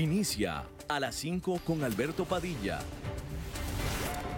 Inicia 0.00 0.64
a 0.88 0.98
las 0.98 1.14
5 1.16 1.60
con 1.62 1.84
Alberto 1.84 2.24
Padilla. 2.24 2.78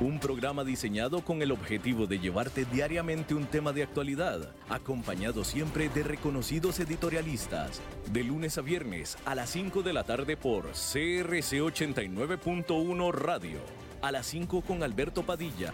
Un 0.00 0.18
programa 0.18 0.64
diseñado 0.64 1.24
con 1.24 1.40
el 1.40 1.52
objetivo 1.52 2.08
de 2.08 2.18
llevarte 2.18 2.64
diariamente 2.64 3.32
un 3.32 3.46
tema 3.46 3.72
de 3.72 3.84
actualidad, 3.84 4.50
acompañado 4.68 5.44
siempre 5.44 5.88
de 5.88 6.02
reconocidos 6.02 6.80
editorialistas, 6.80 7.80
de 8.12 8.24
lunes 8.24 8.58
a 8.58 8.62
viernes 8.62 9.16
a 9.24 9.36
las 9.36 9.50
5 9.50 9.84
de 9.84 9.92
la 9.92 10.02
tarde 10.02 10.36
por 10.36 10.64
CRC 10.72 11.60
89.1 11.60 13.12
Radio. 13.12 13.60
A 14.00 14.10
las 14.10 14.26
5 14.26 14.62
con 14.62 14.82
Alberto 14.82 15.22
Padilla. 15.22 15.72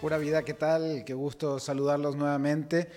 Pura 0.00 0.18
vida, 0.18 0.42
¿qué 0.42 0.54
tal? 0.54 1.04
Qué 1.06 1.14
gusto 1.14 1.60
saludarlos 1.60 2.16
nuevamente. 2.16 2.88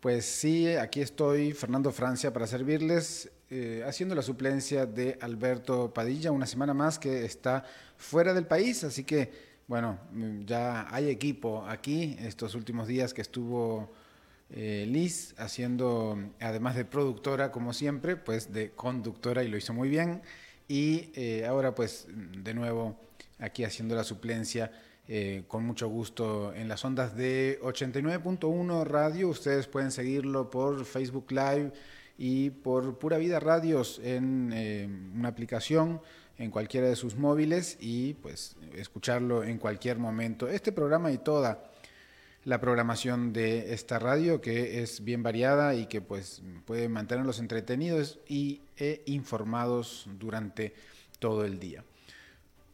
Pues 0.00 0.26
sí, 0.26 0.68
aquí 0.76 1.00
estoy, 1.00 1.52
Fernando 1.54 1.90
Francia, 1.92 2.30
para 2.30 2.46
servirles, 2.46 3.32
eh, 3.50 3.82
haciendo 3.86 4.14
la 4.14 4.22
suplencia 4.22 4.86
de 4.86 5.18
Alberto 5.20 5.92
Padilla, 5.92 6.32
una 6.32 6.46
semana 6.46 6.74
más 6.74 6.98
que 6.98 7.24
está 7.24 7.64
fuera 7.96 8.34
del 8.34 8.46
país, 8.46 8.84
así 8.84 9.04
que, 9.04 9.30
bueno, 9.66 9.98
ya 10.44 10.86
hay 10.94 11.08
equipo 11.08 11.64
aquí 11.66 12.16
estos 12.20 12.54
últimos 12.54 12.88
días 12.88 13.14
que 13.14 13.22
estuvo 13.22 13.90
eh, 14.50 14.86
Liz 14.88 15.34
haciendo, 15.36 16.18
además 16.40 16.74
de 16.74 16.84
productora, 16.84 17.52
como 17.52 17.72
siempre, 17.72 18.16
pues 18.16 18.52
de 18.52 18.70
conductora 18.70 19.42
y 19.44 19.48
lo 19.48 19.56
hizo 19.56 19.74
muy 19.74 19.88
bien. 19.88 20.22
Y 20.68 21.10
eh, 21.14 21.46
ahora, 21.46 21.74
pues, 21.74 22.06
de 22.08 22.54
nuevo, 22.54 22.96
aquí 23.38 23.64
haciendo 23.64 23.94
la 23.94 24.04
suplencia 24.04 24.70
eh, 25.06 25.44
con 25.48 25.64
mucho 25.64 25.88
gusto 25.88 26.52
en 26.54 26.68
las 26.68 26.84
ondas 26.84 27.16
de 27.16 27.58
89.1 27.62 28.84
Radio. 28.84 29.28
Ustedes 29.28 29.66
pueden 29.66 29.90
seguirlo 29.90 30.50
por 30.50 30.84
Facebook 30.84 31.30
Live 31.30 31.72
y 32.18 32.50
por 32.50 32.98
Pura 32.98 33.16
Vida 33.16 33.38
Radios 33.38 34.00
en 34.02 34.52
eh, 34.52 34.88
una 35.14 35.28
aplicación 35.28 36.02
en 36.36 36.50
cualquiera 36.50 36.88
de 36.88 36.96
sus 36.96 37.16
móviles 37.16 37.78
y 37.80 38.14
pues 38.14 38.56
escucharlo 38.74 39.44
en 39.44 39.58
cualquier 39.58 39.98
momento. 39.98 40.48
Este 40.48 40.72
programa 40.72 41.10
y 41.12 41.18
toda 41.18 41.70
la 42.44 42.60
programación 42.60 43.32
de 43.32 43.72
esta 43.72 43.98
radio 43.98 44.40
que 44.40 44.82
es 44.82 45.04
bien 45.04 45.22
variada 45.22 45.74
y 45.74 45.86
que 45.86 46.00
pues 46.00 46.42
puede 46.64 46.88
mantenerlos 46.88 47.38
entretenidos 47.38 48.18
y 48.28 48.62
e 48.76 49.02
informados 49.06 50.08
durante 50.18 50.74
todo 51.18 51.44
el 51.44 51.58
día. 51.58 51.84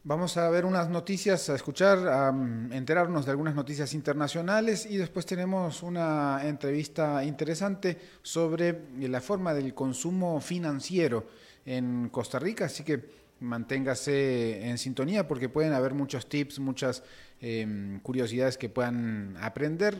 Vamos 0.07 0.37
a 0.37 0.47
ver 0.51 0.65
unas 0.65 0.87
noticias, 0.87 1.49
a 1.49 1.55
escuchar, 1.55 1.97
a 2.07 2.29
enterarnos 2.29 3.25
de 3.25 3.31
algunas 3.31 3.55
noticias 3.55 3.91
internacionales 3.95 4.85
y 4.85 4.97
después 4.97 5.25
tenemos 5.25 5.81
una 5.81 6.41
entrevista 6.43 7.23
interesante 7.23 7.97
sobre 8.21 8.81
la 8.99 9.19
forma 9.19 9.55
del 9.55 9.73
consumo 9.73 10.39
financiero 10.39 11.25
en 11.65 12.09
Costa 12.09 12.37
Rica, 12.37 12.65
así 12.65 12.83
que 12.83 13.24
manténgase 13.39 14.69
en 14.69 14.77
sintonía 14.77 15.27
porque 15.27 15.49
pueden 15.49 15.73
haber 15.73 15.93
muchos 15.93 16.27
tips, 16.27 16.59
muchas 16.59 17.03
eh, 17.41 17.99
curiosidades 18.01 18.57
que 18.57 18.69
puedan 18.69 19.35
aprender 19.39 19.97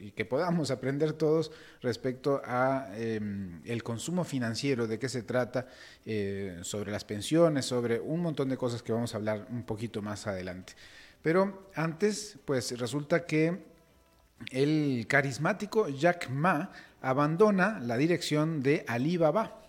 y 0.00 0.10
que 0.12 0.24
podamos 0.24 0.70
aprender 0.72 1.12
todos 1.12 1.52
respecto 1.82 2.40
a 2.44 2.88
eh, 2.94 3.20
el 3.64 3.82
consumo 3.82 4.24
financiero, 4.24 4.86
de 4.86 4.98
qué 4.98 5.08
se 5.08 5.22
trata, 5.22 5.66
eh, 6.06 6.58
sobre 6.62 6.90
las 6.90 7.04
pensiones, 7.04 7.66
sobre 7.66 8.00
un 8.00 8.20
montón 8.20 8.48
de 8.48 8.56
cosas 8.56 8.82
que 8.82 8.92
vamos 8.92 9.14
a 9.14 9.18
hablar 9.18 9.46
un 9.50 9.64
poquito 9.64 10.02
más 10.02 10.26
adelante. 10.26 10.74
Pero 11.22 11.70
antes, 11.74 12.38
pues 12.44 12.78
resulta 12.78 13.26
que 13.26 13.66
el 14.50 15.06
carismático 15.08 15.88
Jack 15.88 16.30
Ma 16.30 16.70
abandona 17.00 17.80
la 17.80 17.96
dirección 17.96 18.62
de 18.62 18.84
Alibaba. 18.86 19.67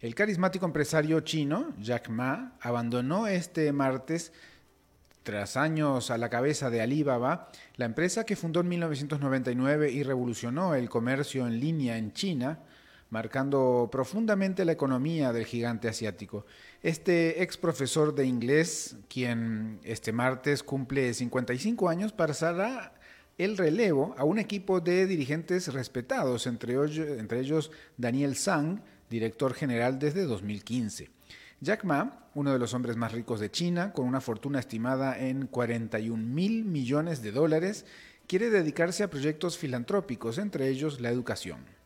El 0.00 0.14
carismático 0.14 0.64
empresario 0.64 1.18
chino, 1.22 1.74
Jack 1.80 2.08
Ma, 2.08 2.52
abandonó 2.60 3.26
este 3.26 3.72
martes, 3.72 4.32
tras 5.24 5.56
años 5.56 6.12
a 6.12 6.18
la 6.18 6.30
cabeza 6.30 6.70
de 6.70 6.80
Alibaba, 6.80 7.48
la 7.74 7.86
empresa 7.86 8.24
que 8.24 8.36
fundó 8.36 8.60
en 8.60 8.68
1999 8.68 9.90
y 9.90 10.04
revolucionó 10.04 10.76
el 10.76 10.88
comercio 10.88 11.48
en 11.48 11.58
línea 11.58 11.98
en 11.98 12.12
China, 12.12 12.60
marcando 13.10 13.88
profundamente 13.90 14.64
la 14.64 14.70
economía 14.70 15.32
del 15.32 15.46
gigante 15.46 15.88
asiático. 15.88 16.46
Este 16.80 17.42
ex 17.42 17.56
profesor 17.56 18.14
de 18.14 18.24
inglés, 18.24 18.96
quien 19.08 19.80
este 19.82 20.12
martes 20.12 20.62
cumple 20.62 21.12
55 21.12 21.88
años, 21.88 22.12
pasará 22.12 22.94
el 23.36 23.56
relevo 23.56 24.14
a 24.16 24.22
un 24.22 24.38
equipo 24.38 24.80
de 24.80 25.06
dirigentes 25.06 25.72
respetados, 25.72 26.46
entre 26.46 26.74
ellos, 27.40 27.70
Daniel 27.96 28.36
Zhang, 28.36 28.80
director 29.10 29.54
general 29.54 29.98
desde 29.98 30.24
2015. 30.24 31.10
Jack 31.60 31.84
Ma, 31.84 32.28
uno 32.34 32.52
de 32.52 32.58
los 32.58 32.72
hombres 32.74 32.96
más 32.96 33.12
ricos 33.12 33.40
de 33.40 33.50
China, 33.50 33.92
con 33.92 34.06
una 34.06 34.20
fortuna 34.20 34.60
estimada 34.60 35.18
en 35.18 35.46
41 35.48 36.22
mil 36.22 36.64
millones 36.64 37.20
de 37.20 37.32
dólares, 37.32 37.84
quiere 38.28 38.50
dedicarse 38.50 39.02
a 39.02 39.10
proyectos 39.10 39.58
filantrópicos, 39.58 40.38
entre 40.38 40.68
ellos 40.68 41.00
la 41.00 41.10
educación. 41.10 41.78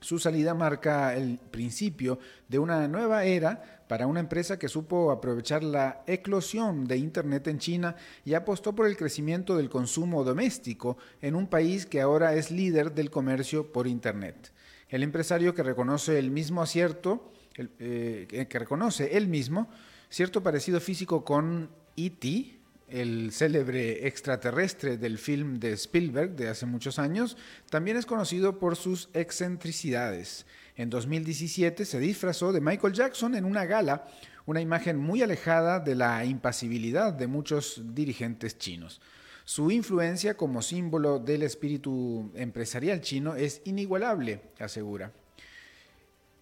Su 0.00 0.18
salida 0.18 0.54
marca 0.54 1.14
el 1.14 1.38
principio 1.38 2.20
de 2.48 2.58
una 2.58 2.86
nueva 2.86 3.24
era 3.24 3.84
para 3.88 4.06
una 4.06 4.20
empresa 4.20 4.58
que 4.58 4.68
supo 4.68 5.10
aprovechar 5.10 5.64
la 5.64 6.02
eclosión 6.06 6.86
de 6.86 6.98
Internet 6.98 7.48
en 7.48 7.58
China 7.58 7.96
y 8.24 8.34
apostó 8.34 8.74
por 8.74 8.86
el 8.86 8.96
crecimiento 8.96 9.56
del 9.56 9.68
consumo 9.68 10.22
doméstico 10.22 10.98
en 11.20 11.34
un 11.34 11.48
país 11.48 11.84
que 11.84 12.00
ahora 12.00 12.34
es 12.34 12.50
líder 12.50 12.94
del 12.94 13.10
comercio 13.10 13.72
por 13.72 13.86
Internet. 13.88 14.52
El 14.88 15.02
empresario 15.02 15.54
que 15.54 15.62
reconoce 15.62 16.18
el 16.18 16.30
mismo 16.30 16.62
acierto, 16.62 17.30
eh, 17.56 18.46
que 18.48 18.58
reconoce 18.58 19.16
él 19.16 19.28
mismo, 19.28 19.68
cierto 20.08 20.42
parecido 20.42 20.80
físico 20.80 21.24
con 21.24 21.70
E.T., 21.96 22.58
el 22.88 23.32
célebre 23.32 24.06
extraterrestre 24.06 24.96
del 24.96 25.18
film 25.18 25.60
de 25.60 25.72
Spielberg 25.72 26.36
de 26.36 26.48
hace 26.48 26.64
muchos 26.64 26.98
años, 26.98 27.36
también 27.68 27.96
es 27.96 28.06
conocido 28.06 28.58
por 28.58 28.76
sus 28.76 29.10
excentricidades. 29.12 30.46
En 30.74 30.88
2017 30.88 31.84
se 31.84 32.00
disfrazó 32.00 32.52
de 32.52 32.60
Michael 32.60 32.94
Jackson 32.94 33.34
en 33.34 33.44
una 33.44 33.66
gala, 33.66 34.08
una 34.46 34.62
imagen 34.62 34.96
muy 34.96 35.20
alejada 35.22 35.80
de 35.80 35.94
la 35.94 36.24
impasibilidad 36.24 37.12
de 37.12 37.26
muchos 37.26 37.82
dirigentes 37.94 38.56
chinos. 38.56 39.02
Su 39.48 39.70
influencia 39.70 40.36
como 40.36 40.60
símbolo 40.60 41.18
del 41.18 41.42
espíritu 41.42 42.30
empresarial 42.34 43.00
chino 43.00 43.34
es 43.34 43.62
inigualable, 43.64 44.42
asegura. 44.58 45.10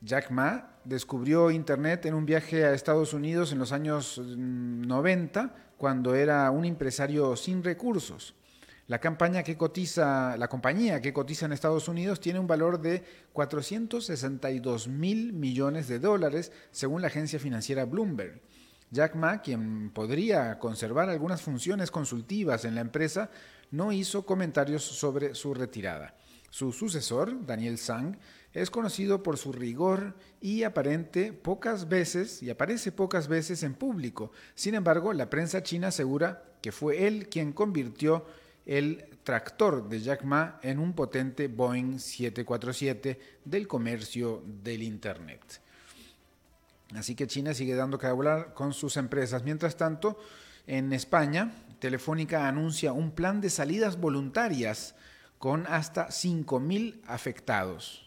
Jack 0.00 0.32
Ma 0.32 0.80
descubrió 0.82 1.52
Internet 1.52 2.06
en 2.06 2.14
un 2.14 2.26
viaje 2.26 2.64
a 2.64 2.74
Estados 2.74 3.14
Unidos 3.14 3.52
en 3.52 3.60
los 3.60 3.70
años 3.70 4.18
90, 4.18 5.42
mm, 5.44 5.50
cuando 5.76 6.16
era 6.16 6.50
un 6.50 6.64
empresario 6.64 7.36
sin 7.36 7.62
recursos. 7.62 8.34
La, 8.88 8.98
campaña 8.98 9.44
que 9.44 9.56
cotiza, 9.56 10.36
la 10.36 10.48
compañía 10.48 11.00
que 11.00 11.12
cotiza 11.12 11.46
en 11.46 11.52
Estados 11.52 11.86
Unidos 11.86 12.18
tiene 12.18 12.40
un 12.40 12.48
valor 12.48 12.80
de 12.80 13.04
462 13.32 14.88
mil 14.88 15.32
millones 15.32 15.86
de 15.86 16.00
dólares, 16.00 16.50
según 16.72 17.02
la 17.02 17.06
agencia 17.06 17.38
financiera 17.38 17.84
Bloomberg. 17.84 18.40
Jack 18.90 19.14
Ma, 19.14 19.42
quien 19.42 19.90
podría 19.90 20.58
conservar 20.58 21.08
algunas 21.08 21.42
funciones 21.42 21.90
consultivas 21.90 22.64
en 22.64 22.74
la 22.74 22.80
empresa, 22.80 23.30
no 23.70 23.92
hizo 23.92 24.24
comentarios 24.24 24.82
sobre 24.84 25.34
su 25.34 25.54
retirada. 25.54 26.14
Su 26.50 26.72
sucesor, 26.72 27.44
Daniel 27.44 27.78
Zhang, 27.78 28.16
es 28.52 28.70
conocido 28.70 29.22
por 29.22 29.36
su 29.36 29.52
rigor 29.52 30.14
y 30.40 30.62
aparente 30.62 31.32
pocas 31.32 31.88
veces 31.88 32.42
y 32.42 32.48
aparece 32.48 32.92
pocas 32.92 33.28
veces 33.28 33.62
en 33.62 33.74
público. 33.74 34.32
Sin 34.54 34.74
embargo, 34.74 35.12
la 35.12 35.28
prensa 35.28 35.62
china 35.62 35.88
asegura 35.88 36.44
que 36.62 36.72
fue 36.72 37.06
él 37.06 37.28
quien 37.28 37.52
convirtió 37.52 38.24
el 38.64 39.18
tractor 39.22 39.88
de 39.88 40.00
Jack 40.00 40.24
Ma 40.24 40.58
en 40.62 40.78
un 40.78 40.94
potente 40.94 41.48
Boeing 41.48 41.98
747 41.98 43.20
del 43.44 43.68
comercio 43.68 44.42
del 44.46 44.82
Internet. 44.82 45.60
Así 46.94 47.14
que 47.14 47.26
China 47.26 47.54
sigue 47.54 47.74
dando 47.74 47.98
que 47.98 48.06
hablar 48.06 48.54
con 48.54 48.72
sus 48.72 48.96
empresas. 48.96 49.42
Mientras 49.42 49.76
tanto, 49.76 50.18
en 50.66 50.92
España, 50.92 51.52
Telefónica 51.78 52.48
anuncia 52.48 52.92
un 52.92 53.10
plan 53.10 53.40
de 53.40 53.50
salidas 53.50 54.00
voluntarias 54.00 54.94
con 55.38 55.66
hasta 55.66 56.08
5.000 56.08 57.00
afectados. 57.06 58.06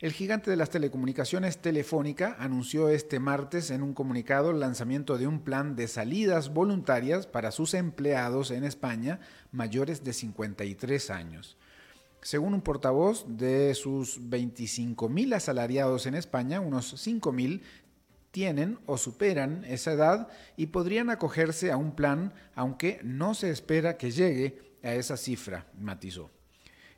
El 0.00 0.12
gigante 0.12 0.50
de 0.50 0.56
las 0.56 0.70
telecomunicaciones 0.70 1.58
Telefónica 1.58 2.34
anunció 2.38 2.88
este 2.88 3.20
martes 3.20 3.70
en 3.70 3.82
un 3.82 3.92
comunicado 3.92 4.50
el 4.50 4.60
lanzamiento 4.60 5.18
de 5.18 5.26
un 5.26 5.40
plan 5.40 5.76
de 5.76 5.88
salidas 5.88 6.54
voluntarias 6.54 7.26
para 7.26 7.50
sus 7.50 7.74
empleados 7.74 8.50
en 8.50 8.64
España 8.64 9.20
mayores 9.52 10.02
de 10.02 10.14
53 10.14 11.10
años. 11.10 11.58
Según 12.22 12.54
un 12.54 12.62
portavoz 12.62 13.26
de 13.28 13.74
sus 13.74 14.18
25.000 14.22 15.34
asalariados 15.34 16.06
en 16.06 16.14
España, 16.14 16.60
unos 16.60 17.06
5.000 17.06 17.60
tienen 18.30 18.78
o 18.86 18.96
superan 18.98 19.64
esa 19.64 19.92
edad 19.92 20.28
y 20.56 20.66
podrían 20.66 21.10
acogerse 21.10 21.70
a 21.70 21.76
un 21.76 21.94
plan, 21.94 22.32
aunque 22.54 23.00
no 23.02 23.34
se 23.34 23.50
espera 23.50 23.96
que 23.96 24.10
llegue 24.10 24.58
a 24.82 24.94
esa 24.94 25.16
cifra, 25.16 25.66
matizó. 25.78 26.30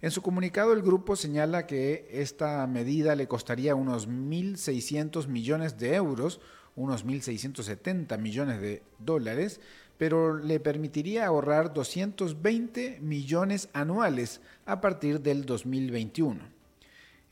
En 0.00 0.10
su 0.10 0.20
comunicado, 0.20 0.72
el 0.72 0.82
grupo 0.82 1.14
señala 1.14 1.66
que 1.66 2.08
esta 2.10 2.66
medida 2.66 3.14
le 3.14 3.28
costaría 3.28 3.74
unos 3.74 4.08
1.600 4.08 5.28
millones 5.28 5.78
de 5.78 5.94
euros, 5.94 6.40
unos 6.74 7.06
1.670 7.06 8.18
millones 8.18 8.60
de 8.60 8.82
dólares, 8.98 9.60
pero 9.98 10.36
le 10.36 10.58
permitiría 10.58 11.26
ahorrar 11.26 11.72
220 11.72 12.98
millones 13.00 13.68
anuales 13.72 14.40
a 14.66 14.80
partir 14.80 15.20
del 15.20 15.44
2021. 15.44 16.61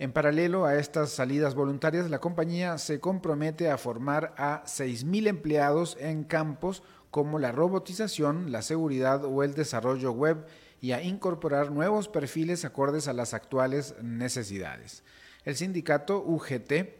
En 0.00 0.12
paralelo 0.12 0.64
a 0.64 0.76
estas 0.76 1.10
salidas 1.10 1.54
voluntarias, 1.54 2.08
la 2.08 2.20
compañía 2.20 2.78
se 2.78 3.00
compromete 3.00 3.68
a 3.68 3.76
formar 3.76 4.32
a 4.38 4.64
6.000 4.64 5.26
empleados 5.26 5.98
en 6.00 6.24
campos 6.24 6.82
como 7.10 7.38
la 7.38 7.52
robotización, 7.52 8.50
la 8.50 8.62
seguridad 8.62 9.26
o 9.26 9.42
el 9.42 9.52
desarrollo 9.52 10.12
web 10.12 10.46
y 10.80 10.92
a 10.92 11.02
incorporar 11.02 11.70
nuevos 11.70 12.08
perfiles 12.08 12.64
acordes 12.64 13.08
a 13.08 13.12
las 13.12 13.34
actuales 13.34 13.94
necesidades. 14.00 15.04
El 15.44 15.56
sindicato 15.56 16.24
UGT 16.24 16.99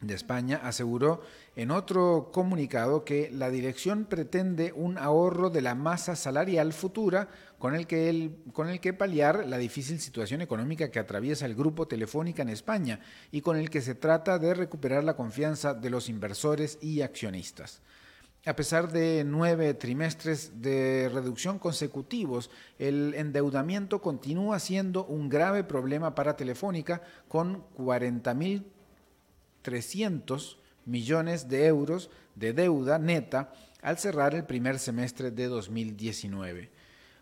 de 0.00 0.14
España 0.14 0.60
aseguró 0.62 1.22
en 1.56 1.70
otro 1.70 2.30
comunicado 2.32 3.04
que 3.04 3.30
la 3.30 3.50
dirección 3.50 4.06
pretende 4.06 4.72
un 4.74 4.96
ahorro 4.96 5.50
de 5.50 5.60
la 5.60 5.74
masa 5.74 6.16
salarial 6.16 6.72
futura 6.72 7.28
con 7.58 7.74
el, 7.74 7.86
que 7.86 8.30
con 8.52 8.68
el 8.68 8.80
que 8.80 8.94
paliar 8.94 9.46
la 9.46 9.58
difícil 9.58 10.00
situación 10.00 10.40
económica 10.40 10.90
que 10.90 10.98
atraviesa 10.98 11.46
el 11.46 11.54
grupo 11.54 11.86
Telefónica 11.86 12.42
en 12.42 12.48
España 12.48 13.00
y 13.30 13.42
con 13.42 13.56
el 13.56 13.68
que 13.68 13.82
se 13.82 13.94
trata 13.94 14.38
de 14.38 14.54
recuperar 14.54 15.04
la 15.04 15.16
confianza 15.16 15.74
de 15.74 15.90
los 15.90 16.08
inversores 16.08 16.78
y 16.80 17.02
accionistas. 17.02 17.82
A 18.46 18.56
pesar 18.56 18.90
de 18.90 19.22
nueve 19.26 19.74
trimestres 19.74 20.62
de 20.62 21.10
reducción 21.12 21.58
consecutivos, 21.58 22.50
el 22.78 23.12
endeudamiento 23.12 24.00
continúa 24.00 24.58
siendo 24.58 25.04
un 25.04 25.28
grave 25.28 25.62
problema 25.62 26.14
para 26.14 26.36
Telefónica 26.36 27.02
con 27.28 27.64
40.300 29.62 30.56
millones 30.86 31.48
de 31.48 31.66
euros 31.66 32.10
de 32.34 32.52
deuda 32.52 32.98
neta 32.98 33.52
al 33.82 33.98
cerrar 33.98 34.34
el 34.34 34.44
primer 34.44 34.78
semestre 34.78 35.30
de 35.30 35.46
2019. 35.46 36.70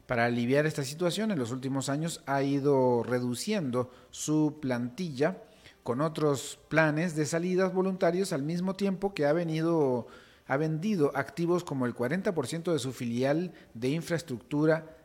Para 0.06 0.24
aliviar 0.24 0.66
esta 0.66 0.84
situación, 0.84 1.30
en 1.30 1.38
los 1.38 1.50
últimos 1.50 1.88
años 1.88 2.22
ha 2.26 2.42
ido 2.42 3.02
reduciendo 3.02 3.90
su 4.10 4.58
plantilla 4.60 5.42
con 5.82 6.00
otros 6.00 6.58
planes 6.68 7.14
de 7.14 7.26
salidas 7.26 7.72
voluntarios 7.72 8.32
al 8.32 8.42
mismo 8.42 8.74
tiempo 8.74 9.14
que 9.14 9.26
ha 9.26 9.32
venido 9.32 10.06
ha 10.46 10.56
vendido 10.56 11.12
activos 11.14 11.62
como 11.62 11.84
el 11.84 11.94
40% 11.94 12.72
de 12.72 12.78
su 12.78 12.92
filial 12.92 13.52
de 13.74 13.90
infraestructura 13.90 14.96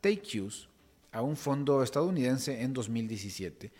TakeUs 0.00 0.68
a 1.10 1.20
un 1.20 1.36
fondo 1.36 1.82
estadounidense 1.82 2.62
en 2.62 2.72
2017. 2.72 3.72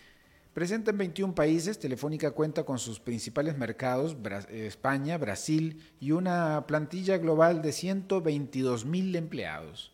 Presente 0.54 0.92
en 0.92 0.98
21 0.98 1.34
países, 1.34 1.80
Telefónica 1.80 2.30
cuenta 2.30 2.62
con 2.62 2.78
sus 2.78 3.00
principales 3.00 3.58
mercados, 3.58 4.16
España, 4.50 5.18
Brasil 5.18 5.82
y 5.98 6.12
una 6.12 6.64
plantilla 6.68 7.18
global 7.18 7.60
de 7.60 7.72
122 7.72 8.84
mil 8.84 9.16
empleados. 9.16 9.92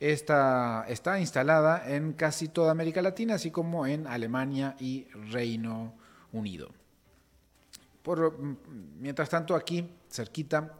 Esta 0.00 0.84
está 0.86 1.18
instalada 1.18 1.90
en 1.90 2.12
casi 2.12 2.48
toda 2.48 2.72
América 2.72 3.00
Latina, 3.00 3.36
así 3.36 3.50
como 3.50 3.86
en 3.86 4.06
Alemania 4.06 4.76
y 4.78 5.06
Reino 5.30 5.94
Unido. 6.30 6.68
Por, 8.02 8.36
mientras 9.00 9.30
tanto, 9.30 9.54
aquí, 9.56 9.88
cerquita, 10.10 10.74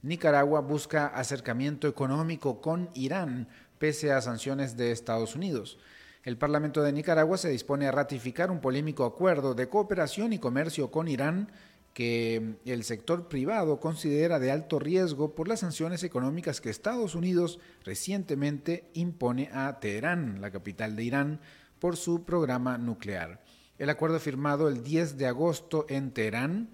Nicaragua 0.00 0.60
busca 0.60 1.08
acercamiento 1.08 1.86
económico 1.86 2.62
con 2.62 2.88
Irán, 2.94 3.46
pese 3.78 4.10
a 4.10 4.22
sanciones 4.22 4.78
de 4.78 4.90
Estados 4.90 5.34
Unidos. 5.34 5.78
El 6.22 6.36
Parlamento 6.36 6.82
de 6.82 6.92
Nicaragua 6.92 7.38
se 7.38 7.48
dispone 7.48 7.86
a 7.86 7.92
ratificar 7.92 8.50
un 8.50 8.60
polémico 8.60 9.04
acuerdo 9.04 9.54
de 9.54 9.70
cooperación 9.70 10.34
y 10.34 10.38
comercio 10.38 10.90
con 10.90 11.08
Irán 11.08 11.50
que 11.94 12.56
el 12.66 12.84
sector 12.84 13.28
privado 13.28 13.80
considera 13.80 14.38
de 14.38 14.50
alto 14.50 14.78
riesgo 14.78 15.34
por 15.34 15.48
las 15.48 15.60
sanciones 15.60 16.04
económicas 16.04 16.60
que 16.60 16.70
Estados 16.70 17.14
Unidos 17.14 17.58
recientemente 17.84 18.90
impone 18.92 19.50
a 19.52 19.80
Teherán, 19.80 20.40
la 20.40 20.50
capital 20.50 20.94
de 20.94 21.04
Irán, 21.04 21.40
por 21.78 21.96
su 21.96 22.24
programa 22.24 22.78
nuclear. 22.78 23.42
El 23.78 23.88
acuerdo 23.88 24.20
firmado 24.20 24.68
el 24.68 24.84
10 24.84 25.16
de 25.16 25.26
agosto 25.26 25.86
en 25.88 26.12
Teherán, 26.12 26.70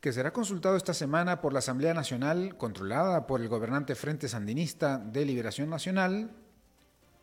que 0.00 0.12
será 0.12 0.32
consultado 0.32 0.76
esta 0.76 0.92
semana 0.92 1.40
por 1.40 1.52
la 1.52 1.60
Asamblea 1.60 1.94
Nacional, 1.94 2.56
controlada 2.58 3.26
por 3.26 3.40
el 3.40 3.48
gobernante 3.48 3.94
Frente 3.94 4.28
Sandinista 4.28 4.98
de 4.98 5.24
Liberación 5.24 5.70
Nacional, 5.70 6.32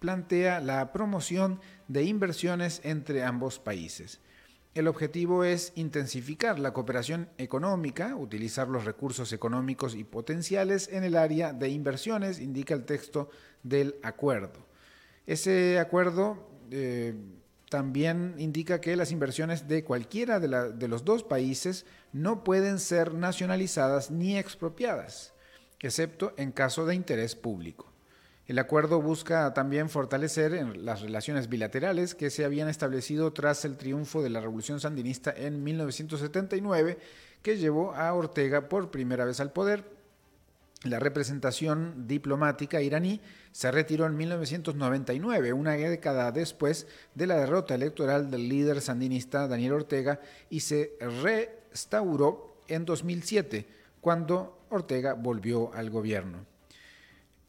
plantea 0.02 0.60
la 0.62 0.92
promoción 0.92 1.62
de 1.88 2.04
inversiones 2.04 2.82
entre 2.84 3.24
ambos 3.24 3.60
países. 3.60 4.20
El 4.74 4.88
objetivo 4.88 5.44
es 5.44 5.74
intensificar 5.76 6.58
la 6.58 6.74
cooperación 6.74 7.30
económica, 7.38 8.16
utilizar 8.16 8.68
los 8.68 8.84
recursos 8.84 9.32
económicos 9.32 9.94
y 9.94 10.04
potenciales 10.04 10.90
en 10.92 11.04
el 11.04 11.16
área 11.16 11.54
de 11.54 11.70
inversiones, 11.70 12.40
indica 12.40 12.74
el 12.74 12.86
texto 12.86 13.30
del 13.62 13.96
acuerdo. 14.02 14.66
Ese 15.28 15.78
acuerdo 15.78 16.50
eh, 16.72 17.14
también 17.70 18.34
indica 18.40 18.82
que 18.82 18.96
las 18.96 19.12
inversiones 19.12 19.68
de 19.68 19.84
cualquiera 19.84 20.40
de, 20.40 20.88
los 20.88 21.06
dos 21.06 21.24
países 21.24 21.86
no 22.12 22.44
pueden 22.44 22.80
ser 22.80 23.14
nacionalizadas 23.14 24.10
ni 24.10 24.36
expropiadas, 24.36 25.36
excepto 25.80 26.34
en 26.38 26.52
caso 26.52 26.88
de 26.88 26.96
interés 26.96 27.36
público. 27.36 27.91
El 28.52 28.60
acuerdo 28.60 29.02
busca 29.02 29.54
también 29.54 29.88
fortalecer 29.88 30.52
las 30.76 31.00
relaciones 31.00 31.48
bilaterales 31.48 32.16
que 32.16 32.30
se 32.30 32.44
habían 32.44 32.68
establecido 32.68 33.32
tras 33.32 33.64
el 33.64 33.78
triunfo 33.78 34.22
de 34.22 34.30
la 34.30 34.42
Revolución 34.42 34.82
Sandinista 34.82 35.34
en 35.34 35.64
1979, 35.64 36.98
que 37.42 37.56
llevó 37.56 37.94
a 37.94 38.14
Ortega 38.14 38.68
por 38.68 38.92
primera 38.92 39.24
vez 39.24 39.40
al 39.40 39.54
poder 39.54 39.86
la 40.84 41.00
representación 41.00 42.08
diplomática 42.08 42.82
iraní 42.82 43.22
se 43.54 43.72
retiró 43.72 44.06
en 44.06 44.18
1999, 44.18 45.54
una 45.54 45.72
década 45.72 46.34
después 46.34 46.88
de 47.16 47.28
la 47.28 47.38
derrota 47.38 47.74
electoral 47.74 48.30
del 48.30 48.50
líder 48.50 48.82
sandinista 48.82 49.48
Daniel 49.48 49.72
Ortega, 49.72 50.20
y 50.50 50.60
se 50.60 50.98
restauró 51.24 52.58
en 52.68 52.84
2007, 52.84 53.66
cuando 54.02 54.66
Ortega 54.72 55.14
volvió 55.14 55.74
al 55.74 55.90
gobierno. 55.90 56.51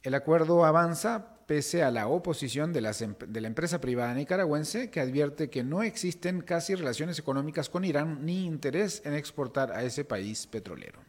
El 0.03 0.15
acuerdo 0.15 0.65
avanza 0.65 1.37
pese 1.47 1.83
a 1.83 1.91
la 1.91 2.09
oposición 2.09 2.73
de, 2.73 2.81
de, 3.29 3.41
la 3.41 3.47
empresa 3.47 3.81
privada 3.81 4.15
nicaragüense 4.15 4.91
que 4.91 5.01
advierte 5.01 5.51
que 5.51 5.63
no 5.63 5.83
existen 5.83 6.41
casi 6.41 6.75
relaciones 6.75 7.19
económicas 7.19 7.69
con 7.69 7.85
Irán 7.85 8.25
ni 8.25 8.47
interés 8.47 9.03
en 9.05 9.15
exportar 9.15 9.71
a 9.73 9.83
ese 9.83 10.05
país 10.05 10.47
petrolero. 10.47 11.01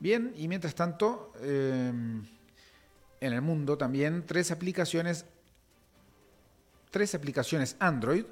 Bien, 0.00 0.32
y 0.36 0.48
mientras 0.48 0.74
tanto, 0.74 1.32
em, 1.40 2.24
en 3.20 3.32
el 3.32 3.40
mundo 3.42 3.78
también 3.78 4.24
tres 4.26 4.50
aplicaciones, 4.50 5.26
tres 6.90 7.14
aplicaciones 7.14 7.76
Android 7.78 8.24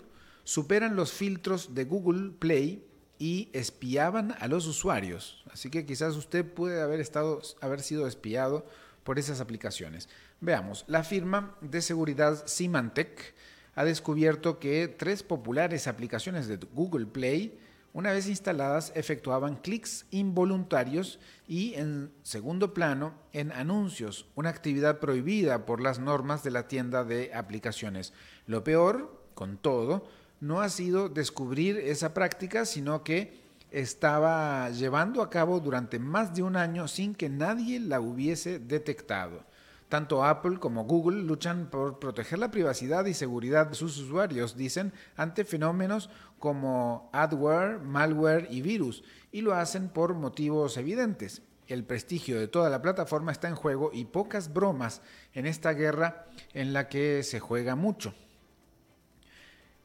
superan 0.43 0.97
los 0.97 1.13
filtros 1.13 1.75
de 1.75 1.85
Google 1.85 2.33
Play 2.33 2.85
y 3.21 3.51
espiaban 3.53 4.35
a 4.41 4.49
los 4.49 4.67
usuarios. 4.67 5.45
Así 5.53 5.71
que 5.71 5.87
quizás 5.87 6.17
usted 6.17 6.45
puede 6.45 6.81
haber, 6.81 6.99
estado, 6.99 7.41
haber 7.61 7.83
sido 7.83 8.09
espiado 8.09 8.67
por 9.05 9.19
esas 9.19 9.41
aplicaciones. 9.41 10.09
Veamos, 10.41 10.85
la 10.87 11.05
firma 11.05 11.57
de 11.61 11.83
seguridad 11.83 12.47
Symantec 12.47 13.35
ha 13.75 13.85
descubierto 13.85 14.59
que 14.59 14.89
tres 14.89 15.23
populares 15.23 15.87
aplicaciones 15.87 16.49
de 16.49 16.57
Google 16.57 17.07
Play 17.07 17.59
una 17.93 18.13
vez 18.13 18.29
instaladas, 18.29 18.93
efectuaban 18.95 19.57
clics 19.57 20.07
involuntarios 20.11 21.19
y, 21.49 21.75
en 21.75 22.13
segundo 22.23 22.73
plano, 22.73 23.15
en 23.33 23.51
anuncios, 23.51 24.27
una 24.37 24.51
actividad 24.51 25.01
prohibida 25.01 25.67
por 25.67 25.81
las 25.81 25.99
normas 25.99 26.45
de 26.45 26.53
la 26.53 26.69
tienda 26.69 27.03
de 27.03 27.35
aplicaciones. 27.35 28.13
Lo 28.47 28.63
peor, 28.63 29.25
con 29.35 29.57
todo, 29.57 30.07
no 30.41 30.61
ha 30.61 30.69
sido 30.69 31.09
descubrir 31.09 31.79
esa 31.79 32.15
práctica, 32.15 32.65
sino 32.65 33.03
que 33.03 33.41
estaba 33.71 34.71
llevando 34.71 35.23
a 35.23 35.31
cabo 35.31 35.61
durante 35.61 35.99
más 35.99 36.35
de 36.35 36.43
un 36.43 36.57
año 36.57 36.89
sin 36.89 37.15
que 37.15 37.29
nadie 37.29 37.81
la 37.81 38.01
hubiese 38.01 38.59
detectado. 38.59 39.45
Tanto 39.89 40.25
Apple 40.25 40.59
como 40.61 40.85
Google 40.85 41.23
luchan 41.23 41.69
por 41.69 41.99
proteger 41.99 42.39
la 42.39 42.53
privacidad 42.53 43.07
y 43.07 43.15
seguridad 43.15 43.67
de 43.67 43.75
sus 43.75 43.99
usuarios, 43.99 44.57
dicen, 44.57 44.93
ante 45.17 45.45
fenómenos 45.45 46.11
como 46.39 47.11
adware, 47.13 47.81
malware 47.81 48.47
y 48.51 48.63
virus, 48.63 49.03
y 49.33 49.41
lo 49.41 49.53
hacen 49.53 49.89
por 49.89 50.15
motivos 50.15 50.77
evidentes. 50.77 51.43
El 51.67 51.85
prestigio 51.85 52.39
de 52.39 52.47
toda 52.47 52.71
la 52.71 52.83
plataforma 52.83 53.33
está 53.33 53.49
en 53.49 53.57
juego 53.57 53.91
y 53.93 54.05
pocas 54.05 54.53
bromas 54.53 55.03
en 55.35 55.47
esta 55.47 55.73
guerra 55.73 56.27
en 56.53 56.73
la 56.73 56.89
que 56.89 57.25
se 57.25 57.41
juega 57.41 57.75
mucho. 57.75 58.15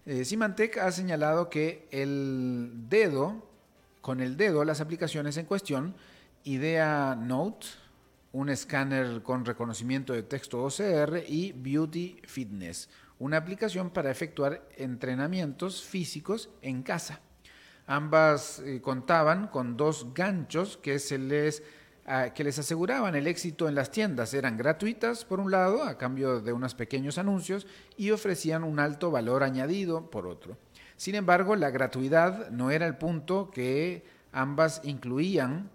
Eh, 0.05 0.23
Symantec 0.23 0.77
ha 0.77 0.91
señalado 0.91 1.49
que 1.49 1.87
el 1.89 2.71
dedo, 2.89 3.43
con 4.05 4.21
el 4.21 4.37
dedo, 4.37 4.63
las 4.63 4.81
aplicaciones 4.81 5.35
en 5.37 5.47
cuestión, 5.47 5.95
Idea 6.43 7.17
Note, 7.19 7.65
un 8.33 8.49
escáner 8.49 9.23
con 9.23 9.45
reconocimiento 9.45 10.13
de 10.13 10.21
texto 10.21 10.63
OCR 10.63 11.23
y 11.27 11.53
Beauty 11.53 12.21
Fitness, 12.27 12.87
una 13.17 13.37
aplicación 13.37 13.89
para 13.89 14.11
efectuar 14.11 14.69
entrenamientos 14.77 15.83
físicos 15.83 16.51
en 16.61 16.83
casa. 16.83 17.19
Ambas 17.87 18.59
eh, 18.59 18.79
contaban 18.79 19.47
con 19.47 19.75
dos 19.75 20.13
ganchos 20.13 20.77
que 20.77 20.99
les 21.17 21.63
que 22.35 22.43
les 22.43 22.59
aseguraban 22.59 23.15
el 23.15 23.25
éxito 23.25 23.67
en 23.67 23.73
las 23.73 23.89
tiendas. 23.89 24.35
Eran 24.35 24.55
gratuitas, 24.55 25.25
por 25.25 25.39
un 25.39 25.49
lado, 25.49 25.81
a 25.81 25.97
cambio 25.97 26.39
de 26.41 26.53
unos 26.53 26.75
pequeños 26.75 27.17
anuncios, 27.17 27.65
y 27.97 28.11
ofrecían 28.11 28.63
un 28.63 28.79
alto 28.79 29.09
valor 29.09 29.41
añadido, 29.41 30.11
por 30.11 30.27
otro. 30.27 30.59
Sin 30.97 31.15
embargo, 31.15 31.55
la 31.55 31.69
gratuidad 31.69 32.49
no 32.51 32.71
era 32.71 32.85
el 32.87 32.95
punto 32.95 33.51
que 33.51 34.05
ambas 34.31 34.81
incluían, 34.83 35.69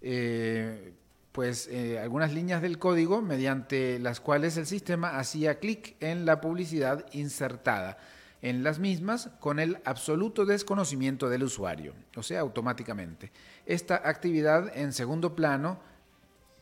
eh, 0.00 0.92
pues 1.32 1.68
eh, 1.68 1.98
algunas 1.98 2.32
líneas 2.32 2.62
del 2.62 2.78
código 2.78 3.20
mediante 3.20 3.98
las 3.98 4.20
cuales 4.20 4.56
el 4.56 4.66
sistema 4.66 5.18
hacía 5.18 5.58
clic 5.58 5.96
en 6.00 6.26
la 6.26 6.40
publicidad 6.40 7.06
insertada 7.12 7.98
en 8.44 8.62
las 8.62 8.78
mismas 8.78 9.30
con 9.40 9.58
el 9.58 9.78
absoluto 9.86 10.44
desconocimiento 10.44 11.30
del 11.30 11.44
usuario, 11.44 11.94
o 12.14 12.22
sea, 12.22 12.40
automáticamente. 12.40 13.32
Esta 13.64 13.96
actividad 14.04 14.70
en 14.76 14.92
segundo 14.92 15.34
plano 15.34 15.80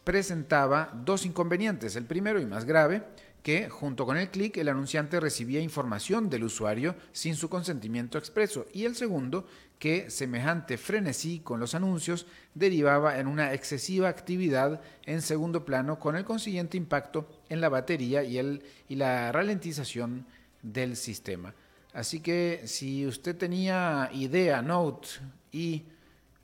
presentaba 0.05 0.93
dos 1.05 1.27
inconvenientes. 1.27 1.97
El 1.97 2.05
primero 2.05 2.41
y 2.41 2.47
más 2.47 2.67
grave, 2.67 3.03
que 3.43 3.69
junto 3.69 4.07
con 4.07 4.17
el 4.17 4.31
clic 4.31 4.57
el 4.57 4.69
anunciante 4.69 5.19
recibía 5.19 5.61
información 5.61 6.31
del 6.31 6.45
usuario 6.45 6.95
sin 7.13 7.35
su 7.35 7.49
consentimiento 7.49 8.19
expreso. 8.19 8.67
Y 8.73 8.85
el 8.85 8.95
segundo, 8.95 9.47
que 9.79 10.11
semejante 10.11 10.79
frenesí 10.79 11.41
con 11.41 11.59
los 11.59 11.75
anuncios 11.75 12.27
derivaba 12.55 13.19
en 13.19 13.27
una 13.27 13.53
excesiva 13.53 14.09
actividad 14.09 14.81
en 15.07 15.23
segundo 15.23 15.65
plano 15.65 15.99
con 15.99 16.15
el 16.15 16.25
consiguiente 16.25 16.77
impacto 16.77 17.29
en 17.49 17.61
la 17.61 17.69
batería 17.69 18.23
y, 18.23 18.39
el, 18.39 18.63
y 18.89 18.95
la 18.95 19.33
ralentización 19.33 20.25
del 20.63 20.97
sistema. 20.97 21.53
Así 21.93 22.21
que 22.21 22.63
si 22.67 23.07
usted 23.07 23.37
tenía 23.37 24.09
idea, 24.13 24.63
Note 24.63 25.09
y 25.51 25.83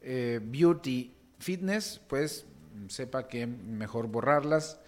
eh, 0.02 0.40
Beauty 0.42 1.14
Fitness, 1.38 2.00
pues 2.08 2.44
sepa 2.88 3.28
que 3.28 3.46
mejor 3.46 4.08
borrarlas 4.08 4.80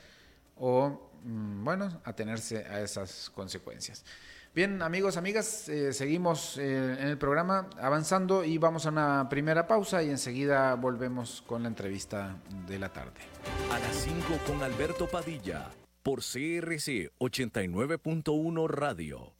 o, 0.56 1.09
bueno, 1.24 2.00
atenerse 2.04 2.64
a 2.64 2.80
esas 2.80 3.30
consecuencias. 3.30 4.04
Bien, 4.52 4.82
amigos, 4.82 5.16
amigas, 5.16 5.68
eh, 5.68 5.92
seguimos 5.92 6.58
eh, 6.58 6.96
en 6.98 7.06
el 7.06 7.18
programa 7.18 7.70
avanzando 7.80 8.42
y 8.42 8.58
vamos 8.58 8.84
a 8.84 8.88
una 8.88 9.28
primera 9.28 9.68
pausa 9.68 10.02
y 10.02 10.10
enseguida 10.10 10.74
volvemos 10.74 11.42
con 11.46 11.62
la 11.62 11.68
entrevista 11.68 12.36
de 12.66 12.78
la 12.80 12.92
tarde. 12.92 13.20
A 13.72 13.78
las 13.78 13.94
5 13.94 14.40
con 14.48 14.60
Alberto 14.64 15.06
Padilla 15.06 15.70
por 16.02 16.20
CRC 16.20 17.12
89.1 17.18 18.68
Radio. 18.68 19.39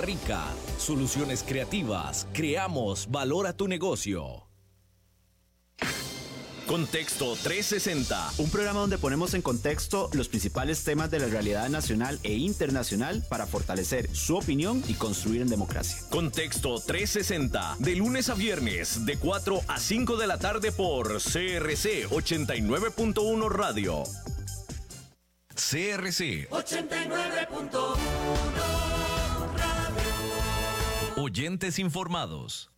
Rica. 0.00 0.44
Soluciones 0.78 1.42
creativas. 1.42 2.26
Creamos 2.32 3.10
valor 3.10 3.46
a 3.46 3.52
tu 3.52 3.68
negocio. 3.68 4.46
Contexto 6.66 7.36
360. 7.42 8.32
Un 8.38 8.50
programa 8.50 8.80
donde 8.80 8.98
ponemos 8.98 9.34
en 9.34 9.42
contexto 9.42 10.10
los 10.12 10.28
principales 10.28 10.82
temas 10.82 11.12
de 11.12 11.20
la 11.20 11.26
realidad 11.26 11.68
nacional 11.68 12.18
e 12.24 12.34
internacional 12.34 13.22
para 13.28 13.46
fortalecer 13.46 14.12
su 14.12 14.36
opinión 14.36 14.82
y 14.88 14.94
construir 14.94 15.42
en 15.42 15.48
democracia. 15.48 15.98
Contexto 16.10 16.80
360. 16.80 17.76
De 17.78 17.94
lunes 17.94 18.30
a 18.30 18.34
viernes, 18.34 19.06
de 19.06 19.16
4 19.16 19.60
a 19.68 19.78
5 19.78 20.16
de 20.16 20.26
la 20.26 20.38
tarde 20.38 20.72
por 20.72 21.22
CRC 21.22 22.08
89.1 22.08 23.48
Radio. 23.48 24.02
CRC 25.54 26.48
89.1 26.50 28.95
Oyentes 31.18 31.78
informados. 31.78 32.68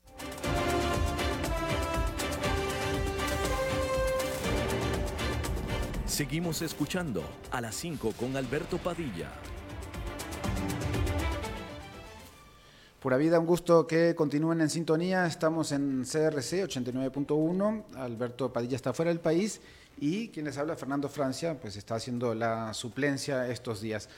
Seguimos 6.06 6.62
escuchando 6.62 7.24
a 7.50 7.60
las 7.60 7.74
5 7.74 8.12
con 8.12 8.36
Alberto 8.36 8.78
Padilla. 8.78 9.32
Pura 13.00 13.16
vida, 13.16 13.40
un 13.40 13.46
gusto 13.46 13.88
que 13.88 14.14
continúen 14.14 14.60
en 14.60 14.70
sintonía. 14.70 15.26
Estamos 15.26 15.72
en 15.72 16.04
CRC 16.04 16.64
89.1. 16.64 17.96
Alberto 17.96 18.52
Padilla 18.52 18.76
está 18.76 18.92
fuera 18.92 19.08
del 19.08 19.18
país 19.18 19.60
y 19.98 20.28
quien 20.28 20.46
les 20.46 20.56
habla, 20.58 20.76
Fernando 20.76 21.08
Francia, 21.08 21.58
pues 21.60 21.74
está 21.74 21.96
haciendo 21.96 22.36
la 22.36 22.72
suplencia 22.72 23.48
estos 23.48 23.80
días. 23.80 24.08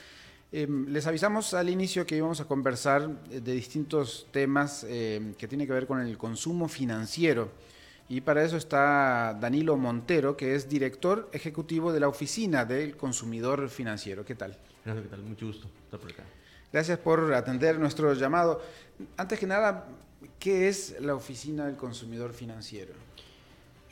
Em, 0.53 0.87
les 0.87 1.07
avisamos 1.07 1.53
al 1.53 1.69
inicio 1.69 2.05
que 2.05 2.17
íbamos 2.17 2.41
a 2.41 2.45
conversar 2.45 3.07
de 3.23 3.53
distintos 3.53 4.27
temas 4.31 4.83
em, 4.83 5.33
que 5.35 5.47
tienen 5.47 5.65
que 5.65 5.71
ver 5.71 5.87
con 5.87 6.01
el 6.01 6.17
consumo 6.17 6.67
financiero. 6.67 7.49
Y 8.09 8.19
para 8.19 8.43
eso 8.43 8.57
está 8.57 9.37
Danilo 9.39 9.77
Montero, 9.77 10.35
que 10.35 10.55
es 10.55 10.67
director 10.67 11.29
ejecutivo 11.31 11.93
de 11.93 12.01
la 12.01 12.09
Oficina 12.09 12.65
del 12.65 12.97
Consumidor 12.97 13.69
Financiero. 13.69 14.25
¿Qué 14.25 14.35
tal? 14.35 14.57
¿qué 14.83 14.91
tal? 15.09 15.21
Mucho 15.23 15.47
gusto 15.47 15.69
estar 15.85 15.97
por 15.97 16.11
acá. 16.11 16.23
Gracias 16.73 16.99
por 16.99 17.33
atender 17.33 17.79
nuestro 17.79 18.13
llamado. 18.13 18.61
Antes 19.15 19.39
que 19.39 19.47
nada, 19.47 19.87
¿qué 20.37 20.67
es 20.67 20.99
la 20.99 21.15
Oficina 21.15 21.65
del 21.65 21.77
Consumidor 21.77 22.33
Financiero? 22.33 22.93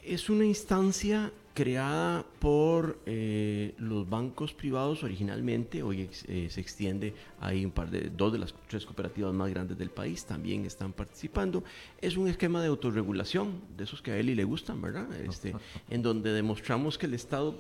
Es 0.04 0.30
una 0.30 0.44
instancia 0.44 1.32
creada 1.60 2.25
por 2.39 3.00
eh, 3.06 3.75
los 3.80 4.10
bancos 4.10 4.54
privados 4.54 5.04
originalmente, 5.04 5.84
hoy 5.84 6.10
eh, 6.30 6.48
se 6.50 6.62
extiende, 6.62 7.13
hay 7.42 7.66
un 7.66 7.72
par 7.72 7.92
de, 7.92 8.10
dos 8.10 8.32
de 8.32 8.39
las 8.39 8.56
tres 8.70 8.86
cooperativas 8.86 9.34
más 9.34 9.50
grandes 9.50 9.78
del 9.78 9.89
país 9.89 10.24
también 10.24 10.63
están 10.63 10.94
participando. 10.94 11.66
Es 12.00 12.16
un 12.16 12.30
esquema 12.30 12.62
de 12.62 12.70
autorregulación, 12.70 13.60
de 13.75 13.84
esos 13.84 14.01
que 14.01 14.12
a 14.12 14.18
Eli 14.18 14.36
le 14.36 14.46
gustan, 14.46 14.82
¿verdad? 14.82 15.13
Este, 15.20 15.54
en 15.89 16.01
donde 16.01 16.32
demostramos 16.32 16.98
que 16.98 17.08
el 17.08 17.13
Estado 17.13 17.54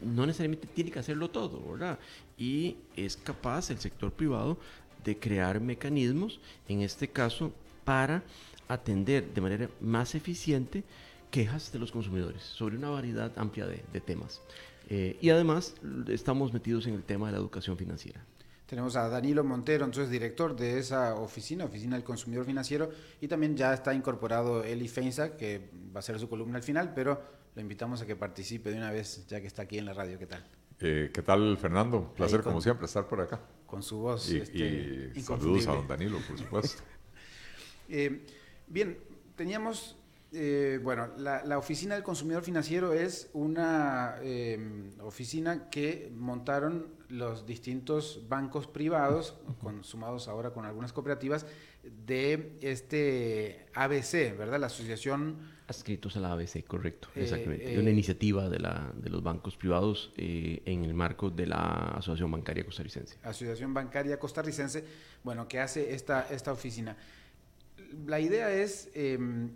no 0.00 0.26
necesariamente 0.26 0.66
tiene 0.66 0.90
que 0.90 0.98
hacerlo 0.98 1.30
todo, 1.30 1.62
¿verdad? 1.70 2.00
Y 2.36 2.74
es 2.96 3.16
capaz 3.16 3.70
el 3.70 3.78
sector 3.78 4.10
privado 4.10 4.58
de 5.04 5.16
crear 5.16 5.60
mecanismos, 5.60 6.40
en 6.66 6.80
este 6.80 7.06
caso, 7.06 7.52
para 7.84 8.24
atender 8.66 9.32
de 9.32 9.40
manera 9.40 9.70
más 9.80 10.16
eficiente 10.16 10.82
quejas 11.30 11.72
de 11.72 11.78
los 11.78 11.92
consumidores 11.92 12.42
sobre 12.42 12.76
una 12.76 12.90
variedad 12.90 13.32
amplia 13.36 13.66
de, 13.66 14.00
temas. 14.00 14.42
Eh, 14.88 15.18
y 15.20 15.30
además 15.30 15.74
estamos 16.08 16.52
metidos 16.52 16.86
en 16.86 16.94
el 16.94 17.02
tema 17.02 17.26
de 17.26 17.32
la 17.32 17.38
educación 17.38 17.76
financiera. 17.76 18.24
Tenemos 18.66 18.96
a 18.96 19.08
Danilo 19.08 19.44
Montero, 19.44 19.86
entonces 19.86 20.10
director 20.10 20.54
de 20.54 20.78
esa 20.78 21.14
oficina, 21.14 21.64
Oficina 21.64 21.96
del 21.96 22.04
Consumidor 22.04 22.44
Financiero, 22.44 22.90
y 23.18 23.26
también 23.26 23.56
ya 23.56 23.72
está 23.72 23.94
incorporado 23.94 24.62
Eli 24.62 24.88
Feinza, 24.88 25.38
que 25.38 25.70
va 25.94 26.00
a 26.00 26.02
ser 26.02 26.18
su 26.18 26.28
columna 26.28 26.58
al 26.58 26.62
final, 26.62 26.92
pero 26.94 27.18
lo 27.54 27.62
invitamos 27.62 28.02
a 28.02 28.06
que 28.06 28.14
participe 28.14 28.70
de 28.70 28.76
una 28.76 28.90
vez, 28.90 29.26
ya 29.26 29.40
que 29.40 29.46
está 29.46 29.62
aquí 29.62 29.78
en 29.78 29.86
la 29.86 29.94
radio. 29.94 30.18
¿Qué 30.18 30.26
tal? 30.26 30.44
Eh, 30.80 31.10
¿Qué 31.12 31.22
tal, 31.22 31.56
Fernando? 31.56 32.12
Placer, 32.14 32.42
como 32.42 32.60
siempre, 32.60 32.84
estar 32.84 33.08
por 33.08 33.22
acá. 33.22 33.40
Con 33.66 33.82
su 33.82 33.98
voz. 33.98 34.30
Y, 34.30 34.36
este, 34.36 35.18
saludos 35.22 35.66
a 35.66 35.72
don 35.72 35.88
Danilo, 35.88 36.18
por 36.28 36.38
supuesto. 36.38 36.82
Eh, 37.90 38.26
bien, 38.66 38.98
teníamos 39.34 39.96
eh, 40.32 40.78
bueno, 40.82 41.08
la, 41.16 41.58
Oficina 41.58 41.94
del 41.94 42.04
Consumidor 42.04 42.42
Financiero 42.42 42.92
es 42.92 43.30
una 43.32 44.16
em, 44.22 44.90
oficina 45.00 45.70
que 45.70 46.12
montaron 46.14 46.88
los 47.08 47.46
distintos 47.46 48.26
bancos 48.28 48.66
privados, 48.66 49.38
consumados 49.60 50.28
ahora 50.28 50.50
con 50.50 50.66
algunas 50.66 50.92
cooperativas, 50.92 51.46
de 51.82 52.58
este 52.60 53.66
ABC, 53.72 54.36
¿verdad? 54.36 54.60
La 54.60 54.66
asociación... 54.66 55.56
Adscritos 55.66 56.16
a 56.16 56.20
la 56.20 56.32
ABC, 56.32 56.62
correcto, 56.64 57.08
eh, 57.14 57.22
exactamente. 57.22 57.78
una 57.78 57.88
eh, 57.88 57.92
iniciativa 57.92 58.50
de, 58.50 58.58
la, 58.58 58.92
de 58.94 59.08
los 59.08 59.22
bancos 59.22 59.56
privados 59.56 60.12
en 60.16 60.84
el 60.84 60.92
marco 60.92 61.30
de 61.30 61.46
la 61.46 61.94
Asociación 61.96 62.30
Bancaria 62.30 62.64
Costarricense. 62.64 63.16
Asociación 63.22 63.72
Bancaria 63.72 64.18
Costarricense, 64.18 64.84
bueno, 65.24 65.48
que 65.48 65.60
hace 65.60 65.94
esta, 65.94 66.26
esta 66.30 66.52
oficina. 66.52 66.96
La 68.06 68.20
idea 68.20 68.52
es 68.52 68.90
em, 68.94 69.50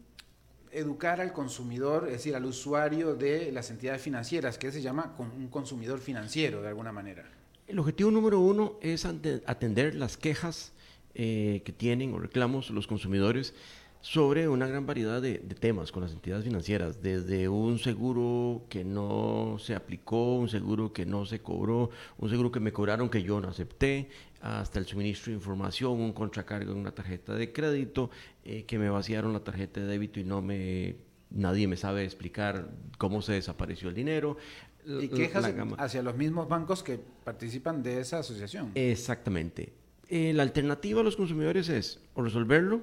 educar 0.72 1.20
al 1.20 1.32
consumidor, 1.32 2.06
es 2.06 2.12
decir, 2.14 2.34
al 2.34 2.44
usuario 2.44 3.14
de 3.14 3.52
las 3.52 3.70
entidades 3.70 4.02
financieras, 4.02 4.58
que 4.58 4.72
se 4.72 4.82
llama 4.82 5.14
un 5.18 5.48
consumidor 5.48 6.00
financiero 6.00 6.62
de 6.62 6.68
alguna 6.68 6.92
manera. 6.92 7.24
El 7.68 7.78
objetivo 7.78 8.10
número 8.10 8.40
uno 8.40 8.74
es 8.80 9.04
atender 9.04 9.94
las 9.94 10.16
quejas 10.16 10.72
eh, 11.14 11.62
que 11.64 11.72
tienen 11.72 12.12
o 12.14 12.18
reclamos 12.18 12.70
los 12.70 12.86
consumidores 12.86 13.54
sobre 14.02 14.48
una 14.48 14.66
gran 14.66 14.84
variedad 14.84 15.22
de, 15.22 15.38
temas 15.38 15.92
con 15.92 16.02
las 16.02 16.12
entidades 16.12 16.44
financieras, 16.44 17.00
desde 17.02 17.48
un 17.48 17.78
seguro 17.78 18.66
que 18.68 18.84
no 18.84 19.56
se 19.58 19.74
aplicó, 19.74 20.34
un 20.34 20.48
seguro 20.48 20.92
que 20.92 21.06
no 21.06 21.24
se 21.24 21.40
cobró, 21.40 21.90
un 22.18 22.28
seguro 22.28 22.50
que 22.50 22.60
me 22.60 22.72
cobraron 22.72 23.08
que 23.08 23.22
yo 23.22 23.40
no 23.40 23.48
acepté, 23.48 24.10
hasta 24.40 24.80
el 24.80 24.86
suministro 24.86 25.30
de 25.30 25.36
información, 25.36 26.00
un 26.00 26.12
contracargo 26.12 26.72
en 26.72 26.78
una 26.78 26.92
tarjeta 26.92 27.34
de 27.34 27.52
crédito, 27.52 28.10
eh, 28.44 28.64
que 28.64 28.76
me 28.76 28.90
vaciaron 28.90 29.32
la 29.32 29.44
tarjeta 29.44 29.80
de 29.80 29.86
débito 29.86 30.18
y 30.18 30.24
no 30.24 30.42
me 30.42 30.96
nadie 31.30 31.66
me 31.66 31.76
sabe 31.76 32.04
explicar 32.04 32.68
cómo 32.98 33.22
se 33.22 33.32
desapareció 33.32 33.88
el 33.88 33.94
dinero. 33.94 34.36
Y 34.84 35.08
quejas 35.08 35.46
hacia 35.78 36.02
los 36.02 36.16
mismos 36.16 36.48
bancos 36.48 36.82
que 36.82 36.98
participan 37.24 37.82
de 37.82 38.00
esa 38.00 38.18
asociación. 38.18 38.72
Exactamente. 38.74 39.72
Eh, 40.08 40.32
la 40.34 40.42
alternativa 40.42 41.00
a 41.00 41.04
los 41.04 41.16
consumidores 41.16 41.68
es 41.68 42.00
o 42.14 42.22
resolverlo 42.22 42.82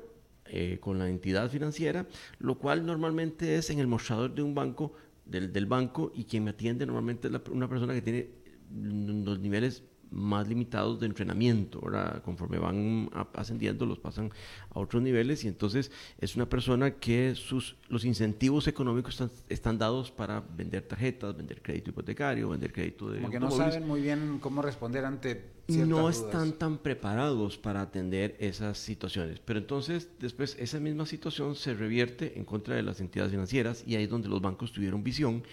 eh, 0.50 0.78
con 0.80 1.00
la 1.00 1.10
entidad 1.10 1.50
financiera, 1.50 2.08
lo 2.40 2.58
cual 2.58 2.86
normalmente 2.86 3.56
es 3.56 3.70
en 3.70 3.80
el 3.80 3.88
mostrador 3.88 4.34
de 4.34 4.42
un 4.42 4.56
banco, 4.56 4.94
del, 5.26 5.54
del 5.54 5.66
banco, 5.66 6.12
y 6.14 6.26
quien 6.26 6.44
me 6.44 6.52
atiende 6.52 6.86
normalmente 6.86 7.28
es 7.28 7.34
una 7.52 7.70
persona 7.70 7.94
que 7.94 8.02
tiene 8.02 8.30
los 8.72 9.40
niveles 9.40 9.84
más 10.12 10.48
limitados 10.48 11.00
de 11.00 11.06
entrenamiento, 11.06 11.80
ahora 11.84 12.22
conforme 12.24 12.58
van 12.58 13.10
ascendiendo 13.34 13.86
los 13.86 14.00
pasan 14.00 14.32
a 14.72 14.80
otros 14.80 15.02
niveles 15.02 15.44
y 15.44 15.48
entonces 15.48 15.92
es 16.20 16.36
una 16.36 16.48
persona 16.48 16.96
que 16.96 17.36
sus 17.36 17.78
los 17.90 18.06
incentivos 18.06 18.68
económicos 18.68 19.22
están, 19.50 19.78
dados 19.78 20.12
para 20.12 20.42
vender 20.42 20.84
tarjetas, 20.84 21.36
vender 21.36 21.62
crédito 21.62 21.92
hipotecario, 21.92 22.50
vender 22.50 22.74
crédito 22.74 23.10
de 23.10 23.20
Como 23.20 23.32
que 23.32 23.40
no 23.40 23.52
saben 23.52 23.88
muy 23.88 24.02
bien 24.02 24.40
cómo 24.42 24.62
responder 24.62 25.06
ante 25.06 25.60
no 25.70 26.10
están 26.10 26.54
tan 26.54 26.78
preparados 26.80 27.58
para 27.58 27.82
atender 27.82 28.36
esas 28.40 28.78
situaciones. 28.78 29.40
Pero 29.40 29.60
entonces, 29.60 30.10
después, 30.20 30.56
esa 30.60 30.80
misma 30.80 31.06
situación 31.06 31.56
se 31.56 31.74
revierte 31.74 32.38
en 32.38 32.46
contra 32.46 32.76
de 32.76 32.84
las 32.84 33.00
entidades 33.00 33.32
financieras 33.32 33.84
y 33.86 33.96
ahí 33.96 34.04
es 34.04 34.10
donde 34.10 34.30
los 34.30 34.42
bancos 34.42 34.72
tuvieron 34.72 35.04
visión, 35.04 35.44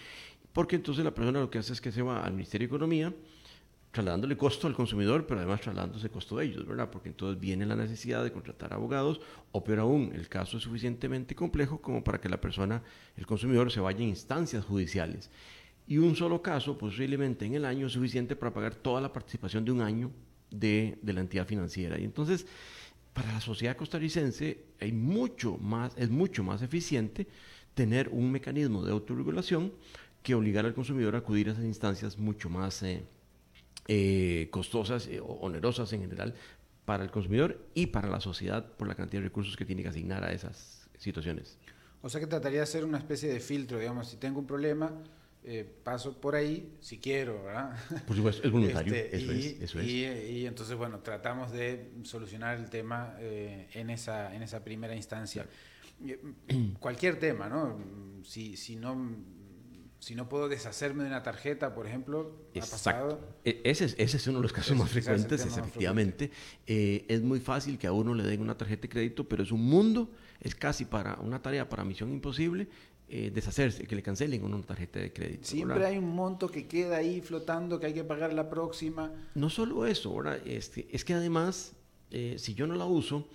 porque 0.53 0.77
entonces 0.77 1.05
la 1.05 1.15
persona 1.15 1.41
lo 1.41 1.51
que 1.51 1.59
hace 1.59 1.73
es 1.73 1.81
que 1.81 1.93
se 1.93 2.03
va 2.03 2.25
al 2.25 2.33
Ministerio 2.33 2.67
de 2.67 2.75
Economía, 2.75 3.15
trasladándole 3.97 4.37
costo 4.37 4.67
al 4.67 4.75
consumidor, 4.75 5.27
pero 5.27 5.41
además 5.41 5.63
trasladándose 5.63 6.11
costo 6.11 6.37
de 6.37 6.45
ellos, 6.45 6.67
¿verdad? 6.67 6.91
Porque 6.91 7.09
entonces 7.09 7.41
viene 7.41 7.65
la 7.65 7.75
necesidad 7.75 8.23
de 8.23 8.31
contratar 8.31 8.75
abogados, 8.75 9.23
o 9.53 9.65
peor 9.65 9.79
aún, 9.79 10.13
el 10.15 10.29
caso 10.29 10.59
es 10.59 10.65
suficientemente 10.65 11.35
complejo 11.35 11.81
como 11.81 12.05
para 12.05 12.21
que 12.21 12.29
la 12.29 12.39
persona, 12.39 12.83
el 13.17 13.27
consumidor, 13.27 13.73
se 13.73 13.81
vaya 13.81 14.01
a 14.01 14.03
instancias 14.03 14.67
judiciales. 14.67 15.31
Y 15.89 15.97
un 15.97 16.15
solo 16.15 16.43
caso, 16.43 16.77
posiblemente 16.77 17.47
en 17.47 17.55
el 17.55 17.65
año, 17.65 17.87
es 17.87 17.95
suficiente 17.95 18.37
para 18.37 18.53
pagar 18.53 18.75
toda 18.75 19.01
la 19.01 19.11
participación 19.11 19.65
de 19.65 19.73
un 19.73 19.81
año 19.81 20.11
de, 20.51 20.99
de 21.01 21.13
la 21.15 21.21
entidad 21.23 21.47
financiera. 21.47 21.99
Y 21.99 22.05
entonces, 22.05 22.47
para 23.15 23.33
la 23.33 23.41
sociedad 23.41 23.79
costarricense, 23.79 24.63
hay 24.79 24.93
mucho 24.93 25.57
más, 25.57 25.97
es 25.97 26.11
mucho 26.11 26.45
más 26.45 26.61
eficiente 26.61 27.27
tener 27.73 28.11
un 28.11 28.31
mecanismo 28.31 28.85
de 28.85 28.93
autorregulación 28.93 29.73
que 30.23 30.35
obligar 30.35 30.67
al 30.67 30.75
consumidor 30.75 31.15
a 31.15 31.19
acudir 31.19 31.49
a 31.49 31.53
esas 31.53 31.65
instancias 31.65 32.19
mucho 32.19 32.51
más... 32.51 32.83
Eh, 32.83 33.03
eh, 33.89 34.49
costosas 34.51 35.07
eh, 35.07 35.21
o 35.21 35.27
onerosas 35.27 35.93
en 35.93 36.01
general 36.01 36.35
para 36.85 37.05
el 37.05 37.11
consumidor 37.11 37.59
y 37.75 37.87
para 37.87 38.09
la 38.09 38.21
sociedad 38.21 38.65
por 38.77 38.89
la 38.89 38.95
cantidad 38.95 39.23
de 39.23 39.29
recursos 39.29 39.57
que 39.57 39.65
tiene 39.65 39.83
que 39.83 39.89
asignar 39.89 40.25
a 40.25 40.33
esas 40.33 40.89
situaciones. 40.99 41.59
O 42.03 42.09
sea 42.09 42.21
que 42.21 42.27
trataría 42.27 42.59
de 42.59 42.63
hacer 42.65 42.85
una 42.85 42.99
especie 42.99 43.33
de 43.33 43.41
filtro, 43.41 43.79
digamos, 43.79 44.09
si 44.09 44.17
tengo 44.17 44.41
un 44.41 44.47
problema, 44.47 44.93
eh, 45.45 45.65
paso 45.85 46.21
por 46.21 46.35
ahí 46.35 46.77
si 46.81 46.99
quiero, 46.99 47.45
¿verdad? 47.45 47.77
Por 48.07 48.17
supuesto, 48.17 48.47
es 48.47 48.53
voluntario, 48.53 48.93
este, 48.93 49.17
eso, 49.17 49.33
y, 49.33 49.39
es, 49.39 49.63
eso 49.63 49.81
es. 49.81 49.87
Y, 49.87 50.47
entonces, 50.47 50.77
bueno, 50.77 50.99
tratamos 51.01 51.53
de 51.53 51.91
solucionar 52.03 52.59
el 52.59 52.69
tema 52.71 53.15
en, 53.21 53.91
esa, 53.91 54.35
en 54.35 54.43
esa 54.43 54.65
primera 54.65 54.97
instancia. 54.97 55.47
Cualquier 56.81 57.19
tema, 57.19 57.49
¿no? 57.49 57.79
Si, 58.25 58.57
si 58.57 58.77
no 58.77 58.95
si 59.99 60.15
no 60.15 60.29
puedo 60.29 60.49
deshacerme 60.49 61.05
de 61.05 61.09
una 61.09 61.23
tarjeta, 61.23 61.75
por 61.75 61.87
ejemplo, 61.87 62.37
Exacto. 62.55 63.19
E, 63.45 63.61
ese, 63.65 63.87
es, 63.87 63.95
ese 63.99 64.17
es 64.17 64.27
uno 64.27 64.39
de 64.39 64.43
los 64.43 64.53
casos 64.53 64.77
más 64.77 64.91
frecuentes, 64.91 65.45
efectivamente. 65.45 66.31
Eh, 66.67 67.05
es 67.09 67.23
muy 67.23 67.41
fácil 67.41 67.79
que 67.79 67.87
a 67.87 67.93
uno 67.93 68.15
le 68.15 68.23
den 68.25 68.41
una 68.41 68.57
tarjeta 68.57 68.83
de 68.83 68.89
crédito, 68.89 69.25
pero 69.29 69.43
es 69.43 69.53
un 69.53 69.65
mundo, 69.65 70.11
es 70.41 70.55
casi 70.55 70.85
para 70.85 71.17
una 71.17 71.41
tarea 71.41 71.69
para 71.69 71.85
misión 71.85 72.13
imposible 72.13 72.69
eh, 73.09 73.31
deshacerse, 73.33 73.87
que 73.87 73.95
le 73.95 74.03
cancelen 74.03 74.43
una 74.43 74.61
tarjeta 74.63 74.99
de 74.99 75.13
crédito. 75.13 75.47
Siempre 75.47 75.87
hay 75.87 75.97
un 75.97 76.13
monto 76.13 76.49
que 76.49 76.67
queda 76.67 76.97
ahí 76.97 77.21
flotando 77.21 77.79
que 77.79 77.87
hay 77.87 77.95
que 77.95 78.03
pagar 78.03 78.33
la 78.33 78.51
próxima. 78.51 79.13
No 79.37 79.49
solo 79.49 79.87
eso, 79.87 80.11
ahora 80.11 80.39
este, 80.45 80.89
es 80.91 81.05
que 81.05 81.15
además, 81.15 81.75
eh, 82.11 82.35
si 82.37 82.55
yo 82.55 82.67
no 82.67 82.75
la 82.75 82.85
uso, 82.85 83.29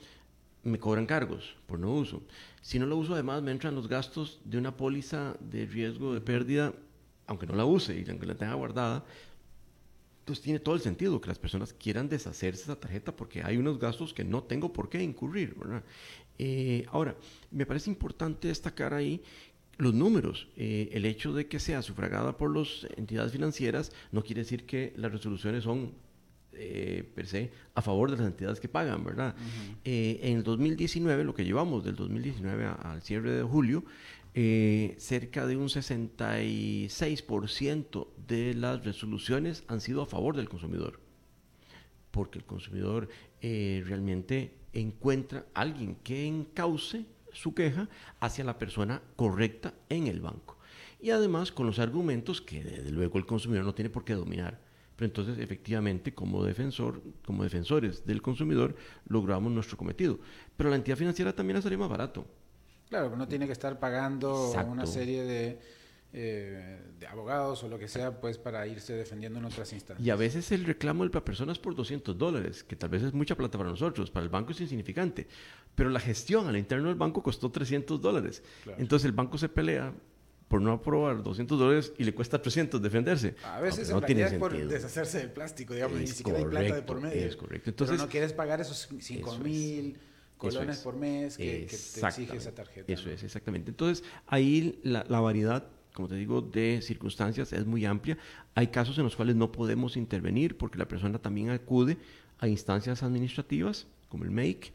me 0.63 0.77
cobran 0.77 1.05
cargos 1.05 1.55
por 1.67 1.79
no 1.79 1.93
uso. 1.93 2.21
Si 2.61 2.77
no 2.77 2.85
lo 2.85 2.97
uso, 2.97 3.13
además 3.13 3.41
me 3.41 3.51
entran 3.51 3.75
los 3.75 3.87
gastos 3.87 4.39
de 4.45 4.57
una 4.57 4.77
póliza 4.77 5.35
de 5.39 5.65
riesgo 5.65 6.13
de 6.13 6.21
pérdida, 6.21 6.73
aunque 7.25 7.47
no 7.47 7.55
la 7.55 7.65
use 7.65 7.97
y 7.99 8.09
aunque 8.09 8.27
la 8.27 8.35
tenga 8.35 8.53
guardada. 8.53 9.03
Entonces 10.19 10.43
tiene 10.43 10.59
todo 10.59 10.75
el 10.75 10.81
sentido 10.81 11.19
que 11.19 11.29
las 11.29 11.39
personas 11.39 11.73
quieran 11.73 12.07
deshacerse 12.07 12.61
de 12.61 12.73
esa 12.73 12.79
tarjeta 12.79 13.15
porque 13.15 13.41
hay 13.43 13.57
unos 13.57 13.79
gastos 13.79 14.13
que 14.13 14.23
no 14.23 14.43
tengo 14.43 14.71
por 14.71 14.89
qué 14.89 15.01
incurrir. 15.01 15.55
Eh, 16.37 16.85
ahora, 16.91 17.15
me 17.49 17.65
parece 17.65 17.89
importante 17.89 18.47
destacar 18.47 18.93
ahí 18.93 19.23
los 19.77 19.95
números. 19.95 20.47
Eh, 20.55 20.89
el 20.93 21.05
hecho 21.05 21.33
de 21.33 21.47
que 21.47 21.59
sea 21.59 21.81
sufragada 21.81 22.37
por 22.37 22.55
las 22.55 22.87
entidades 22.95 23.31
financieras 23.31 23.91
no 24.11 24.23
quiere 24.23 24.41
decir 24.41 24.67
que 24.67 24.93
las 24.95 25.11
resoluciones 25.11 25.63
son 25.63 25.93
eh, 26.53 27.09
per 27.15 27.27
se 27.27 27.49
a 27.75 27.81
favor 27.81 28.11
de 28.11 28.17
las 28.17 28.27
entidades 28.27 28.59
que 28.59 28.67
pagan, 28.67 29.05
¿verdad? 29.05 29.35
Eh, 29.85 30.19
en 30.23 30.37
el 30.37 30.43
2019, 30.43 31.23
lo 31.23 31.33
que 31.33 31.45
llevamos 31.45 31.81
del 31.83 31.95
2019 31.95 32.65
al 32.65 33.01
cierre 33.01 33.31
de 33.31 33.43
julio, 33.43 33.85
eh, 34.33 34.95
cerca 34.97 35.47
de 35.47 35.55
un 35.55 35.69
66% 35.69 38.07
de 38.27 38.53
las 38.53 38.83
resoluciones 38.83 39.63
han 39.67 39.79
sido 39.79 40.01
a 40.01 40.05
favor 40.05 40.35
del 40.35 40.49
consumidor, 40.49 40.99
porque 42.11 42.39
el 42.39 42.45
consumidor 42.45 43.07
realmente 43.41 44.57
encuentra 44.73 45.45
a 45.53 45.61
alguien 45.61 45.95
que 46.03 46.27
encauce 46.27 47.05
su 47.31 47.53
queja 47.53 47.87
hacia 48.19 48.43
la 48.43 48.59
persona 48.59 49.01
correcta 49.15 49.73
en 49.89 50.07
el 50.07 50.19
banco. 50.19 50.57
Y 51.01 51.11
además 51.11 51.51
con 51.51 51.65
los 51.65 51.79
argumentos 51.79 52.41
que 52.41 52.63
desde 52.63 52.91
luego 52.91 53.17
el 53.17 53.25
consumidor 53.25 53.65
no 53.65 53.73
tiene 53.73 53.89
por 53.89 54.03
qué 54.03 54.13
dominar 54.13 54.59
entonces, 55.05 55.37
efectivamente, 55.37 56.13
como 56.13 56.43
defensor, 56.43 57.01
como 57.25 57.43
defensores 57.43 58.05
del 58.05 58.21
consumidor, 58.21 58.75
logramos 59.07 59.51
nuestro 59.51 59.77
cometido. 59.77 60.19
Pero 60.57 60.69
la 60.69 60.75
entidad 60.75 60.97
financiera 60.97 61.33
también 61.33 61.57
ha 61.57 61.61
salido 61.61 61.79
más 61.79 61.89
barato. 61.89 62.25
Claro, 62.89 63.15
no 63.15 63.27
tiene 63.27 63.45
que 63.45 63.53
estar 63.53 63.79
pagando 63.79 64.51
una 64.67 64.85
serie 64.85 65.23
de, 65.23 65.59
eh, 66.13 66.77
de, 66.99 67.07
abogados 67.07 67.63
o 67.63 67.69
lo 67.69 67.79
que 67.79 67.87
sea, 67.87 68.19
pues 68.19 68.37
para 68.37 68.67
irse 68.67 68.91
defendiendo 68.93 69.39
en 69.39 69.45
otras 69.45 69.71
instancias. 69.71 70.05
Y 70.05 70.09
a 70.09 70.17
veces 70.17 70.51
el 70.51 70.65
reclamo 70.65 71.07
de 71.07 71.13
la 71.13 71.23
persona 71.23 71.53
es 71.53 71.59
por 71.59 71.73
200 71.73 72.17
dólares, 72.17 72.65
que 72.65 72.75
tal 72.75 72.89
vez 72.89 73.03
es 73.03 73.13
mucha 73.13 73.35
plata 73.35 73.57
para 73.57 73.69
nosotros, 73.69 74.11
para 74.11 74.25
el 74.25 74.29
banco 74.29 74.51
es 74.51 74.59
insignificante, 74.59 75.25
pero 75.73 75.89
la 75.89 76.01
gestión 76.01 76.49
al 76.49 76.57
interno 76.57 76.89
del 76.89 76.97
banco 76.97 77.23
costó 77.23 77.49
300 77.49 78.01
dólares. 78.01 78.43
Entonces 78.77 79.05
el 79.05 79.13
banco 79.13 79.37
se 79.37 79.47
pelea 79.47 79.93
por 80.51 80.61
no 80.61 80.73
aprobar 80.73 81.23
200 81.23 81.57
dólares 81.57 81.93
y 81.97 82.03
le 82.03 82.13
cuesta 82.13 82.41
300 82.41 82.81
defenderse. 82.81 83.35
A 83.41 83.61
veces 83.61 83.89
no, 83.89 84.01
tiene 84.01 84.23
es 84.23 84.33
por 84.33 84.51
deshacerse 84.51 85.19
del 85.19 85.31
plástico, 85.31 85.73
digamos, 85.73 85.97
ni 85.97 86.07
siquiera 86.07 86.39
hay 86.39 86.45
plata 86.45 86.75
de 86.75 86.81
por 86.81 86.99
medio. 86.99 87.25
Es 87.25 87.37
correcto. 87.37 87.69
Entonces, 87.69 87.93
Pero 87.95 88.05
no 88.05 88.11
quieres 88.11 88.33
pagar 88.33 88.59
esos 88.59 88.89
5 88.99 89.37
mil 89.37 89.97
colones 90.37 90.79
por 90.79 90.97
mes 90.97 91.37
que, 91.37 91.67
te 91.69 92.05
exige 92.05 92.35
esa 92.35 92.51
tarjeta. 92.53 92.91
Eso 92.91 93.09
es, 93.09 93.23
exactamente. 93.23 93.69
Entonces, 93.71 94.03
ahí 94.27 94.77
la, 94.83 95.05
la 95.07 95.21
variedad 95.21 95.65
como 95.93 96.09
te 96.09 96.15
digo, 96.15 96.41
de 96.41 96.81
circunstancias 96.81 97.53
es 97.53 97.65
muy 97.65 97.85
amplia. 97.85 98.17
Hay 98.53 98.67
casos 98.67 98.97
en 98.97 99.05
los 99.05 99.15
cuales 99.15 99.37
no 99.37 99.53
podemos 99.53 99.95
intervenir 99.95 100.57
porque 100.57 100.77
la 100.77 100.87
persona 100.87 101.19
también 101.19 101.49
acude 101.49 101.97
a 102.39 102.47
instancias 102.49 103.03
administrativas, 103.03 103.87
como 104.09 104.25
el 104.25 104.31
MAKE, 104.31 104.71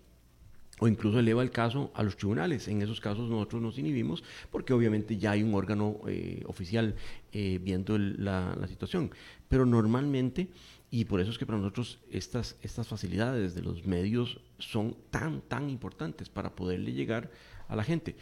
o 0.78 0.88
incluso 0.88 1.18
eleva 1.18 1.42
el 1.42 1.50
caso 1.50 1.90
a 1.94 2.02
los 2.02 2.16
tribunales. 2.16 2.68
En 2.68 2.82
esos 2.82 3.00
casos 3.00 3.28
nosotros 3.30 3.62
nos 3.62 3.78
inhibimos 3.78 4.22
porque 4.50 4.72
obviamente 4.72 5.16
ya 5.16 5.32
hay 5.32 5.42
un 5.42 5.54
órgano 5.54 6.00
eh, 6.06 6.42
oficial 6.46 6.94
eh, 7.32 7.58
viendo 7.62 7.96
la, 7.98 8.56
situación. 8.68 9.10
Pero 9.48 9.64
normalmente, 9.64 10.48
y 10.90 11.04
por 11.04 11.20
eso 11.20 11.30
es 11.30 11.38
que 11.38 11.46
para 11.46 11.58
nosotros 11.58 11.98
estas, 12.10 12.56
estas 12.62 12.88
facilidades 12.88 13.54
de 13.54 13.62
los 13.62 13.86
medios 13.86 14.40
son 14.58 14.96
tan, 15.10 15.40
tan 15.42 15.70
importantes 15.70 16.28
para 16.28 16.54
poderle 16.54 16.92
llegar 16.92 17.30
a 17.68 17.76
la 17.76 17.84
gente. 17.84 18.16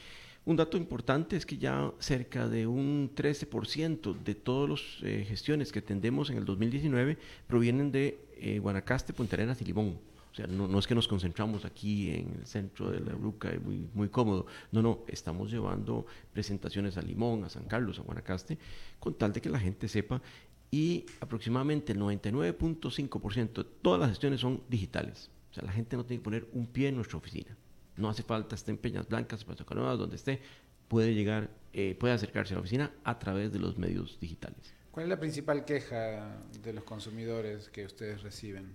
Un 0.46 0.56
dato 0.56 0.76
importante 0.76 1.36
es 1.36 1.46
que 1.46 1.56
ya 1.56 1.90
cerca 1.98 2.46
de 2.48 2.66
un 2.66 3.10
13% 3.14 4.14
de 4.22 4.34
todas 4.34 4.70
las 4.70 4.80
eh, 5.02 5.24
gestiones 5.26 5.72
que 5.72 5.78
atendemos 5.78 6.28
en 6.28 6.36
el 6.36 6.44
2019 6.44 7.16
provienen 7.46 7.90
de 7.90 8.60
Guanacaste, 8.60 9.14
Punta 9.14 9.36
Arenas 9.36 9.62
y 9.62 9.64
Limón. 9.64 9.98
O 10.34 10.36
sea, 10.36 10.48
no, 10.48 10.76
es 10.80 10.88
que 10.88 10.96
nos 10.96 11.06
concentramos 11.06 11.64
aquí 11.64 12.10
en 12.10 12.40
el 12.40 12.44
centro 12.44 12.90
de 12.90 12.98
la 12.98 13.14
Bruca, 13.14 13.52
muy, 13.62 13.88
muy 13.94 14.08
cómodo. 14.08 14.46
No, 14.72 14.82
no, 14.82 15.04
estamos 15.06 15.48
llevando 15.48 16.06
presentaciones 16.32 16.96
a 16.96 17.02
Limón, 17.02 17.44
a 17.44 17.48
San 17.48 17.66
Carlos, 17.66 18.00
a 18.00 18.02
Guanacaste, 18.02 18.58
con 18.98 19.14
tal 19.14 19.32
de 19.32 19.40
que 19.40 19.48
la 19.48 19.60
gente 19.60 19.86
sepa 19.86 20.20
y 20.72 21.06
aproximadamente 21.20 21.92
el 21.92 22.00
99.5% 22.00 23.52
de 23.52 23.64
todas 23.80 24.00
las 24.00 24.08
gestiones 24.08 24.40
son 24.40 24.60
digitales. 24.68 25.30
O 25.52 25.54
sea, 25.54 25.62
la 25.62 25.70
gente 25.70 25.96
no 25.96 26.04
tiene 26.04 26.20
que 26.20 26.24
poner 26.24 26.48
un 26.52 26.66
pie 26.66 26.88
en 26.88 26.96
nuestra 26.96 27.16
oficina. 27.16 27.56
No 27.96 28.08
hace 28.08 28.24
falta 28.24 28.56
estar 28.56 28.70
en 28.70 28.78
Peñas 28.78 29.06
Blancas, 29.06 29.44
Paso 29.44 29.64
Canoas, 29.64 30.00
donde 30.00 30.16
esté, 30.16 30.42
puede 30.88 31.14
llegar, 31.14 31.48
eh, 31.72 31.94
puede 31.94 32.12
acercarse 32.12 32.54
a 32.54 32.56
la 32.56 32.62
oficina 32.62 32.90
a 33.04 33.20
través 33.20 33.52
de 33.52 33.60
los 33.60 33.78
medios 33.78 34.18
digitales. 34.18 34.74
¿Cuál 34.90 35.04
es 35.04 35.10
la 35.10 35.20
principal 35.20 35.64
queja 35.64 36.42
de 36.60 36.72
los 36.72 36.82
consumidores 36.82 37.68
que 37.68 37.84
ustedes 37.84 38.22
reciben? 38.22 38.72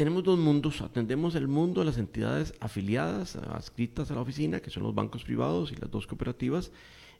Tenemos 0.00 0.24
dos 0.24 0.38
mundos. 0.38 0.80
Atendemos 0.80 1.34
el 1.34 1.46
mundo 1.46 1.82
de 1.82 1.84
las 1.84 1.98
entidades 1.98 2.54
afiliadas, 2.58 3.36
adscritas 3.36 4.10
a 4.10 4.14
la 4.14 4.22
oficina, 4.22 4.60
que 4.60 4.70
son 4.70 4.84
los 4.84 4.94
bancos 4.94 5.24
privados 5.24 5.72
y 5.72 5.76
las 5.76 5.90
dos 5.90 6.06
cooperativas, 6.06 6.72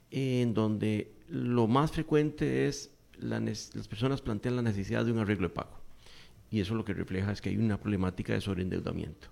en 0.09 0.55
donde 0.55 1.11
lo 1.29 1.67
más 1.67 1.91
frecuente 1.91 2.67
es 2.67 2.89
las 3.19 3.87
personas 3.87 4.23
plantean 4.23 4.55
la 4.55 4.63
necesidad 4.63 5.05
de 5.05 5.11
un 5.11 5.19
arreglo 5.19 5.49
de 5.49 5.53
pago. 5.53 5.79
Y 6.49 6.59
eso 6.59 6.73
lo 6.73 6.83
que 6.83 6.95
refleja 6.95 7.31
es 7.31 7.39
que 7.39 7.49
hay 7.49 7.57
una 7.57 7.79
problemática 7.79 8.33
de 8.33 8.41
sobreendeudamiento. 8.41 9.27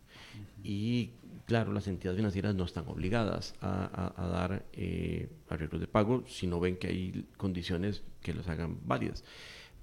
Y 0.63 1.13
claro, 1.47 1.73
las 1.73 1.87
entidades 1.87 2.17
financieras 2.17 2.53
no 2.53 2.65
están 2.65 2.87
obligadas 2.87 3.55
a, 3.61 4.13
dar 4.31 4.63
eh, 4.73 5.27
arreglos 5.49 5.81
de 5.81 5.87
pago 5.87 6.23
si 6.27 6.45
no 6.45 6.59
ven 6.59 6.77
que 6.77 6.85
hay 6.85 7.25
condiciones 7.35 8.03
que 8.21 8.35
los 8.35 8.47
hagan 8.47 8.77
válidas. 8.85 9.23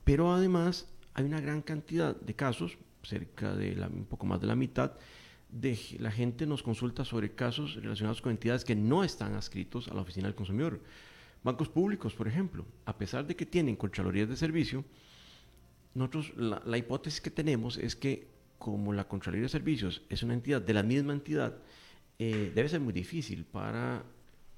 Pero 0.05 0.33
además 0.33 0.87
hay 1.15 1.25
una 1.25 1.41
gran 1.41 1.63
cantidad 1.63 2.15
de 2.15 2.35
casos, 2.35 2.79
cerca 3.07 3.55
de 3.55 3.81
un 3.92 4.05
poco 4.07 4.27
más 4.27 4.40
de 4.40 4.47
la 4.47 4.57
mitad, 4.57 4.92
de 5.49 5.79
la 5.99 6.11
gente 6.11 6.47
nos 6.47 6.62
consulta 6.62 7.05
sobre 7.05 7.35
casos 7.35 7.77
relacionados 7.77 8.21
con 8.21 8.33
entidades 8.33 8.64
que 8.64 8.75
no 8.75 9.05
están 9.05 9.35
adscritos 9.35 9.88
a 9.88 9.95
la 9.95 10.03
oficina 10.03 10.27
del 10.27 10.35
consumidor. 10.35 10.81
Bancos 11.42 11.69
públicos, 11.69 12.14
por 12.14 12.27
ejemplo, 12.27 12.66
a 12.85 12.99
pesar 12.99 13.27
de 13.27 13.37
que 13.37 13.47
tienen 13.47 13.77
Contralorías 13.77 14.29
de 14.29 14.37
Servicio, 14.37 14.85
nosotros 15.95 16.33
la, 16.37 16.77
hipótesis 16.77 17.21
que 17.21 17.31
tenemos 17.31 17.79
es 17.79 17.97
que 17.97 18.29
como 18.59 18.92
la 18.92 19.09
Contraloría 19.09 19.45
de 19.45 19.49
Servicios 19.49 20.03
es 20.09 20.23
una 20.23 20.35
entidad 20.35 20.61
de 20.61 20.75
la 20.75 20.83
misma 20.83 21.12
entidad, 21.12 21.57
eh, 22.19 22.53
debe 22.55 22.69
ser 22.69 22.81
muy 22.81 22.92
difícil 22.92 23.45
para 23.45 24.03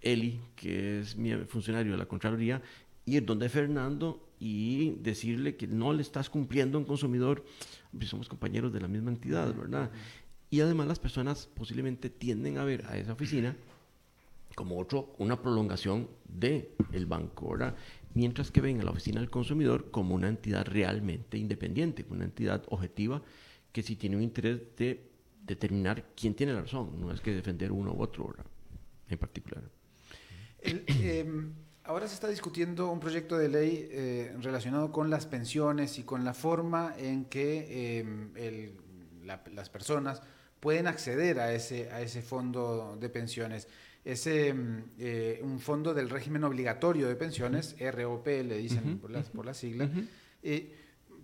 Eli, 0.00 0.40
que 0.56 1.00
es 1.00 1.16
mi 1.16 1.34
funcionario 1.44 1.92
de 1.92 1.98
la 1.98 2.06
Contraloría, 2.06 2.62
ir 3.08 3.24
donde 3.24 3.48
Fernando 3.48 4.28
y 4.40 4.90
decirle 5.00 5.56
que 5.56 5.66
no 5.66 5.92
le 5.92 6.02
estás 6.02 6.30
cumpliendo 6.30 6.78
a 6.78 6.80
un 6.80 6.86
consumidor, 6.86 7.44
pues 7.92 8.08
somos 8.08 8.28
compañeros 8.28 8.72
de 8.72 8.80
la 8.80 8.88
misma 8.88 9.10
entidad, 9.10 9.54
¿verdad? 9.54 9.90
Y 10.50 10.60
además 10.60 10.86
las 10.86 10.98
personas 10.98 11.48
posiblemente 11.54 12.10
tienden 12.10 12.58
a 12.58 12.64
ver 12.64 12.84
a 12.86 12.96
esa 12.96 13.12
oficina 13.12 13.56
como 14.54 14.78
otro, 14.78 15.14
una 15.18 15.40
prolongación 15.40 16.08
del 16.26 16.70
el 16.92 17.06
banco. 17.06 17.56
Mientras 18.14 18.50
que 18.50 18.60
ven 18.60 18.80
a 18.80 18.84
la 18.84 18.90
oficina 18.90 19.20
del 19.20 19.30
consumidor 19.30 19.90
como 19.90 20.14
una 20.14 20.28
entidad 20.28 20.66
realmente 20.66 21.38
independiente, 21.38 22.04
una 22.08 22.24
entidad 22.24 22.64
objetiva 22.68 23.22
que 23.70 23.82
sí 23.82 23.94
tiene 23.94 24.16
un 24.16 24.22
interés 24.22 24.60
de 24.76 25.10
determinar 25.44 26.04
quién 26.16 26.34
tiene 26.34 26.52
la 26.54 26.62
razón, 26.62 27.00
no 27.00 27.12
es 27.12 27.20
que 27.20 27.32
defender 27.32 27.70
uno 27.70 27.92
u 27.92 28.02
otro, 28.02 28.28
¿verdad? 28.28 28.46
En 29.08 29.18
particular. 29.18 29.62
Em, 30.60 31.52
ahora 31.88 32.06
se 32.06 32.14
está 32.14 32.28
discutiendo 32.28 32.90
un 32.90 33.00
proyecto 33.00 33.36
de 33.36 33.48
ley 33.48 33.88
eh, 33.90 34.36
relacionado 34.40 34.92
con 34.92 35.10
las 35.10 35.26
pensiones 35.26 35.98
y 35.98 36.04
con 36.04 36.24
la 36.24 36.34
forma 36.34 36.94
en 36.96 37.24
que 37.24 37.98
em, 37.98 38.30
las 39.24 39.68
personas 39.68 40.22
pueden 40.60 40.86
acceder 40.86 41.40
a 41.40 41.52
ese, 41.52 41.90
a 41.90 42.00
ese 42.00 42.22
fondo 42.22 42.96
de 43.00 43.08
pensiones 43.08 43.68
es 44.08 44.26
mm, 44.26 44.78
eh, 44.98 45.40
un 45.42 45.60
fondo 45.60 45.92
del 45.92 46.08
régimen 46.08 46.44
obligatorio 46.44 47.08
de 47.08 47.16
pensiones, 47.16 47.76
ROP 47.78 48.26
le 48.26 48.56
dicen 48.56 48.98
por, 48.98 49.10
la 49.44 49.54
sigla. 49.54 49.90
Eh, 50.42 50.74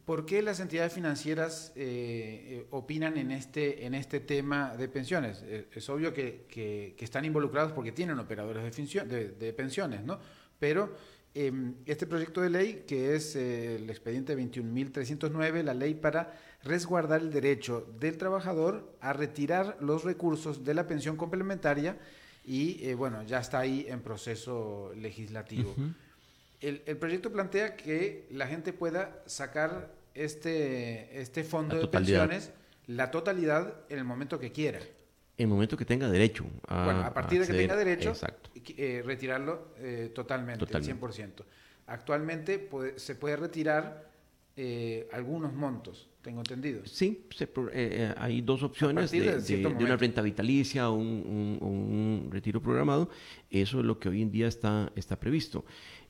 ¿Por 0.04 0.26
qué 0.26 0.42
las 0.42 0.60
entidades 0.60 0.92
financieras 0.92 1.72
eh, 1.76 2.66
opinan 2.70 3.16
en 3.16 3.30
este, 3.30 3.86
en 3.86 3.94
este 3.94 4.20
tema 4.20 4.76
de 4.76 4.88
pensiones? 4.88 5.42
es 5.42 5.88
obvio 5.88 6.12
que, 6.12 6.44
que, 6.46 6.94
están 6.98 7.24
involucrados 7.24 7.72
porque 7.72 7.90
tienen 7.90 8.18
operadores 8.18 8.76
de, 8.76 9.30
de, 9.30 9.52
pensiones, 9.54 10.04
¿no? 10.04 10.18
Pero 10.64 10.96
em, 11.34 11.74
este 11.84 12.06
proyecto 12.06 12.40
de 12.40 12.48
ley, 12.48 12.84
que 12.86 13.14
es 13.14 13.36
el 13.36 13.90
expediente 13.90 14.34
21.309, 14.34 15.62
la 15.62 15.74
ley 15.74 15.92
para 15.92 16.40
resguardar 16.62 17.20
el 17.20 17.30
derecho 17.30 17.86
del 18.00 18.16
trabajador 18.16 18.96
a 19.02 19.12
retirar 19.12 19.76
los 19.82 20.04
recursos 20.04 20.64
de 20.64 20.72
la 20.72 20.86
pensión 20.86 21.18
complementaria, 21.18 21.98
y 22.46 22.82
eh, 22.82 22.94
bueno, 22.94 23.22
ya 23.24 23.40
está 23.40 23.58
ahí 23.58 23.84
en 23.90 24.00
proceso 24.00 24.90
legislativo. 24.96 25.74
el, 26.62 26.80
proyecto 26.96 27.30
plantea 27.30 27.76
que 27.76 28.26
la 28.30 28.46
gente 28.46 28.72
pueda 28.72 29.22
sacar 29.26 29.92
este, 30.14 31.20
este 31.20 31.44
fondo 31.44 31.78
de 31.78 31.88
pensiones, 31.88 32.52
la 32.86 33.10
totalidad, 33.10 33.82
en 33.90 33.98
el 33.98 34.04
momento 34.04 34.38
que 34.38 34.50
quiera. 34.50 34.80
En 35.36 35.44
el 35.44 35.48
momento 35.48 35.76
que 35.76 35.84
tenga 35.84 36.08
derecho. 36.08 36.46
A, 36.68 36.84
bueno, 36.84 37.00
a 37.00 37.12
partir 37.12 37.40
de 37.40 37.46
que 37.46 37.52
tenga 37.54 37.76
derecho, 37.76 38.12
eh, 38.76 39.02
retirarlo 39.04 39.74
eh, 39.78 40.12
totalmente, 40.14 40.64
totalmente, 40.64 40.92
el 40.92 41.00
100%. 41.00 41.44
Actualmente 41.86 42.70
se 42.96 43.14
puede 43.14 43.36
retirar 43.36 44.12
algunos 45.12 45.52
montos 45.52 46.08
tengo 46.24 46.40
entendido. 46.40 46.80
Sí, 46.86 47.26
eh, 47.38 47.48
eh, 47.74 48.14
hay 48.16 48.40
dos 48.40 48.62
opciones 48.62 49.10
de, 49.10 49.66
una 49.78 49.96
renta 49.96 50.22
vitalicia 50.22 50.88
o 50.88 50.94
un, 50.94 52.28
retiro 52.32 52.60
programado. 52.60 53.10
Eso 53.50 53.80
es 53.80 53.84
lo 53.84 53.98
que 54.00 54.08
hoy 54.08 54.22
en 54.22 54.32
día 54.32 54.48
está, 54.48 54.90
está 54.96 55.20
previsto. 55.20 55.64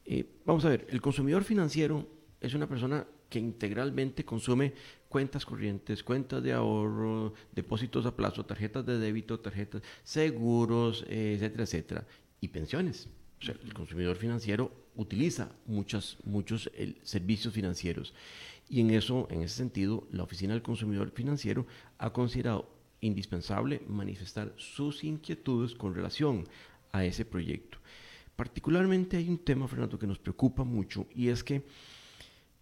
Eh, 0.07 0.25
vamos 0.47 0.65
a 0.65 0.69
ver, 0.69 0.87
el 0.89 1.01
consumidor 1.03 1.43
financiero 1.43 2.07
es 2.41 2.55
una 2.55 2.69
persona 2.69 3.05
que 3.35 3.41
integralmente 3.41 4.25
consume 4.25 4.75
cuentas 5.09 5.45
corrientes, 5.45 6.05
cuentas 6.05 6.41
de 6.41 6.53
ahorro, 6.53 7.35
depósitos 7.53 8.07
a 8.07 8.15
plazo, 8.15 8.47
tarjetas 8.47 8.87
de 8.87 8.97
débito, 8.97 9.41
tarjetas, 9.41 9.83
seguros, 10.05 11.05
etcétera, 11.09 11.65
etcétera, 11.65 12.07
y 12.41 12.47
pensiones. 12.47 13.09
O 13.41 13.45
sea, 13.45 13.57
el 13.65 13.75
consumidor 13.75 14.17
financiero 14.19 14.71
utiliza 14.95 15.51
muchas, 15.67 16.17
muchos 16.23 16.71
servicios 17.03 17.53
financieros. 17.53 18.15
Y 18.69 18.83
en 18.83 18.91
eso, 18.91 19.27
en 19.33 19.43
ese 19.43 19.57
sentido, 19.57 20.07
la 20.13 20.23
Oficina 20.23 20.53
del 20.53 20.63
Consumidor 20.63 21.11
Financiero 21.11 21.67
ha 21.99 22.13
considerado 22.13 22.71
indispensable 23.01 23.83
manifestar 23.89 24.55
sus 24.59 25.03
inquietudes 25.03 25.75
con 25.75 25.93
relación 25.93 26.47
a 26.93 27.05
ese 27.05 27.25
proyecto. 27.25 27.79
Particularmente 28.37 29.17
hay 29.17 29.29
un 29.29 29.39
tema, 29.39 29.67
Fernando, 29.67 29.99
que 29.99 30.07
nos 30.07 30.21
preocupa 30.21 30.63
mucho 30.63 31.09
y 31.13 31.31
es 31.31 31.43
que 31.43 31.65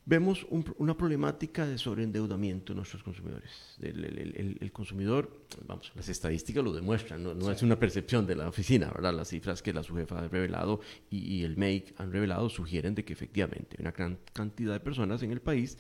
vemos 0.05 0.47
una 0.79 0.97
problemática 0.97 1.67
de 1.67 1.79
sobreendeudamiento 1.79 2.73
de 2.73 2.77
nuestros 2.77 3.03
consumidores. 3.03 3.77
El, 3.81 4.71
consumidor, 4.73 5.45
vamos, 5.67 5.93
las 5.95 6.09
estadísticas 6.09 6.65
lo 6.65 6.73
demuestran, 6.73 7.23
no, 7.23 7.51
es 7.51 7.63
una 7.63 7.79
percepción 7.79 8.27
de 8.27 8.35
la 8.35 8.49
oficina, 8.49 8.91
¿verdad? 8.93 9.15
Las 9.15 9.29
cifras 9.29 9.63
que 9.63 9.73
la 9.73 9.83
jefa 9.83 10.19
ha 10.19 10.29
revelado 10.29 10.81
y, 11.11 11.45
el 11.45 11.57
MEIC 11.57 12.01
han 12.01 12.13
revelado 12.13 12.49
sugieren 12.49 12.95
de 12.95 13.05
que 13.05 13.13
efectivamente 13.13 13.77
hay 13.79 13.83
una 13.83 13.93
gran 13.93 14.19
cantidad 14.33 14.73
de 14.73 14.81
personas 14.81 15.23
en 15.23 15.31
el 15.31 15.41
país 15.41 15.79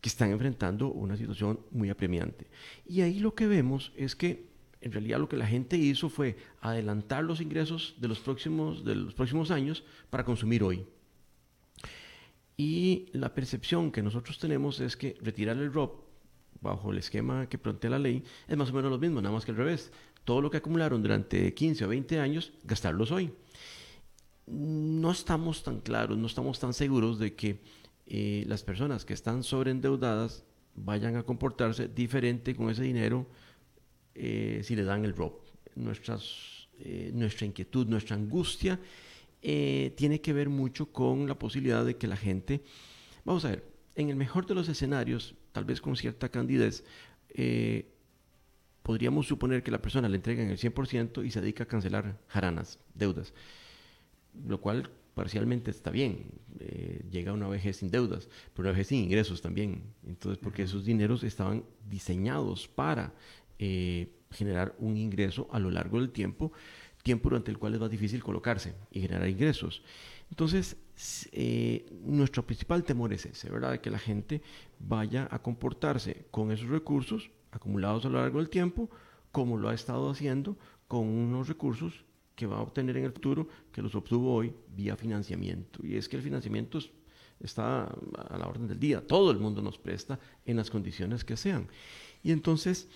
que 0.00 0.08
están 0.08 0.30
enfrentando 0.30 0.90
una 0.90 1.16
situación 1.16 1.60
muy 1.70 1.90
apremiante. 1.90 2.46
Y 2.86 3.02
ahí 3.02 3.20
lo 3.20 3.34
que 3.34 3.46
vemos 3.46 3.92
es 3.96 4.16
que 4.16 4.48
en 4.80 4.92
realidad 4.92 5.18
lo 5.18 5.28
que 5.28 5.36
la 5.36 5.46
gente 5.46 5.76
hizo 5.76 6.08
fue 6.08 6.36
adelantar 6.62 7.24
los 7.24 7.42
ingresos 7.42 7.96
de 7.98 8.08
los 8.08 8.20
próximos, 8.20 8.82
de 8.84 8.94
los 8.94 9.12
próximos 9.12 9.50
años 9.50 9.84
para 10.08 10.24
consumir 10.24 10.62
hoy. 10.62 10.86
Y 12.60 13.06
la 13.12 13.32
percepción 13.32 13.90
que 13.90 14.02
nosotros 14.02 14.38
tenemos 14.38 14.80
es 14.80 14.94
que 14.94 15.16
retirar 15.22 15.56
el 15.56 15.72
ROP 15.72 16.04
bajo 16.60 16.90
el 16.90 16.98
esquema 16.98 17.48
que 17.48 17.56
plantea 17.56 17.88
la 17.88 17.98
ley 17.98 18.22
es 18.46 18.54
más 18.54 18.68
o 18.68 18.74
menos 18.74 18.90
lo 18.90 18.98
mismo, 18.98 19.22
nada 19.22 19.34
más 19.34 19.46
que 19.46 19.52
al 19.52 19.56
revés. 19.56 19.90
Todo 20.26 20.42
lo 20.42 20.50
que 20.50 20.58
acumularon 20.58 21.02
durante 21.02 21.54
15 21.54 21.86
o 21.86 21.88
20 21.88 22.20
años, 22.20 22.52
gastarlos 22.64 23.12
hoy. 23.12 23.32
No 24.46 25.10
estamos 25.10 25.62
tan 25.62 25.80
claros, 25.80 26.18
no 26.18 26.26
estamos 26.26 26.60
tan 26.60 26.74
seguros 26.74 27.18
de 27.18 27.34
que 27.34 27.62
eh, 28.06 28.44
las 28.46 28.62
personas 28.62 29.06
que 29.06 29.14
están 29.14 29.42
sobreendeudadas 29.42 30.44
vayan 30.74 31.16
a 31.16 31.22
comportarse 31.22 31.88
diferente 31.88 32.54
con 32.54 32.68
ese 32.68 32.82
dinero 32.82 33.26
eh, 34.14 34.60
si 34.64 34.76
le 34.76 34.84
dan 34.84 35.06
el 35.06 35.16
ROP. 35.16 35.46
Nuestras, 35.76 36.68
eh, 36.78 37.10
nuestra 37.14 37.46
inquietud, 37.46 37.86
nuestra 37.86 38.16
angustia 38.16 38.78
eh, 39.42 39.94
tiene 39.96 40.20
que 40.20 40.32
ver 40.32 40.50
mucho 40.50 40.92
con 40.92 41.26
la 41.26 41.38
posibilidad 41.38 41.84
de 41.84 41.96
que 41.96 42.06
la 42.06 42.16
gente, 42.16 42.62
vamos 43.24 43.44
a 43.44 43.50
ver, 43.50 43.64
en 43.94 44.10
el 44.10 44.16
mejor 44.16 44.46
de 44.46 44.54
los 44.54 44.68
escenarios, 44.68 45.34
tal 45.52 45.64
vez 45.64 45.80
con 45.80 45.96
cierta 45.96 46.28
candidez, 46.28 46.84
eh, 47.30 47.86
podríamos 48.82 49.26
suponer 49.26 49.62
que 49.62 49.70
la 49.70 49.80
persona 49.80 50.08
le 50.08 50.16
entrega 50.16 50.42
en 50.42 50.50
el 50.50 50.58
100% 50.58 51.24
y 51.24 51.30
se 51.30 51.40
dedica 51.40 51.64
a 51.64 51.68
cancelar 51.68 52.20
jaranas, 52.28 52.78
deudas, 52.94 53.32
lo 54.46 54.60
cual 54.60 54.90
parcialmente 55.14 55.70
está 55.70 55.90
bien, 55.90 56.26
eh, 56.58 57.02
llega 57.10 57.32
una 57.32 57.48
vejez 57.48 57.78
sin 57.78 57.90
deudas, 57.90 58.28
pero 58.52 58.68
una 58.68 58.72
vejez 58.72 58.88
sin 58.88 59.04
ingresos 59.04 59.40
también, 59.40 59.94
entonces 60.06 60.38
porque 60.38 60.62
esos 60.64 60.84
dineros 60.84 61.24
estaban 61.24 61.64
diseñados 61.88 62.68
para 62.68 63.14
generar 64.30 64.74
un 64.78 64.96
ingreso 64.96 65.46
a 65.52 65.58
lo 65.58 65.70
largo 65.70 65.98
del 66.00 66.10
tiempo 66.10 66.52
tiempo 67.02 67.28
durante 67.28 67.50
el 67.50 67.58
cual 67.58 67.74
es 67.74 67.80
más 67.80 67.90
difícil 67.90 68.22
colocarse 68.22 68.74
y 68.90 69.00
generar 69.00 69.28
ingresos. 69.28 69.82
Entonces, 70.30 70.76
eh, 71.32 71.86
nuestro 72.02 72.46
principal 72.46 72.84
temor 72.84 73.12
es 73.12 73.26
ese, 73.26 73.50
¿verdad? 73.50 73.72
De 73.72 73.80
que 73.80 73.90
la 73.90 73.98
gente 73.98 74.42
vaya 74.78 75.28
a 75.30 75.40
comportarse 75.40 76.26
con 76.30 76.52
esos 76.52 76.68
recursos 76.68 77.30
acumulados 77.50 78.04
a 78.04 78.08
lo 78.08 78.20
largo 78.20 78.38
del 78.38 78.48
tiempo, 78.48 78.88
como 79.32 79.56
lo 79.56 79.68
ha 79.68 79.74
estado 79.74 80.10
haciendo 80.10 80.56
con 80.86 81.06
unos 81.06 81.48
recursos 81.48 82.04
que 82.34 82.46
va 82.46 82.58
a 82.58 82.62
obtener 82.62 82.96
en 82.96 83.04
el 83.04 83.12
futuro, 83.12 83.48
que 83.72 83.82
los 83.82 83.94
obtuvo 83.94 84.34
hoy 84.34 84.54
vía 84.74 84.96
financiamiento. 84.96 85.84
Y 85.84 85.96
es 85.96 86.08
que 86.08 86.16
el 86.16 86.22
financiamiento 86.22 86.78
está 87.38 87.84
a 87.84 88.38
la 88.38 88.46
orden 88.46 88.68
del 88.68 88.78
día, 88.78 89.06
todo 89.06 89.30
el 89.30 89.38
mundo 89.38 89.62
nos 89.62 89.78
presta 89.78 90.18
en 90.44 90.56
las 90.56 90.70
condiciones 90.70 91.24
que 91.24 91.36
sean. 91.36 91.68
Y 92.22 92.32
entonces, 92.32 92.88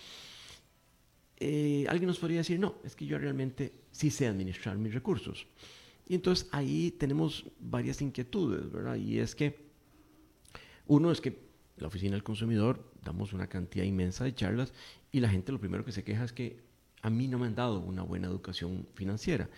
eh, 1.37 1.85
alguien 1.89 2.07
nos 2.07 2.19
podría 2.19 2.39
decir, 2.39 2.59
no, 2.59 2.75
es 2.83 2.95
que 2.95 3.05
yo 3.05 3.17
realmente 3.17 3.73
sí 3.95 4.09
sé 4.11 4.27
administrar 4.27 4.77
mis 4.77 4.93
recursos. 4.93 5.47
Y 6.05 6.15
entonces 6.15 6.49
ahí 6.51 6.91
tenemos 6.91 7.45
varias 7.59 8.01
inquietudes, 8.01 8.69
¿verdad? 8.69 8.95
Y 8.95 9.19
es 9.19 9.35
que 9.35 9.57
uno 10.87 11.11
es 11.11 11.21
que 11.21 11.39
la 11.77 11.87
oficina 11.87 12.11
del 12.11 12.23
consumidor 12.23 12.91
damos 13.03 13.31
una 13.31 13.47
cantidad 13.47 13.85
inmensa 13.85 14.25
de 14.25 14.35
charlas 14.35 14.73
y 15.11 15.21
la 15.21 15.29
gente 15.29 15.51
lo 15.51 15.59
primero 15.59 15.85
que 15.85 15.93
se 15.93 16.03
queja 16.03 16.25
es 16.25 16.33
que 16.33 16.61
a 17.01 17.09
mí 17.09 17.27
no 17.27 17.39
me 17.39 17.47
han 17.47 17.55
dado 17.55 17.79
una 17.79 18.03
buena 18.03 18.27
educación 18.27 18.85
financiera. 18.95 19.49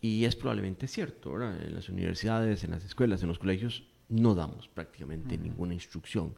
Y 0.00 0.24
es 0.24 0.36
probablemente 0.36 0.86
cierto, 0.86 1.32
¿verdad? 1.32 1.60
En 1.66 1.74
las 1.74 1.88
universidades, 1.88 2.62
en 2.62 2.70
las 2.70 2.84
escuelas, 2.84 3.22
en 3.22 3.28
los 3.28 3.38
colegios 3.38 3.88
no 4.08 4.34
damos 4.34 4.68
prácticamente 4.68 5.36
ninguna 5.36 5.74
instrucción. 5.74 6.34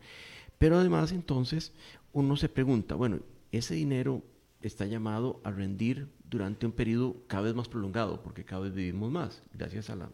Pero 0.57 0.79
además 0.79 1.12
entonces 1.12 1.72
uno 2.12 2.37
se 2.37 2.49
pregunta, 2.49 2.94
bueno, 2.94 3.20
ese 3.53 3.75
dinero 3.75 4.22
está 4.67 4.87
llamado 4.87 5.41
a 5.45 5.51
rendir 5.51 6.09
durante 6.29 6.67
un 6.67 6.73
periodo 6.73 7.23
cada 7.27 7.45
vez 7.45 7.55
más 7.55 7.69
prolongado, 7.69 8.23
porque 8.23 8.45
cada 8.45 8.63
vez 8.63 8.75
vivimos 8.75 9.11
más, 9.11 9.43
gracias 9.53 9.91
a 9.91 9.97
la, 9.97 10.11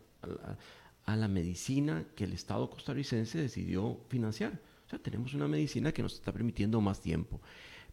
a 1.05 1.17
la, 1.17 1.29
medicina 1.29 2.05
que 2.15 2.25
el 2.25 2.33
Estado 2.33 2.69
costarricense 2.71 3.38
decidió 3.38 4.01
financiar. 4.09 4.61
O 4.87 4.91
sea, 4.91 4.99
tenemos 4.99 5.35
una 5.35 5.49
medicina 5.49 5.93
que 5.93 6.03
nos 6.03 6.15
está 6.15 6.33
permitiendo 6.33 6.81
más 6.81 7.01
tiempo. 7.01 7.41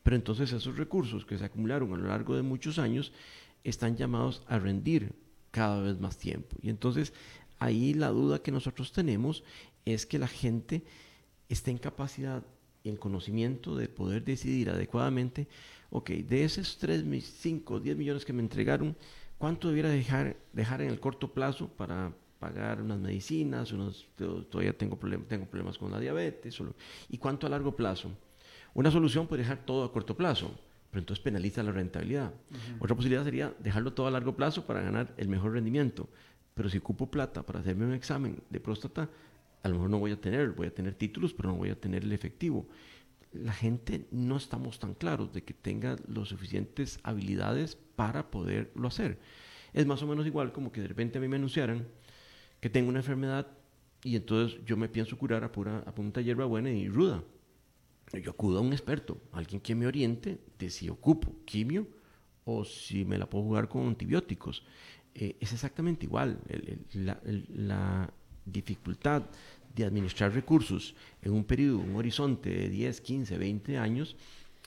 Pero 0.03 0.15
entonces 0.15 0.51
esos 0.51 0.77
recursos 0.77 1.25
que 1.25 1.37
se 1.37 1.45
acumularon 1.45 1.93
a 1.93 1.97
lo 1.97 2.07
largo 2.07 2.35
de 2.35 2.41
muchos 2.41 2.79
años 2.79 3.11
están 3.63 3.97
llamados 3.97 4.43
a 4.47 4.59
rendir 4.59 5.13
cada 5.51 5.81
vez 5.81 5.99
más 5.99 6.17
tiempo. 6.17 6.55
Y 6.61 6.69
entonces 6.69 7.13
ahí 7.59 7.93
la 7.93 8.09
duda 8.09 8.41
que 8.41 8.51
nosotros 8.51 8.91
tenemos 8.91 9.43
es 9.85 10.05
que 10.05 10.19
la 10.19 10.27
gente 10.27 10.83
esté 11.49 11.71
en 11.71 11.77
capacidad 11.77 12.43
y 12.89 12.91
en 12.91 12.97
conocimiento 12.97 13.75
de 13.75 13.87
poder 13.87 14.23
decidir 14.23 14.69
adecuadamente, 14.69 15.47
ok, 15.91 16.09
de 16.09 16.43
esos 16.43 16.77
3, 16.77 17.05
5, 17.23 17.79
10 17.79 17.97
millones 17.97 18.25
que 18.25 18.33
me 18.33 18.41
entregaron, 18.41 18.95
¿cuánto 19.37 19.67
debiera 19.69 19.89
dejar, 19.89 20.35
dejar 20.53 20.81
en 20.81 20.89
el 20.89 20.99
corto 20.99 21.31
plazo 21.33 21.67
para 21.67 22.11
pagar 22.39 22.81
unas 22.81 22.99
medicinas, 22.99 23.71
unos, 23.71 24.07
todavía 24.49 24.77
tengo, 24.77 24.97
tengo 25.27 25.45
problemas 25.45 25.77
con 25.77 25.91
la 25.91 25.99
diabetes, 25.99 26.59
y 27.09 27.17
cuánto 27.17 27.47
a 27.47 27.49
largo 27.49 27.75
plazo? 27.75 28.11
Una 28.73 28.91
solución 28.91 29.27
puede 29.27 29.43
dejar 29.43 29.65
todo 29.65 29.83
a 29.83 29.91
corto 29.91 30.15
plazo, 30.15 30.51
pero 30.89 31.01
entonces 31.01 31.23
penaliza 31.23 31.61
la 31.63 31.71
rentabilidad. 31.71 32.33
Otra 32.79 32.95
posibilidad 32.95 33.23
sería 33.23 33.53
dejarlo 33.59 33.93
todo 33.93 34.07
a 34.07 34.11
largo 34.11 34.35
plazo 34.35 34.65
para 34.65 34.81
ganar 34.81 35.13
el 35.17 35.27
mejor 35.27 35.53
rendimiento. 35.53 36.09
Pero 36.53 36.69
si 36.69 36.79
ocupo 36.79 37.09
plata 37.09 37.43
para 37.43 37.59
hacerme 37.59 37.85
un 37.85 37.93
examen 37.93 38.41
de 38.49 38.59
próstata, 38.59 39.09
a 39.63 39.67
lo 39.67 39.75
mejor 39.75 39.89
no 39.89 39.99
voy 39.99 40.11
a 40.11 40.21
tener, 40.21 40.51
voy 40.51 40.67
a 40.67 40.73
tener 40.73 40.95
títulos, 40.95 41.33
pero 41.33 41.49
no 41.49 41.55
voy 41.55 41.69
a 41.69 41.79
tener 41.79 42.03
el 42.03 42.13
efectivo. 42.13 42.67
La 43.31 43.53
gente 43.53 44.07
no 44.11 44.37
estamos 44.37 44.79
tan 44.79 44.93
claros 44.93 45.33
de 45.33 45.43
que 45.43 45.53
tenga 45.53 45.95
las 46.07 46.29
suficientes 46.29 46.99
habilidades 47.03 47.75
para 47.95 48.31
poderlo 48.31 48.87
hacer. 48.87 49.19
Es 49.73 49.85
más 49.85 50.01
o 50.01 50.07
menos 50.07 50.25
igual 50.25 50.51
como 50.51 50.71
que 50.71 50.81
de 50.81 50.87
repente 50.87 51.17
a 51.17 51.21
mí 51.21 51.27
me 51.27 51.35
anunciaran 51.35 51.87
que 52.59 52.69
tengo 52.69 52.89
una 52.89 52.99
enfermedad 52.99 53.47
y 54.03 54.15
entonces 54.15 54.59
yo 54.65 54.77
me 54.77 54.89
pienso 54.89 55.17
curar 55.17 55.43
a, 55.43 55.51
pura, 55.51 55.83
punta 55.93 56.21
hierba 56.21 56.45
buena 56.45 56.71
y 56.71 56.87
ruda. 56.87 57.23
Yo 58.13 58.31
acudo 58.31 58.57
a 58.59 58.61
un 58.61 58.73
experto, 58.73 59.21
alguien 59.31 59.61
que 59.61 59.75
me 59.75 59.85
oriente 59.85 60.39
de 60.57 60.69
si 60.69 60.89
ocupo 60.89 61.35
quimio 61.45 61.87
o 62.43 62.65
si 62.65 63.05
me 63.05 63.17
la 63.17 63.29
puedo 63.29 63.43
jugar 63.43 63.67
con 63.69 63.87
antibióticos. 63.87 64.65
Eh, 65.13 65.37
es 65.39 65.53
exactamente 65.53 66.05
igual. 66.05 66.39
la, 66.93 68.13
dificultad 68.51 69.23
de 69.75 69.85
administrar 69.85 70.33
recursos 70.33 70.95
en 71.21 71.33
un 71.33 71.43
periodo, 71.43 71.79
un 71.79 71.95
horizonte 71.95 72.49
de 72.49 72.69
10, 72.69 73.01
15, 73.01 73.37
20 73.37 73.77
años, 73.77 74.15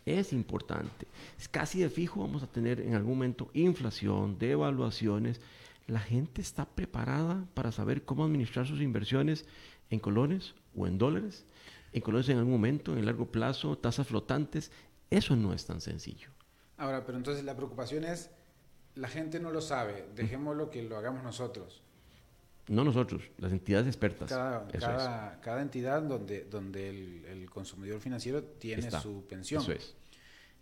es 0.05 0.33
importante. 0.33 1.07
Es 1.39 1.49
casi 1.49 1.81
de 1.81 1.91
fijo, 1.91 2.21
vamos 2.21 2.43
a 2.43 2.47
tener 2.47 2.81
en 2.81 2.95
algún 2.95 3.15
momento 3.15 3.51
inflación, 3.55 4.39
devaluaciones. 4.39 5.41
La 5.87 6.01
gente 6.01 6.41
está 6.41 6.65
preparada 6.65 7.47
para 7.55 7.73
saber 7.73 8.05
cómo 8.05 8.25
administrar 8.25 8.67
sus 8.67 8.81
inversiones 8.81 9.45
en 9.91 10.01
colones 10.01 10.55
o 10.77 10.87
en 10.87 10.99
dólares, 10.99 11.45
en 11.93 12.01
colones 12.01 12.29
en 12.29 12.39
algún 12.39 12.53
momento, 12.53 12.93
en 12.93 12.99
el 12.99 13.07
largo 13.07 13.27
plazo, 13.27 13.77
tasas 13.79 14.07
flotantes. 14.07 14.73
Eso 15.11 15.37
no 15.37 15.53
es 15.53 15.67
tan 15.67 15.81
sencillo. 15.81 16.31
Ahora, 16.79 17.05
pero 17.05 17.19
entonces 17.19 17.45
la 17.45 17.55
preocupación 17.55 18.05
es, 18.05 18.31
la 18.95 19.09
gente 19.09 19.39
no 19.39 19.51
lo 19.51 19.61
sabe, 19.61 20.07
dejémoslo 20.15 20.71
que 20.71 20.83
lo 20.83 20.97
hagamos 20.97 21.23
nosotros. 21.23 21.83
No 22.69 22.85
nosotros, 22.85 23.23
las 23.39 23.53
entidades 23.53 23.89
expertas. 23.89 24.29
Cada, 24.29 25.41
cada, 25.41 25.63
entidad 25.63 26.03
donde, 26.03 26.45
donde 26.45 26.89
el, 27.31 27.51
consumidor 27.51 28.01
financiero 28.01 28.43
tiene 28.43 28.91
su 28.91 29.27
pensión. 29.27 29.63
Eso 29.63 29.73
es. 29.73 29.95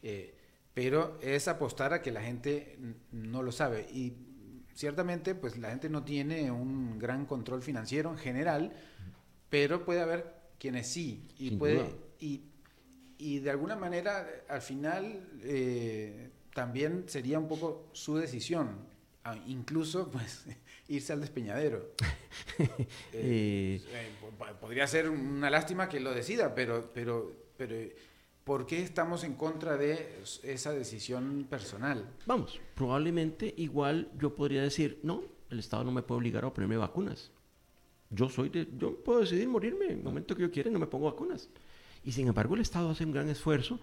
Eh, 0.02 0.34
pero 0.72 1.18
es 1.20 1.46
apostar 1.48 1.92
a 1.92 2.00
que 2.00 2.10
la 2.10 2.22
gente 2.22 2.78
no 3.12 3.42
lo 3.42 3.52
sabe. 3.52 3.86
Y 3.92 4.14
ciertamente, 4.74 5.34
pues 5.34 5.58
la 5.58 5.70
gente 5.70 5.90
no 5.90 6.04
tiene 6.04 6.50
un 6.50 6.98
gran 6.98 7.26
control 7.26 7.62
financiero 7.62 8.10
en 8.10 8.18
general, 8.18 8.72
pero 9.50 9.84
puede 9.84 10.00
haber 10.00 10.34
quienes 10.58 10.86
sí. 10.86 11.28
Y, 11.38 11.56
puede, 11.56 11.94
y, 12.18 12.44
y, 13.18 13.40
de 13.40 13.50
alguna 13.50 13.76
manera, 13.76 14.26
al 14.48 14.62
final, 14.62 15.28
eh, 15.42 16.30
también 16.54 17.04
sería 17.08 17.38
un 17.38 17.48
poco 17.48 17.90
su 17.92 18.16
decisión. 18.16 18.88
Ah, 19.24 19.36
incluso, 19.46 20.10
pues 20.12 20.46
irse 20.90 21.12
al 21.12 21.20
despeñadero. 21.20 21.94
Eh, 23.12 23.80
eh, 23.92 24.10
podría 24.60 24.86
ser 24.86 25.08
una 25.08 25.50
lástima 25.50 25.88
que 25.88 25.98
lo 25.98 26.12
decida, 26.12 26.54
pero, 26.54 26.90
pero, 26.92 27.32
pero 27.56 27.74
¿por 28.44 28.66
qué 28.66 28.82
estamos 28.82 29.24
en 29.24 29.34
contra 29.34 29.76
de 29.76 30.20
esa 30.42 30.72
decisión 30.72 31.46
personal? 31.48 32.08
Vamos, 32.26 32.60
probablemente 32.74 33.52
igual 33.56 34.10
yo 34.18 34.34
podría 34.34 34.62
decir, 34.62 35.00
no, 35.02 35.24
el 35.50 35.58
Estado 35.58 35.84
no 35.84 35.92
me 35.92 36.02
puede 36.02 36.18
obligar 36.18 36.44
a 36.44 36.52
ponerme 36.52 36.76
vacunas. 36.76 37.30
Yo 38.10 38.28
soy 38.28 38.48
de, 38.48 38.68
yo 38.76 38.96
puedo 39.02 39.20
decidir 39.20 39.48
morirme 39.48 39.86
en 39.86 39.98
el 39.98 40.04
momento 40.04 40.36
que 40.36 40.42
yo 40.42 40.50
quiera, 40.50 40.70
no 40.70 40.78
me 40.78 40.86
pongo 40.86 41.06
vacunas. 41.06 41.48
Y 42.04 42.12
sin 42.12 42.28
embargo 42.28 42.54
el 42.54 42.60
Estado 42.60 42.90
hace 42.90 43.04
un 43.04 43.12
gran 43.12 43.28
esfuerzo, 43.28 43.80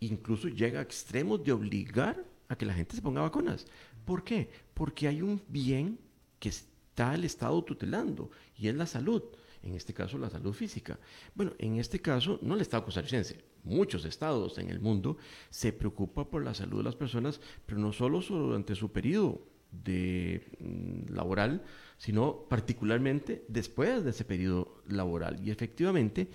incluso 0.00 0.48
llega 0.48 0.80
a 0.80 0.82
extremos 0.82 1.42
de 1.44 1.52
obligar 1.52 2.24
a 2.48 2.56
que 2.56 2.66
la 2.66 2.74
gente 2.74 2.96
se 2.96 3.02
ponga 3.02 3.20
vacunas. 3.20 3.66
¿Por 4.04 4.24
qué? 4.24 4.50
Porque 4.74 5.08
hay 5.08 5.22
un 5.22 5.42
bien 5.48 5.98
que 6.40 6.48
está 6.48 7.14
el 7.14 7.24
Estado 7.24 7.62
tutelando 7.62 8.30
y 8.58 8.66
es 8.66 8.74
la 8.74 8.86
salud, 8.86 9.22
en 9.62 9.74
este 9.74 9.94
caso 9.94 10.18
la 10.18 10.30
salud 10.30 10.52
física. 10.52 10.98
Bueno, 11.34 11.52
en 11.58 11.78
este 11.78 12.00
caso 12.00 12.40
no 12.42 12.56
el 12.56 12.60
Estado 12.62 12.84
costarricense, 12.84 13.44
muchos 13.62 14.04
estados 14.04 14.58
en 14.58 14.70
el 14.70 14.80
mundo 14.80 15.18
se 15.50 15.72
preocupan 15.72 16.26
por 16.26 16.42
la 16.42 16.54
salud 16.54 16.78
de 16.78 16.84
las 16.84 16.96
personas, 16.96 17.40
pero 17.66 17.78
no 17.78 17.92
solo 17.92 18.20
durante 18.20 18.74
su 18.74 18.90
periodo 18.90 19.40
de 19.70 20.42
mm, 20.58 21.14
laboral, 21.14 21.62
sino 21.98 22.46
particularmente 22.48 23.44
después 23.48 24.02
de 24.02 24.10
ese 24.10 24.24
periodo 24.24 24.82
laboral. 24.88 25.46
Y 25.46 25.50
efectivamente, 25.50 26.28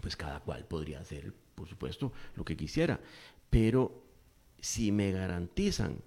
pues 0.00 0.16
cada 0.16 0.40
cual 0.40 0.64
podría 0.66 1.00
hacer, 1.00 1.32
por 1.54 1.68
supuesto, 1.68 2.12
lo 2.34 2.44
que 2.44 2.56
quisiera, 2.56 3.00
pero 3.50 4.02
si 4.58 4.92
me 4.92 5.12
garantizan 5.12 5.98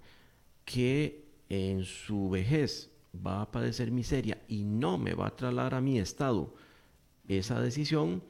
que 0.65 1.23
en 1.49 1.83
su 1.83 2.29
vejez 2.29 2.92
va 3.13 3.41
a 3.41 3.51
padecer 3.51 3.91
miseria 3.91 4.41
y 4.47 4.63
no 4.63 4.97
me 4.97 5.13
va 5.13 5.27
a 5.27 5.35
trasladar 5.35 5.75
a 5.75 5.81
mi 5.81 5.99
Estado 5.99 6.53
esa 7.27 7.61
decisión, 7.61 8.23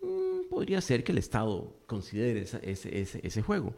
mm, 0.00 0.48
podría 0.48 0.80
ser 0.80 1.04
que 1.04 1.12
el 1.12 1.18
Estado 1.18 1.76
considere 1.86 2.42
ese, 2.42 3.20
ese, 3.22 3.42
juego. 3.42 3.74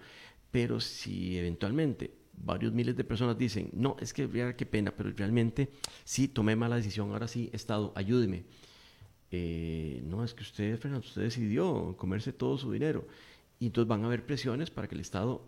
Pero 0.50 0.80
si 0.80 1.38
eventualmente 1.38 2.12
varios 2.36 2.72
miles 2.72 2.96
de 2.96 3.04
personas 3.04 3.38
dicen, 3.38 3.70
no, 3.72 3.96
es 4.00 4.12
que 4.12 4.54
qué 4.56 4.66
pena, 4.66 4.92
pero 4.96 5.10
realmente 5.10 5.70
sí 6.04 6.28
tomé 6.28 6.56
mala 6.56 6.76
decisión, 6.76 7.12
ahora 7.12 7.28
sí, 7.28 7.50
Estado, 7.52 7.92
ayúdeme. 7.94 8.44
Eh, 9.30 10.00
no, 10.04 10.22
es 10.22 10.32
que 10.34 10.42
usted, 10.42 10.78
Fernando, 10.78 11.06
usted 11.06 11.22
decidió 11.22 11.96
comerse 11.96 12.32
todo 12.32 12.56
su 12.56 12.70
dinero. 12.70 13.06
Y 13.58 13.66
entonces 13.66 13.88
van 13.88 14.02
a 14.02 14.06
haber 14.06 14.24
presiones 14.24 14.70
para 14.70 14.86
que 14.86 14.94
el 14.94 15.00
Estado 15.00 15.42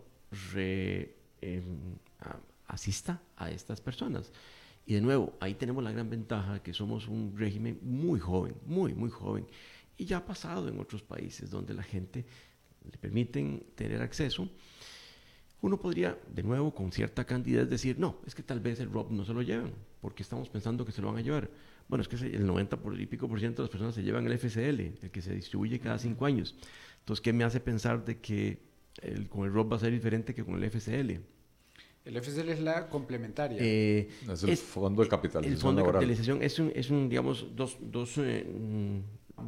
re, 0.53 1.15
em, 1.41 1.95
asista 2.67 3.21
a 3.37 3.49
estas 3.49 3.79
personas. 3.79 4.31
Y 4.87 4.93
de 4.93 5.01
nuevo, 5.01 5.33
ahí 5.41 5.53
tenemos 5.53 5.83
la 5.83 5.91
gran 5.91 6.09
ventaja 6.09 6.63
que 6.63 6.73
somos 6.73 7.09
un 7.09 7.37
régimen 7.37 7.77
muy 7.81 8.21
joven, 8.21 8.55
muy, 8.65 8.95
muy 8.95 9.09
joven. 9.09 9.45
Y 9.97 10.05
ya 10.05 10.17
ha 10.17 10.25
pasado 10.25 10.69
en 10.69 10.79
otros 10.79 11.03
países 11.03 11.51
donde 11.51 11.73
la 11.73 11.83
gente 11.83 12.25
le 12.89 12.97
permiten 12.97 13.65
tener 13.75 14.01
acceso. 14.01 14.49
Uno 15.59 15.77
podría, 15.77 16.17
de 16.33 16.41
nuevo, 16.41 16.73
con 16.73 16.93
cierta 16.93 17.25
candidez 17.25 17.69
decir, 17.69 17.99
no, 17.99 18.21
es 18.25 18.33
que 18.33 18.43
tal 18.43 18.61
vez 18.61 18.79
el 18.79 18.89
ROB 18.89 19.11
no 19.11 19.25
se 19.25 19.33
lo 19.33 19.41
lleven, 19.41 19.73
porque 19.99 20.23
estamos 20.23 20.47
pensando 20.47 20.85
que 20.85 20.93
se 20.93 21.01
lo 21.01 21.09
van 21.09 21.17
a 21.17 21.21
llevar. 21.21 21.51
bueno, 21.89 22.01
es 22.01 22.07
que 22.07 22.15
el 22.15 22.45
90 22.45 22.77
por, 22.77 22.97
y 22.97 23.05
pico 23.07 23.27
por 23.27 23.41
ciento 23.41 23.61
de 23.61 23.65
las 23.65 23.71
personas 23.71 23.93
se 23.93 24.03
llevan 24.03 24.25
el 24.25 24.37
FCL, 24.37 24.79
el 25.03 25.11
que 25.11 25.21
se 25.21 25.33
distribuye 25.35 25.81
cada 25.81 25.99
cinco 25.99 26.25
años. 26.25 26.55
Entonces, 26.99 27.21
¿qué 27.21 27.33
me 27.33 27.43
hace 27.43 27.59
pensar 27.59 28.05
de 28.05 28.21
que 28.21 28.61
el, 29.01 29.27
con 29.27 29.43
el 29.43 29.51
ROP 29.51 29.69
va 29.73 29.75
a 29.75 29.79
ser 29.79 29.91
diferente 29.91 30.33
que 30.33 30.45
con 30.45 30.63
el 30.63 30.71
FCL? 30.71 31.36
El 32.07 32.21
FCL 32.21 32.49
es 32.49 32.61
la 32.61 32.87
complementaria. 32.87 33.57
Eh, 33.61 34.09
es 34.31 34.43
el 34.43 34.57
fondo 34.57 35.03
de 35.03 35.09
capitalización. 35.09 35.53
El 35.53 35.61
fondo 35.61 35.81
de 35.81 35.91
capitalización 35.91 36.41
es 36.41 36.57
un, 36.57 36.71
es 36.73 36.89
un 36.89 37.09
digamos, 37.09 37.47
dos, 37.55 37.77
dos, 37.81 38.17
eh, 38.17 38.45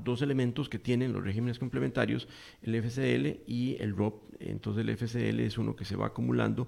dos, 0.04 0.22
elementos 0.22 0.68
que 0.68 0.78
tienen 0.78 1.14
los 1.14 1.24
regímenes 1.24 1.58
complementarios, 1.58 2.28
el 2.62 2.76
FCL 2.76 3.44
y 3.48 3.78
el 3.80 3.96
ROP. 3.96 4.24
Entonces, 4.40 4.86
el 4.86 4.98
FCL 4.98 5.40
es 5.40 5.58
uno 5.58 5.76
que 5.76 5.86
se 5.86 5.96
va 5.96 6.08
acumulando, 6.08 6.68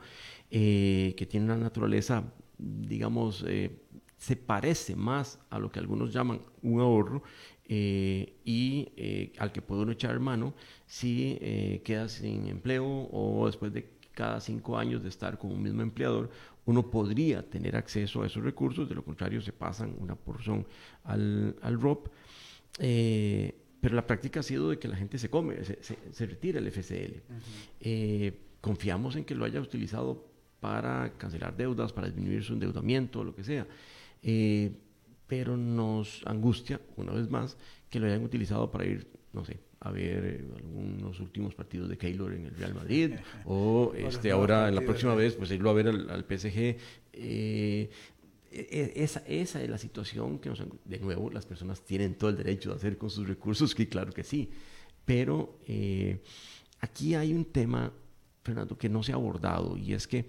eh, 0.50 1.14
que 1.18 1.26
tiene 1.26 1.46
una 1.48 1.58
naturaleza, 1.58 2.24
digamos, 2.58 3.46
se 4.22 4.36
parece 4.36 4.96
más 4.96 5.40
a 5.50 5.58
lo 5.58 5.72
que 5.72 5.80
algunos 5.80 6.14
llaman 6.14 6.42
un 6.62 6.80
ahorro 6.80 7.24
eh, 7.74 8.36
y 8.44 8.92
eh, 8.98 9.32
al 9.40 9.52
que 9.52 9.62
puede 9.62 9.84
uno 9.84 9.94
echar 9.94 10.20
mano 10.20 10.54
si 10.86 11.38
eh, 11.40 11.82
queda 11.86 12.10
sin 12.10 12.48
empleo 12.48 12.86
o 12.86 13.46
después 13.48 13.72
de 13.72 13.90
cada 14.22 14.40
cinco 14.40 14.78
años 14.78 15.02
de 15.02 15.10
estar 15.10 15.40
con 15.40 15.52
un 15.52 15.64
mismo 15.64 15.82
empleador, 15.82 16.30
uno 16.66 16.92
podría 16.92 17.42
tener 17.50 17.76
acceso 17.76 18.22
a 18.22 18.28
esos 18.28 18.44
recursos, 18.44 18.88
de 18.88 18.94
lo 18.94 19.04
contrario 19.04 19.42
se 19.42 19.52
pasan 19.52 19.96
una 20.00 20.16
porción 20.16 20.68
al, 21.06 21.56
al 21.64 21.82
ROP. 21.82 22.08
pero 22.78 23.96
la 23.96 24.06
práctica 24.06 24.42
ha 24.42 24.44
sido 24.44 24.70
de 24.70 24.78
que 24.78 24.88
la 24.88 24.96
gente 24.96 25.18
se 25.18 25.32
come, 25.32 25.64
se, 25.64 25.80
se, 25.82 26.26
retira 26.28 26.60
el 26.60 26.70
FCL. 26.70 27.16
confiamos 28.62 29.16
en 29.16 29.26
que 29.26 29.34
lo 29.34 29.44
haya 29.46 29.60
utilizado 29.60 30.32
para 30.60 31.18
cancelar 31.18 31.58
deudas, 31.58 31.92
para 31.92 32.08
disminuir 32.08 32.44
su 32.44 32.54
endeudamiento, 32.54 33.24
lo 33.24 33.34
que 33.36 33.44
sea. 33.44 33.66
Eh, 34.22 34.72
pero 35.26 35.58
nos 35.58 36.22
angustia, 36.28 36.80
una 36.96 37.14
vez 37.14 37.30
más, 37.30 37.58
que 37.90 38.00
lo 38.00 38.06
hayan 38.06 38.24
utilizado 38.24 38.70
para 38.70 38.86
ir, 38.86 39.08
no 39.34 39.44
sé, 39.44 39.60
a 39.84 39.92
ver 39.92 40.26
eh, 40.26 40.46
algunos 40.58 41.20
últimos 41.20 41.56
partidos 41.56 41.90
de 41.90 41.98
Keylor 41.98 42.34
en 42.34 42.46
el 42.46 42.56
Real 42.56 42.76
Madrid, 42.76 43.14
o 43.46 43.94
este, 43.98 44.32
ahora 44.32 44.68
en 44.68 44.76
la 44.76 44.82
próxima 44.82 45.16
vez, 45.16 45.36
pues 45.36 45.50
irlo 45.52 45.72
a 45.72 45.74
ver 45.74 45.88
al, 45.88 46.24
PSG. 46.24 46.58
Eh, 46.58 46.78
e, 47.14 47.90
e, 48.52 49.04
esa, 49.04 49.24
esa 49.26 49.62
es 49.62 49.70
la 49.70 49.80
situación 49.80 50.38
que 50.38 50.50
nos, 50.50 50.64
de 50.86 51.00
nuevo, 51.00 51.32
las 51.32 51.48
personas 51.48 51.82
tienen 51.82 52.14
todo 52.16 52.30
el 52.30 52.38
derecho 52.38 52.70
de 52.70 52.76
hacer 52.76 52.98
con 52.98 53.10
sus 53.10 53.28
recursos, 53.28 53.74
que 53.74 53.90
claro 53.90 54.12
que 54.12 54.24
sí, 54.24 54.52
pero 55.04 55.58
aquí 56.80 57.16
hay 57.16 57.34
un 57.34 57.46
tema, 57.46 57.92
Fernando, 58.44 58.78
que 58.78 58.88
no 58.88 59.02
se 59.02 59.14
ha 59.14 59.16
abordado 59.16 59.78
y 59.78 59.94
es 59.94 60.08
que 60.08 60.28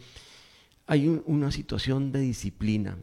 hay 0.86 1.08
una 1.26 1.52
situación 1.52 2.10
de 2.10 2.20
disciplina. 2.20 2.96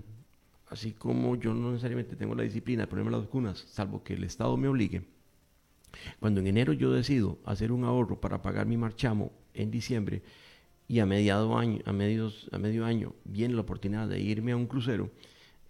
Así 0.67 0.93
como 0.93 1.35
yo 1.35 1.53
no 1.53 1.71
necesariamente 1.71 2.15
tengo 2.15 2.35
la 2.35 2.43
disciplina 2.43 2.83
de 2.83 2.88
ponerme 2.88 3.12
las 3.12 3.21
vacunas, 3.21 3.65
salvo 3.69 4.03
que 4.03 4.13
el 4.13 4.23
Estado 4.23 4.55
me 4.57 4.67
obligue, 4.67 5.03
cuando 6.19 6.39
en 6.41 6.47
enero 6.47 6.73
yo 6.73 6.91
decido 6.91 7.39
hacer 7.45 7.71
un 7.71 7.84
ahorro 7.84 8.19
para 8.19 8.41
pagar 8.41 8.65
mi 8.65 8.78
marchamo 8.78 9.32
en 9.54 9.71
diciembre 9.71 10.21
y 10.88 10.99
a, 10.99 11.06
mediado 11.06 11.58
año, 11.58 11.80
a, 11.86 11.93
medios, 11.93 12.49
a 12.52 12.58
medio 12.58 12.86
año 12.86 13.13
viene 13.23 13.54
la 13.54 13.62
oportunidad 13.62 14.08
de 14.08 14.19
irme 14.19 14.52
a 14.52 14.56
un 14.56 14.65
crucero, 14.65 15.12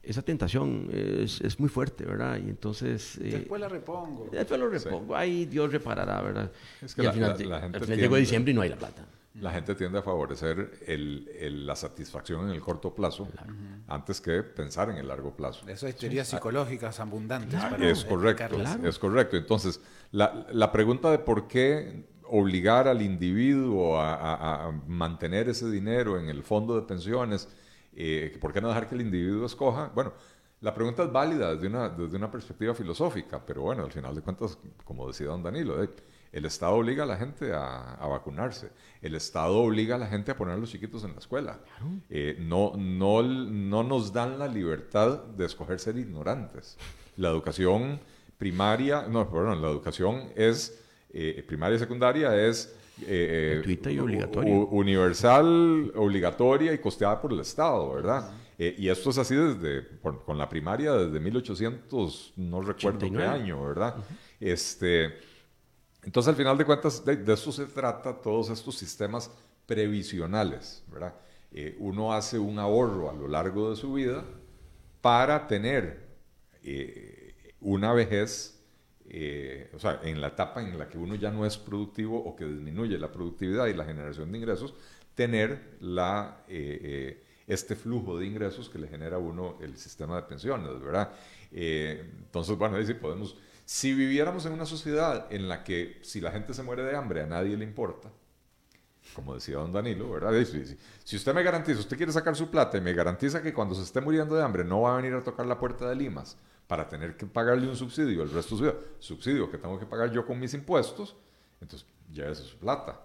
esa 0.02 0.22
tentación 0.22 0.90
es, 0.92 1.42
es 1.42 1.60
muy 1.60 1.68
fuerte, 1.68 2.06
¿verdad? 2.06 2.38
Y 2.38 2.50
entonces... 2.50 3.18
Eh, 3.18 3.32
después 3.32 3.60
la 3.60 3.68
repongo. 3.68 4.30
Después 4.32 4.60
lo 4.60 4.70
repongo. 4.70 5.16
Ahí 5.16 5.46
Dios 5.46 5.72
reparará, 5.72 6.22
¿verdad? 6.22 6.52
Es 6.82 6.96
que 6.96 7.04
y 7.04 7.06
al 7.06 7.14
final, 7.14 7.32
al 7.32 7.82
final 7.82 8.00
llegó 8.00 8.16
diciembre 8.16 8.52
y 8.52 8.56
no 8.56 8.62
hay 8.62 8.70
la 8.70 8.78
plata 8.78 9.06
la 9.42 9.52
gente 9.52 9.76
tiende 9.76 10.00
a 10.00 10.02
favorecer 10.02 10.80
el, 10.86 11.66
la 11.66 11.76
satisfacción 11.76 12.46
en 12.48 12.52
el 12.52 12.62
corto 12.62 12.94
plazo 12.94 13.28
antes 13.88 14.20
que 14.20 14.44
pensar 14.44 14.90
en 14.90 14.98
el 14.98 15.08
largo 15.08 15.36
plazo. 15.36 15.68
Eso 15.68 15.88
es 15.88 15.96
teorías 15.96 16.28
psicológicas 16.28 17.00
abundantes. 17.00 17.60
es 17.80 18.06
correcto, 18.06 18.58
es 18.84 19.00
correcto. 19.00 19.38
Entonces, 19.38 19.82
la, 20.12 20.48
la, 20.52 20.72
pregunta 20.72 21.12
de 21.12 21.20
por 21.20 21.48
qué 21.48 22.06
obligar 22.30 22.88
al 22.88 23.02
individuo 23.02 24.00
a, 24.00 24.72
mantener 24.88 25.50
ese 25.50 25.70
dinero 25.70 26.20
en 26.20 26.30
el 26.30 26.44
fondo 26.44 26.76
de 26.76 26.84
pensiones, 26.84 27.50
eh, 27.94 28.38
¿por 28.40 28.54
qué 28.54 28.62
no 28.62 28.70
dejar 28.70 28.88
que 28.88 28.96
el 28.96 29.02
individuo 29.02 29.46
escoja? 29.46 29.92
Bueno, 29.94 30.14
la 30.62 30.74
pregunta 30.74 31.04
es 31.04 31.12
válida 31.12 31.54
desde 31.54 31.68
una, 31.68 31.90
desde 31.90 32.18
una 32.18 32.30
perspectiva 32.30 32.74
filosófica, 32.74 33.44
pero 33.46 33.62
bueno, 33.62 33.84
al 33.84 33.92
final 33.92 34.14
de 34.16 34.22
cuentas, 34.22 34.58
como 34.84 35.08
decía 35.08 35.28
don 35.28 35.42
Danilo, 35.42 35.82
eh, 35.82 35.90
el 36.32 36.46
Estado 36.46 36.74
obliga 36.74 37.04
a 37.04 37.08
la 37.08 37.18
gente 37.18 37.52
a, 37.54 38.06
vacunarse. 38.08 38.70
El 39.02 39.16
Estado 39.16 39.58
obliga 39.58 39.96
a 39.96 39.98
la 39.98 40.08
gente 40.08 40.32
a 40.32 40.38
poner 40.38 40.56
a 40.56 40.58
los 40.58 40.70
chiquitos 40.70 41.04
en 41.04 41.14
la 41.14 41.20
escuela. 41.20 41.60
Eh, 42.10 42.38
no, 42.40 42.74
no, 42.78 43.24
no 43.24 43.84
nos 43.84 44.14
dan 44.14 44.38
la 44.38 44.48
libertad 44.48 45.24
de 45.24 45.46
escoger 45.46 45.80
ser 45.80 45.98
ignorantes. 45.98 46.78
La 47.18 47.30
educación 47.30 48.00
primaria, 48.40 49.04
no, 49.08 49.30
perdón, 49.30 49.62
la 49.62 49.70
educación 49.70 50.32
es, 50.36 50.82
eh, 51.12 51.44
primaria 51.48 51.76
y 51.76 51.80
secundaria 51.80 52.36
es... 52.36 52.76
Eh, 53.06 53.62
y 53.66 54.00
obligatoria. 54.00 54.54
universal, 54.54 55.94
obligatoria 55.96 56.74
y 56.74 56.80
costeada 56.80 57.22
por 57.22 57.32
el 57.32 57.42
Estado, 57.42 57.94
¿verdad? 57.94 58.32
y 58.58 58.90
esto 58.90 59.12
es 59.12 59.18
así 59.18 59.36
desde, 59.36 59.88
con 60.02 60.38
la 60.38 60.50
primaria 60.50 60.92
desde 60.92 61.18
1800, 61.18 62.34
no 62.36 62.62
recuerdo 62.62 63.10
qué 63.10 63.24
año, 63.24 63.64
¿verdad? 63.64 63.96
Este 64.38 65.14
entonces, 66.04 66.30
al 66.30 66.36
final 66.36 66.58
de 66.58 66.66
cuentas, 66.66 67.04
de, 67.04 67.34
eso 67.34 67.52
se 67.52 67.66
trata 67.66 68.14
todos 68.14 68.50
estos 68.50 68.78
sistemas 68.78 69.30
previsionales, 69.66 70.84
¿verdad? 70.92 71.14
Eh, 71.52 71.76
uno 71.80 72.14
hace 72.14 72.40
un 72.40 72.58
ahorro 72.60 73.10
a 73.10 73.14
lo 73.14 73.28
largo 73.28 73.72
de 73.72 73.76
su 73.76 73.94
vida 73.94 74.24
para 75.02 75.48
tener 75.48 76.08
eh, 76.64 77.19
una 77.62 77.94
vejez, 77.94 78.60
eh, 79.10 79.70
o 79.74 79.80
sea, 79.80 80.00
en 80.04 80.22
la 80.22 80.28
etapa 80.28 80.62
en 80.62 80.78
la 80.78 80.88
que 80.88 80.98
uno 80.98 81.16
ya 81.16 81.32
no 81.32 81.46
es 81.46 81.58
productivo 81.58 82.24
o 82.24 82.36
que 82.36 82.46
disminuye 82.46 82.98
la 82.98 83.12
productividad 83.12 83.68
y 83.68 83.74
la 83.74 83.86
generación 83.86 84.32
de 84.32 84.38
ingresos, 84.38 84.74
tener 85.16 85.78
la, 85.82 86.46
este 86.48 87.76
flujo 87.76 88.18
de 88.18 88.26
ingresos 88.26 88.70
que 88.70 88.80
le 88.80 88.88
genera 88.88 89.18
a 89.18 89.20
uno 89.20 89.58
el 89.62 89.78
sistema 89.78 90.16
de 90.16 90.22
pensiones, 90.24 90.80
¿verdad? 90.82 91.12
entonces, 91.52 92.58
bueno, 92.58 92.78
ahí 92.78 92.86
sí 92.86 92.94
podemos 92.94 93.36
si 93.70 93.94
viviéramos 93.94 94.48
en 94.48 94.54
una 94.54 94.66
sociedad 94.66 95.28
en 95.30 95.48
la 95.48 95.64
que 95.64 96.00
si 96.02 96.20
la 96.20 96.32
gente 96.32 96.56
se 96.56 96.64
muere 96.64 96.82
de 96.82 96.96
hambre 96.96 97.22
a 97.22 97.28
nadie 97.28 97.56
le 97.56 97.64
importa, 97.64 98.10
como 99.14 99.36
decía 99.36 99.58
don 99.58 99.72
Danilo, 99.72 100.10
¿verdad? 100.10 100.34
Si, 101.04 101.16
usted 101.16 101.36
me 101.36 101.44
garantiza, 101.44 101.80
usted 101.80 101.96
quiere 101.96 102.12
sacar 102.12 102.36
su 102.36 102.50
plata 102.50 102.80
y 102.80 102.82
me 102.82 102.94
garantiza 102.94 103.44
que 103.44 103.54
cuando 103.54 103.76
se 103.76 103.84
esté 103.84 104.02
muriendo 104.02 104.36
de 104.36 104.42
hambre 104.42 104.64
no 104.64 104.82
va 104.82 104.94
a 104.94 104.96
venir 104.96 105.14
a 105.14 105.24
tocar 105.24 105.46
la 105.46 105.60
puerta 105.60 105.88
de 105.88 105.96
Limas 105.96 106.36
para 106.70 106.88
tener 106.88 107.18
que 107.18 107.26
pagarle 107.26 107.68
un 107.68 107.76
subsidio 107.76 108.24
el 108.24 108.32
resto 108.32 108.56
de 108.56 108.60
su 108.60 108.64
vida, 108.64 108.76
subsidio 109.00 109.52
que 109.52 109.58
tengo 109.58 109.78
que 109.78 109.86
pagar 109.86 110.12
yo 110.12 110.26
con 110.26 110.40
mis 110.40 110.54
impuestos, 110.54 111.18
entonces 111.60 111.86
llévese 112.10 112.44
su 112.44 112.58
plata. 112.58 113.02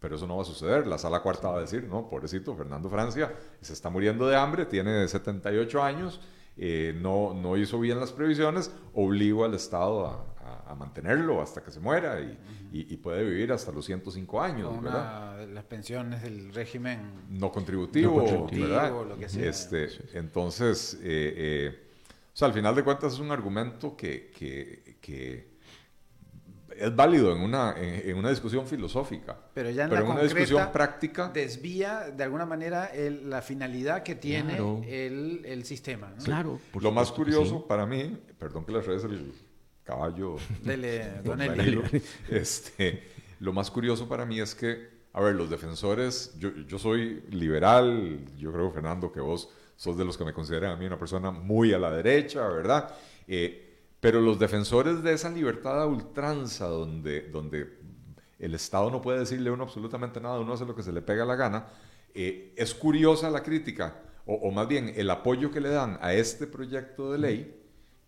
Pero 0.00 0.16
eso 0.16 0.26
no 0.26 0.36
va 0.36 0.42
a 0.42 0.46
suceder. 0.46 0.86
La 0.86 0.98
sala 0.98 1.20
cuarta 1.20 1.48
va 1.48 1.58
a 1.58 1.60
decir, 1.60 1.84
no, 1.84 2.08
pobrecito, 2.08 2.56
Fernando 2.56 2.88
Francia 2.88 3.32
se 3.60 3.72
está 3.72 3.90
muriendo 3.90 4.26
de 4.26 4.36
hambre, 4.36 4.66
tiene 4.66 5.06
78 5.06 5.82
años 5.82 6.20
eh, 6.56 6.94
no, 7.00 7.32
no 7.32 7.56
hizo 7.56 7.80
bien 7.80 7.98
las 7.98 8.12
previsiones, 8.12 8.70
obligo 8.94 9.44
al 9.44 9.54
Estado 9.54 10.06
a, 10.06 10.28
mantenerlo 10.74 11.42
hasta 11.42 11.62
que 11.62 11.70
se 11.70 11.80
muera 11.80 12.18
y, 12.18 12.96
puede 12.96 13.22
vivir 13.24 13.52
hasta 13.52 13.70
los 13.72 13.84
105 13.84 14.40
años. 14.40 14.82
Las 14.82 15.64
pensiones 15.64 16.22
del 16.22 16.54
régimen 16.54 17.00
no 17.28 17.52
contributivo, 17.52 18.46
Lo 19.06 19.18
que 19.18 19.28
sea. 19.28 19.50
Este, 19.50 19.88
entonces, 20.14 20.94
eh, 21.02 21.34
eh, 21.36 21.91
o 22.32 22.36
sea, 22.36 22.48
al 22.48 22.54
final 22.54 22.74
de 22.74 22.82
cuentas 22.82 23.14
es 23.14 23.18
un 23.18 23.30
argumento 23.30 23.96
que, 23.96 24.30
que 25.00 25.52
es 26.76 26.94
válido 26.94 27.34
en 27.34 27.42
una, 27.42 27.74
en, 27.76 28.16
una 28.16 28.30
discusión 28.30 28.66
filosófica. 28.66 29.36
Pero 29.54 29.70
ya 29.70 29.84
en, 29.84 30.02
una 30.02 30.22
discusión 30.22 30.70
práctica. 30.72 31.30
Desvía 31.32 32.10
de 32.10 32.24
alguna 32.24 32.46
manera 32.46 32.90
la 33.24 33.42
finalidad 33.42 34.02
que 34.02 34.14
tiene 34.14 34.56
el, 34.56 35.42
el, 35.44 35.64
sistema. 35.64 36.14
Claro. 36.24 36.60
Lo 36.80 36.92
más 36.92 37.12
curioso 37.12 37.66
para 37.66 37.86
mí, 37.86 38.18
perdón 38.38 38.64
que 38.64 38.72
le 38.72 38.80
regrese 38.80 39.06
el 39.06 39.32
caballo. 39.84 40.36
Dele, 40.62 41.20
don 41.24 41.40
este, 42.30 43.02
lo 43.40 43.52
más 43.52 43.70
curioso 43.70 44.08
para 44.08 44.24
mí 44.24 44.40
es 44.40 44.54
que, 44.54 44.88
a 45.12 45.20
ver, 45.20 45.34
los 45.34 45.50
defensores, 45.50 46.34
yo, 46.38 46.50
yo 46.66 46.78
soy 46.78 47.22
liberal, 47.30 48.20
yo 48.38 48.52
creo, 48.52 48.70
Fernando, 48.70 49.12
que 49.12 49.20
vos 49.20 49.50
sos 49.76 49.96
de 49.96 50.04
los 50.04 50.16
que 50.16 50.24
me 50.24 50.32
consideran 50.32 50.72
a 50.72 50.76
mí 50.76 50.86
una 50.86 50.98
persona 50.98 51.30
muy 51.30 51.72
a 51.72 51.78
la 51.78 51.90
derecha, 51.90 52.46
¿verdad? 52.48 52.94
Eh, 53.26 53.72
pero 54.00 54.20
los 54.20 54.38
defensores 54.38 55.02
de 55.02 55.12
esa 55.12 55.30
libertad 55.30 55.80
a 55.80 55.86
ultranza, 55.86 56.66
donde, 56.66 57.28
donde 57.30 57.78
el 58.38 58.54
Estado 58.54 58.90
no 58.90 59.00
puede 59.00 59.20
decirle 59.20 59.50
a 59.50 59.52
uno 59.52 59.62
absolutamente 59.62 60.20
nada, 60.20 60.40
uno 60.40 60.52
hace 60.52 60.66
lo 60.66 60.74
que 60.74 60.82
se 60.82 60.92
le 60.92 61.02
pega 61.02 61.24
la 61.24 61.36
gana, 61.36 61.68
eh, 62.12 62.52
es 62.56 62.74
curiosa 62.74 63.30
la 63.30 63.42
crítica, 63.42 64.02
o, 64.26 64.50
más 64.50 64.68
bien 64.68 64.92
el 64.96 65.10
apoyo 65.10 65.50
que 65.50 65.60
le 65.60 65.70
dan 65.70 65.98
a 66.00 66.14
este 66.14 66.46
proyecto 66.46 67.12
de 67.12 67.18
ley 67.18 67.62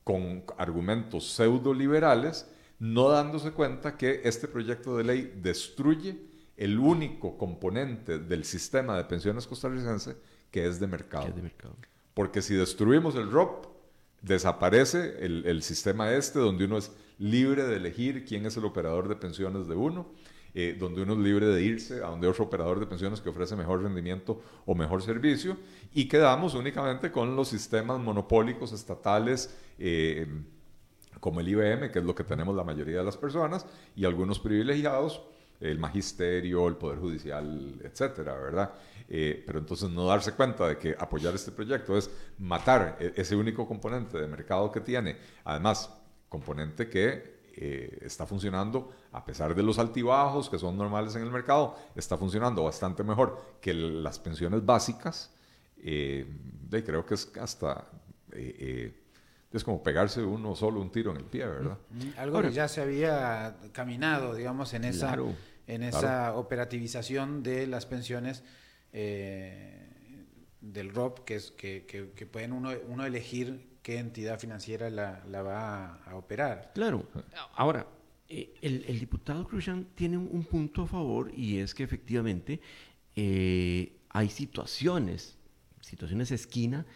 con 0.05 0.45
argumentos 0.59 1.29
pseudo 1.29 1.73
liberales, 1.73 2.49
no 2.79 3.09
dándose 3.09 3.53
cuenta 3.53 3.97
que 3.97 4.21
este 4.25 4.47
proyecto 4.49 4.97
de 4.97 5.05
ley 5.05 5.33
destruye 5.41 6.21
el 6.57 6.79
único 6.79 7.39
componente 7.39 8.19
del 8.19 8.45
sistema 8.45 8.97
de 8.97 9.05
pensiones 9.05 9.47
costarricense 9.47 10.17
que 10.55 10.69
es 10.69 10.79
de 10.79 10.87
mercado. 10.87 11.27
Es 11.27 11.35
de 11.35 11.43
mercado. 11.43 11.75
Porque 12.15 12.41
si 12.41 12.55
destruimos 12.55 13.17
el 13.17 13.29
ROP, 13.29 13.67
desaparece 14.23 15.17
el, 15.19 15.63
sistema 15.65 16.13
este 16.13 16.39
donde 16.39 16.67
uno 16.67 16.79
es 16.79 16.93
libre 17.19 17.65
de 17.65 17.75
elegir 17.75 18.25
quién 18.25 18.47
es 18.47 18.57
el 18.57 18.65
operador 18.65 19.09
de 19.09 19.17
pensiones 19.17 19.67
de 19.67 19.75
uno, 19.75 20.07
eh, 20.55 20.77
donde 20.79 21.03
uno 21.03 21.15
es 21.15 21.19
libre 21.19 21.47
de 21.47 21.61
irse 21.61 22.05
a 22.05 22.07
donde 22.07 22.29
otro 22.29 22.45
operador 22.45 22.79
de 22.79 22.87
pensiones 22.87 23.21
que 23.21 23.31
ofrece 23.31 23.57
mejor 23.57 23.83
rendimiento 23.83 24.41
o 24.65 24.77
mejor 24.77 25.03
servicio, 25.03 25.57
y 25.93 26.07
quedamos 26.07 26.55
únicamente 26.55 27.11
con 27.11 27.35
los 27.35 27.49
sistemas 27.49 27.99
monopólicos 27.99 28.73
estatales. 28.73 29.59
Eh, 29.81 30.29
como 31.19 31.41
el 31.41 31.49
IBM, 31.49 31.91
que 31.91 31.99
es 31.99 32.05
lo 32.05 32.15
que 32.15 32.23
tenemos 32.23 32.55
la 32.55 32.63
mayoría 32.63 32.99
de 32.99 33.05
las 33.05 33.17
personas, 33.17 33.67
y 33.97 34.05
algunos 34.05 34.39
privilegiados, 34.39 35.21
el 35.71 35.79
magisterio, 35.79 36.69
el 36.69 36.77
poder 36.77 36.99
judicial, 36.99 37.81
etcétera, 37.83 38.35
¿verdad? 38.35 38.73
Eh, 39.09 39.43
pero 39.47 39.59
entonces 39.59 39.91
no 39.91 40.07
darse 40.07 40.33
cuenta 40.33 40.69
de 40.69 40.79
que 40.79 40.95
apoyar 40.99 41.35
este 41.35 41.53
proyecto 41.53 41.97
es 41.97 42.11
matar 42.39 42.97
e-, 43.01 43.12
ese 43.17 43.37
único 43.37 43.67
componente 43.67 44.19
de 44.19 44.27
mercado 44.27 44.71
que 44.71 44.81
tiene, 44.81 45.17
además, 45.45 45.91
componente 46.29 46.89
que 46.89 47.35
eh, 47.57 47.99
está 48.03 48.27
funcionando, 48.27 48.91
a 49.12 49.25
pesar 49.25 49.55
de 49.55 49.62
los 49.62 49.79
altibajos 49.79 50.51
que 50.51 50.59
son 50.59 50.77
normales 50.77 51.15
en 51.17 51.23
el 51.23 51.31
mercado, 51.31 51.77
está 51.95 52.17
funcionando 52.19 52.65
bastante 52.65 53.03
mejor 53.03 53.57
que 53.61 53.73
las 53.73 54.19
pensiones 54.19 54.65
básicas. 54.65 55.33
Eh, 55.79 56.27
creo 56.85 57.07
que 57.07 57.15
es 57.15 57.31
hasta 57.41 57.87
es 59.55 59.62
como 59.62 59.83
pegarse 59.83 60.21
uno 60.21 60.57
solo 60.57 60.81
un 60.81 60.91
tiro 60.91 61.12
en 61.12 61.19
el 61.19 61.25
pie, 61.25 61.47
¿verdad? 61.47 61.79
Algo 62.17 62.43
que 62.43 62.51
ya 62.51 62.67
se 62.67 62.83
había 62.83 63.57
caminado, 63.71 64.35
digamos, 64.35 64.75
en 64.75 64.83
esa, 64.85 65.17
en 65.67 65.83
esa 65.83 66.35
operativización 66.37 67.43
de 67.43 67.67
las 67.67 67.87
pensiones 67.87 68.43
eh, 68.93 69.89
del 70.61 70.91
ROP, 70.91 71.25
que, 71.25 71.37
es, 71.37 71.51
que, 71.51 71.85
que, 71.87 72.27
pueden 72.27 72.53
uno, 72.53 72.71
uno, 72.89 73.05
elegir 73.05 73.75
qué 73.83 73.99
entidad 73.99 74.39
financiera 74.39 74.89
la, 74.91 75.23
la 75.29 75.43
va 75.43 75.95
a, 76.07 76.17
operar. 76.17 76.73
Claro. 76.75 77.07
Ahora, 77.55 77.87
eh, 78.29 78.55
el, 78.62 78.85
el, 78.89 78.99
diputado 78.99 79.47
Cruzan 79.47 79.87
tiene 79.95 80.17
un, 80.17 80.45
punto 80.45 80.83
a 80.83 80.87
favor 80.87 81.31
y 81.37 81.59
es 81.59 81.75
que 81.75 81.83
efectivamente 81.83 82.61
eh, 83.15 83.93
hay 84.09 84.29
situaciones, 84.31 85.37
situaciones 85.81 86.31
esquina, 86.31 86.87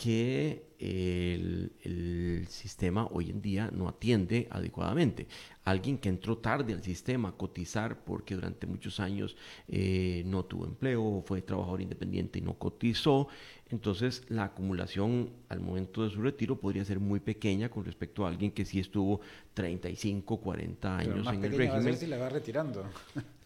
que 0.00 0.62
el, 0.78 2.46
sistema 2.48 3.06
hoy 3.12 3.28
en 3.28 3.42
día 3.42 3.70
no 3.70 3.86
atiende 3.86 4.48
adecuadamente. 4.50 5.26
Alguien 5.64 5.98
que 5.98 6.08
entró 6.08 6.38
tarde 6.38 6.72
al 6.72 6.82
sistema 6.82 7.28
a 7.28 7.32
cotizar 7.32 8.02
porque 8.02 8.34
durante 8.34 8.66
muchos 8.66 8.98
años 8.98 9.36
eh, 9.68 10.22
no 10.26 10.44
tuvo 10.44 10.64
empleo, 10.64 11.22
fue 11.26 11.42
trabajador 11.42 11.82
independiente 11.82 12.38
y 12.38 12.42
no 12.42 12.54
cotizó, 12.54 13.28
entonces 13.68 14.24
la 14.28 14.44
acumulación 14.44 15.30
al 15.50 15.60
momento 15.60 16.02
de 16.02 16.10
su 16.10 16.22
retiro 16.22 16.58
podría 16.58 16.84
ser 16.84 16.98
muy 16.98 17.20
pequeña 17.20 17.68
con 17.68 17.84
respecto 17.84 18.24
a 18.24 18.30
alguien 18.30 18.50
que 18.50 18.64
sí 18.64 18.80
estuvo 18.80 19.20
35, 19.52 20.40
40 20.40 20.96
años 20.96 21.26
en 21.26 21.44
el 21.44 21.52
régimen. 21.52 21.86
Va 21.86 21.90
a 21.90 21.96
si 21.96 22.06
la 22.06 22.16
va 22.16 22.28
retirando. 22.30 22.84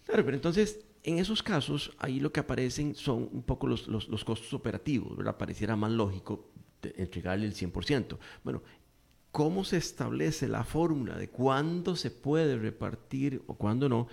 Claro, 0.05 0.25
pero 0.25 0.37
entonces 0.37 0.85
en 1.05 1.19
esos 1.19 1.43
casos, 1.43 1.93
ahí 1.99 2.19
lo 2.19 2.33
que 2.33 2.41
aparecen 2.41 2.95
son 2.95 3.29
un 3.31 3.43
poco 3.43 3.67
los, 3.67 3.89
los, 3.89 4.25
costos 4.25 4.53
operativos, 4.55 5.17
¿verdad? 5.17 5.37
Pareciera 5.37 5.77
más 5.77 5.93
lógico 5.93 6.51
entregarle 6.83 7.47
el 7.47 7.55
100%. 7.55 8.19
Bueno, 8.43 8.63
¿cómo 9.31 9.65
se 9.65 9.77
establece 9.77 10.49
la 10.49 10.65
fórmula 10.65 11.17
de 11.19 11.29
cuándo 11.29 11.95
se 11.95 12.11
puede 12.11 12.57
repartir 12.57 13.43
o 13.47 13.55
cuándo 13.55 13.89
no? 13.89 14.09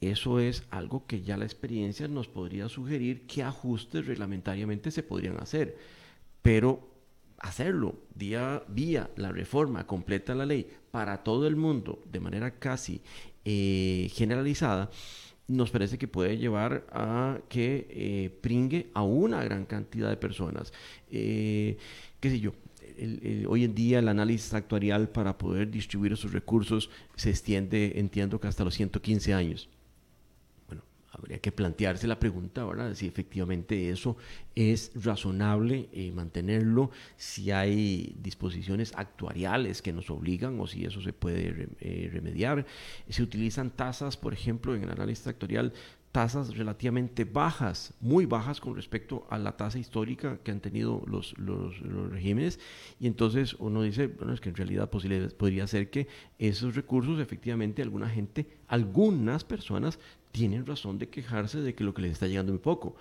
Eso 0.00 0.38
es 0.38 0.64
algo 0.70 1.06
que 1.06 1.22
ya 1.22 1.36
la 1.36 1.46
experiencia 1.46 2.06
nos 2.06 2.28
podría 2.28 2.68
sugerir 2.68 3.26
qué 3.26 3.42
ajustes 3.42 4.06
reglamentariamente 4.06 4.92
se 4.92 5.02
podrían 5.02 5.40
hacer. 5.40 5.76
Pero 6.42 6.90
hacerlo 7.38 7.96
día, 8.14 8.62
vía 8.68 9.10
la 9.16 9.32
reforma 9.32 9.86
completa 9.86 10.32
de 10.32 10.38
la 10.38 10.46
ley 10.46 10.70
para 10.92 11.24
todo 11.24 11.46
el 11.46 11.56
mundo 11.56 12.02
de 12.10 12.20
manera 12.20 12.58
casi 12.58 13.02
eh, 13.44 14.10
generalizada, 14.14 14.90
nos 15.48 15.70
parece 15.70 15.98
que 15.98 16.08
puede 16.08 16.38
llevar 16.38 16.86
a 16.90 17.38
que 17.48 17.86
eh, 17.90 18.30
pringue 18.40 18.88
a 18.94 19.02
una 19.02 19.42
gran 19.44 19.66
cantidad 19.66 20.08
de 20.08 20.16
personas. 20.16 20.72
Eh, 21.10 21.76
¿Qué 22.20 22.30
sé 22.30 22.40
yo? 22.40 22.52
hoy 23.48 23.64
en 23.64 23.74
día 23.74 23.98
el 23.98 24.06
análisis 24.06 24.54
actuarial 24.54 25.08
para 25.08 25.36
poder 25.36 25.68
distribuir 25.68 26.12
esos 26.12 26.32
recursos 26.32 26.90
se 27.16 27.30
extiende, 27.30 27.94
entiendo 27.96 28.40
que 28.40 28.46
hasta 28.46 28.62
los 28.62 28.74
115 28.74 29.34
años 29.34 29.68
habría 31.14 31.38
que 31.38 31.52
plantearse 31.52 32.06
la 32.06 32.18
pregunta, 32.18 32.64
¿verdad? 32.64 32.94
Si 32.94 33.06
efectivamente 33.06 33.90
eso 33.90 34.16
es 34.54 34.92
razonable 34.94 35.88
eh, 35.92 36.12
mantenerlo, 36.12 36.90
si 37.16 37.50
hay 37.50 38.14
disposiciones 38.20 38.92
actuariales 38.96 39.82
que 39.82 39.92
nos 39.92 40.10
obligan 40.10 40.58
o 40.60 40.66
si 40.66 40.84
eso 40.84 41.00
se 41.00 41.12
puede 41.12 41.68
eh, 41.80 42.10
remediar. 42.12 42.66
Se 43.08 43.22
utilizan 43.22 43.70
tasas, 43.70 44.16
por 44.16 44.32
ejemplo, 44.32 44.74
en 44.74 44.84
el 44.84 44.90
análisis 44.90 45.26
actuarial, 45.26 45.72
tasas 46.14 46.56
relativamente 46.56 47.24
bajas, 47.24 47.92
muy 48.00 48.24
bajas 48.24 48.60
con 48.60 48.76
respecto 48.76 49.26
a 49.30 49.36
la 49.36 49.56
tasa 49.56 49.80
histórica 49.80 50.38
que 50.44 50.52
han 50.52 50.60
tenido 50.60 51.02
los, 51.08 51.36
los, 51.38 51.80
regímenes. 52.10 52.60
Y 53.00 53.08
entonces 53.08 53.54
uno 53.54 53.82
dice, 53.82 54.06
bueno, 54.06 54.32
es 54.32 54.40
que 54.40 54.50
en 54.50 54.54
realidad 54.54 54.88
podría 54.88 55.66
ser 55.66 55.90
que 55.90 56.06
esos 56.38 56.76
recursos 56.76 57.18
efectivamente 57.18 57.82
alguna 57.82 58.08
gente, 58.08 58.46
algunas 58.68 59.42
personas 59.42 59.98
tienen 60.34 60.66
razón 60.66 60.98
de 60.98 61.08
quejarse 61.08 61.60
de 61.60 61.76
que 61.76 61.84
lo 61.84 61.94
que 61.94 62.02
les 62.02 62.10
está 62.10 62.26
llegando 62.26 62.50
es 62.50 62.54
muy 62.54 62.62
poco. 62.62 62.96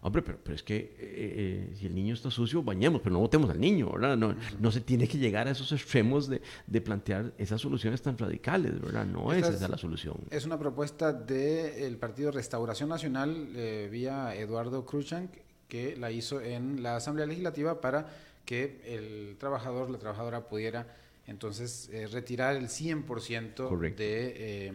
Hombre, 0.00 0.22
pero, 0.22 0.38
pero 0.42 0.54
es 0.54 0.62
que 0.62 0.76
eh, 0.76 0.96
eh, 1.00 1.74
si 1.78 1.84
el 1.84 1.94
niño 1.94 2.14
está 2.14 2.30
sucio, 2.30 2.62
bañemos, 2.62 3.02
pero 3.02 3.12
no 3.12 3.20
votemos 3.20 3.50
al 3.50 3.60
niño, 3.60 3.92
¿verdad? 3.92 4.16
No, 4.16 4.34
no 4.58 4.70
se 4.70 4.80
tiene 4.80 5.06
que 5.06 5.18
llegar 5.18 5.48
a 5.48 5.50
esos 5.50 5.70
extremos 5.72 6.28
de, 6.28 6.40
de 6.66 6.80
plantear 6.80 7.34
esas 7.36 7.60
soluciones 7.60 8.00
tan 8.00 8.16
radicales, 8.16 8.80
¿verdad? 8.80 9.04
No 9.04 9.34
es 9.34 9.46
esa 9.46 9.68
la 9.68 9.76
solución. 9.76 10.16
Es 10.30 10.46
una 10.46 10.58
propuesta 10.58 11.12
del 11.12 11.98
Partido 11.98 12.30
Restauración 12.30 12.88
Nacional 12.88 13.48
eh, 13.54 13.88
vía 13.92 14.34
Eduardo 14.34 14.86
Cruchank, 14.86 15.30
que 15.68 15.94
la 15.96 16.10
hizo 16.10 16.40
en 16.40 16.82
la 16.82 16.96
Asamblea 16.96 17.26
Legislativa 17.26 17.82
para 17.82 18.08
que 18.46 18.80
el 18.86 19.36
trabajador, 19.36 19.90
la 19.90 19.98
trabajadora 19.98 20.48
pudiera 20.48 20.86
entonces, 21.28 21.90
eh, 21.92 22.06
retirar 22.06 22.56
el 22.56 22.68
100% 22.68 23.78
de, 23.94 24.32
eh, 24.34 24.72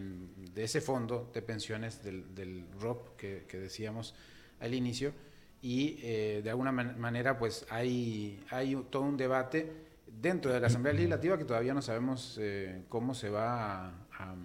de, 0.54 0.62
ese 0.62 0.80
fondo 0.80 1.28
de 1.34 1.42
pensiones 1.42 2.00
del, 2.04 2.32
del 2.32 2.64
ROP 2.78 3.16
que, 3.16 3.44
decíamos 3.58 4.14
al 4.60 4.72
inicio. 4.72 5.12
Y 5.60 5.98
eh, 6.00 6.42
de 6.44 6.50
alguna 6.50 6.70
manera, 6.70 7.38
pues 7.38 7.66
hay, 7.70 8.40
hay 8.50 8.76
todo 8.88 9.02
un 9.02 9.16
debate 9.16 9.72
dentro 10.06 10.52
de 10.52 10.60
la 10.60 10.68
Asamblea 10.68 10.94
Legislativa 10.94 11.36
que 11.36 11.44
todavía 11.44 11.74
no 11.74 11.82
sabemos 11.82 12.40
cómo 12.88 13.14
se 13.14 13.30
va 13.30 13.88
a, 13.88 14.36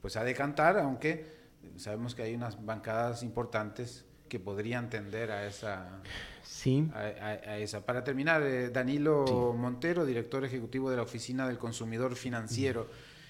pues 0.00 0.16
a 0.16 0.22
decantar, 0.22 0.78
aunque 0.78 1.26
sabemos 1.74 2.14
que 2.14 2.22
hay 2.22 2.34
unas 2.36 2.64
bancadas 2.64 3.24
importantes 3.24 4.04
que 4.30 4.40
podrían 4.40 4.88
tender 4.88 5.30
a 5.30 5.46
esa 5.46 6.00
Sí. 6.50 6.90
A, 6.92 7.58
esa. 7.58 7.86
Para 7.86 8.04
terminar, 8.04 8.42
eh, 8.42 8.68
Danilo 8.68 9.54
Montero, 9.56 10.04
director 10.04 10.44
ejecutivo 10.44 10.90
de 10.90 10.96
la 10.96 11.02
Oficina 11.02 11.48
del 11.48 11.56
Consumidor 11.56 12.16
Financiero. 12.16 12.88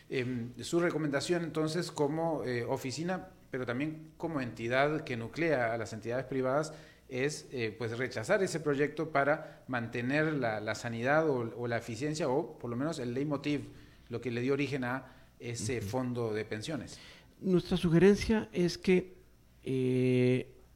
Em, 0.08 0.52
su 0.60 0.80
recomendación 0.80 1.44
entonces 1.44 1.92
como 1.92 2.42
eh, 2.44 2.64
oficina, 2.64 3.28
pero 3.52 3.64
también 3.66 4.10
como 4.16 4.40
entidad 4.40 5.04
que 5.04 5.16
nuclea 5.16 5.72
a 5.72 5.78
las 5.78 5.92
entidades 5.92 6.24
privadas, 6.24 6.72
es 7.08 7.46
eh, 7.52 7.72
pues 7.76 7.96
rechazar 7.96 8.42
ese 8.42 8.58
proyecto 8.58 9.10
para 9.10 9.62
mantener 9.68 10.32
la, 10.32 10.74
sanidad 10.74 11.28
o, 11.28 11.68
la 11.68 11.76
eficiencia 11.76 12.28
o 12.28 12.58
por 12.58 12.70
lo 12.70 12.76
menos 12.76 12.98
el 12.98 13.14
leitmotiv, 13.14 13.68
lo 14.08 14.20
que 14.20 14.32
le 14.32 14.40
dio 14.40 14.54
origen 14.54 14.82
a 14.82 15.06
ese 15.38 15.80
fondo 15.80 16.32
de 16.32 16.44
pensiones. 16.44 16.98
Nuestra 17.40 17.76
sugerencia 17.76 18.48
es 18.52 18.76
que 18.76 19.14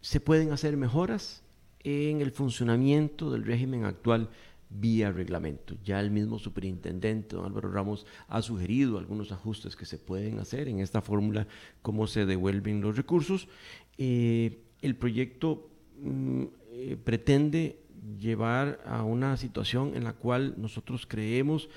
se 0.04 0.20
pueden 0.20 0.52
hacer 0.52 0.76
mejoras 0.76 1.42
en 1.82 2.20
el 2.20 2.30
funcionamiento 2.30 3.30
del 3.30 3.42
régimen 3.42 3.86
actual 3.86 4.28
vía 4.68 5.10
reglamento. 5.10 5.76
Ya 5.82 5.98
el 5.98 6.10
mismo 6.10 6.38
superintendente, 6.38 7.36
don 7.36 7.46
Álvaro 7.46 7.72
Ramos, 7.72 8.04
ha 8.28 8.42
sugerido 8.42 8.98
algunos 8.98 9.32
ajustes 9.32 9.76
que 9.76 9.86
se 9.86 9.96
pueden 9.96 10.40
hacer 10.40 10.68
en 10.68 10.80
esta 10.80 11.00
fórmula, 11.00 11.46
cómo 11.80 12.06
se 12.06 12.26
devuelven 12.26 12.82
los 12.82 12.98
recursos. 12.98 13.48
Eh, 13.96 14.58
el 14.82 14.94
proyecto 14.94 15.70
mm, 16.02 16.42
eh, 16.72 16.98
pretende 17.02 17.80
llevar 18.20 18.82
a 18.84 19.04
una 19.04 19.38
situación 19.38 19.96
en 19.96 20.04
la 20.04 20.12
cual 20.12 20.52
nosotros 20.58 21.06
creemos 21.06 21.70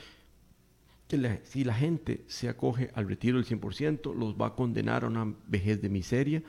que 1.07 1.39
si 1.45 1.63
la 1.63 1.75
gente 1.75 2.25
se 2.27 2.49
acoge 2.49 2.91
al 2.93 3.07
retiro 3.07 3.41
del 3.41 3.45
100%, 3.45 4.13
los 4.13 4.35
va 4.35 4.47
a 4.47 4.55
condenar 4.55 5.05
a 5.05 5.07
una 5.07 5.33
vejez 5.47 5.81
de 5.81 5.87
miseria 5.87 6.43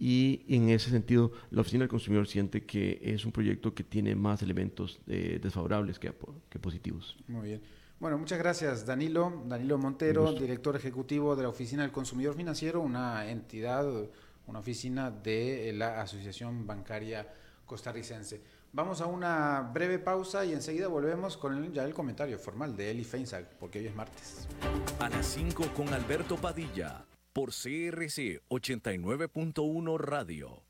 y 0.00 0.46
en 0.48 0.70
ese 0.70 0.90
sentido 0.90 1.30
la 1.50 1.60
Oficina 1.60 1.82
del 1.82 1.90
Consumidor 1.90 2.26
siente 2.26 2.64
que 2.64 2.98
es 3.02 3.26
un 3.26 3.32
proyecto 3.32 3.74
que 3.74 3.84
tiene 3.84 4.16
más 4.16 4.42
elementos 4.42 4.98
eh, 5.06 5.38
desfavorables 5.40 5.98
que, 5.98 6.10
que, 6.48 6.58
positivos. 6.58 7.18
Muy 7.28 7.48
bien. 7.48 7.62
Bueno, 8.00 8.16
muchas 8.16 8.38
gracias 8.38 8.86
Danilo. 8.86 9.44
Danilo 9.46 9.76
Montero, 9.76 10.32
director 10.32 10.74
ejecutivo 10.74 11.36
de 11.36 11.42
la 11.42 11.50
Oficina 11.50 11.82
del 11.82 11.92
Consumidor 11.92 12.34
Financiero, 12.34 12.80
una 12.80 13.30
entidad, 13.30 13.86
una 14.46 14.58
oficina 14.58 15.10
de 15.10 15.74
la 15.74 16.00
Asociación 16.00 16.66
Bancaria 16.66 17.28
Costarricense. 17.66 18.40
Vamos 18.72 19.02
a 19.02 19.06
una 19.06 19.68
breve 19.74 19.98
pausa 19.98 20.46
y 20.46 20.52
enseguida 20.52 20.88
volvemos 20.88 21.36
con 21.36 21.74
ya 21.74 21.84
el 21.84 21.92
comentario 21.92 22.38
formal 22.38 22.74
de 22.74 22.90
Eli 22.90 23.04
Feinsack, 23.04 23.56
porque 23.58 23.80
hoy 23.80 23.86
es 23.88 23.94
martes. 23.94 24.48
A 24.98 25.10
las 25.10 25.26
5 25.26 25.72
con 25.76 25.88
Alberto 25.92 26.36
Padilla, 26.36 27.04
por 27.32 27.50
CRC 27.50 28.42
89.1 28.48 29.98
Radio. 29.98 30.69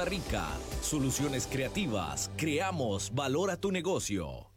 Rica. 0.05 0.47
Soluciones 0.81 1.47
creativas. 1.47 2.31
Creamos 2.37 3.13
valor 3.13 3.51
a 3.51 3.57
tu 3.57 3.71
negocio. 3.71 4.51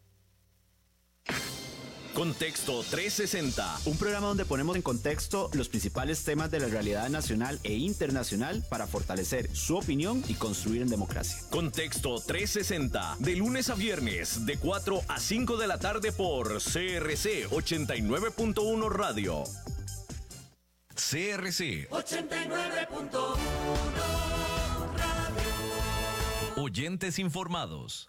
Contexto 2.15 2.85
360. 2.89 3.81
Un 3.87 3.99
programa 3.99 4.29
donde 4.29 4.45
ponemos 4.45 4.77
en 4.77 4.83
contexto 4.83 5.51
los 5.53 5.69
principales 5.69 6.23
temas 6.23 6.49
de 6.51 6.61
la 6.61 6.69
realidad 6.69 7.09
nacional 7.09 7.59
e 7.65 7.75
internacional 7.75 8.65
para 8.71 8.87
fortalecer 8.87 9.55
su 9.55 9.77
opinión 9.77 10.23
y 10.29 10.35
construir 10.35 10.83
en 10.83 10.89
democracia. 10.89 11.39
Contexto 11.51 12.21
360. 12.21 13.17
De 13.19 13.35
lunes 13.35 13.69
a 13.69 13.75
viernes, 13.75 14.47
de 14.47 14.57
4 14.59 15.01
a 15.09 15.19
5 15.19 15.57
de 15.57 15.67
la 15.67 15.79
tarde 15.79 16.13
por 16.13 16.63
CRC 16.63 17.49
89.1 17.51 18.89
Radio. 18.89 19.43
CRC 20.95 21.89
89.1 21.91 24.54
Oyentes 26.57 27.19
informados. 27.19 28.09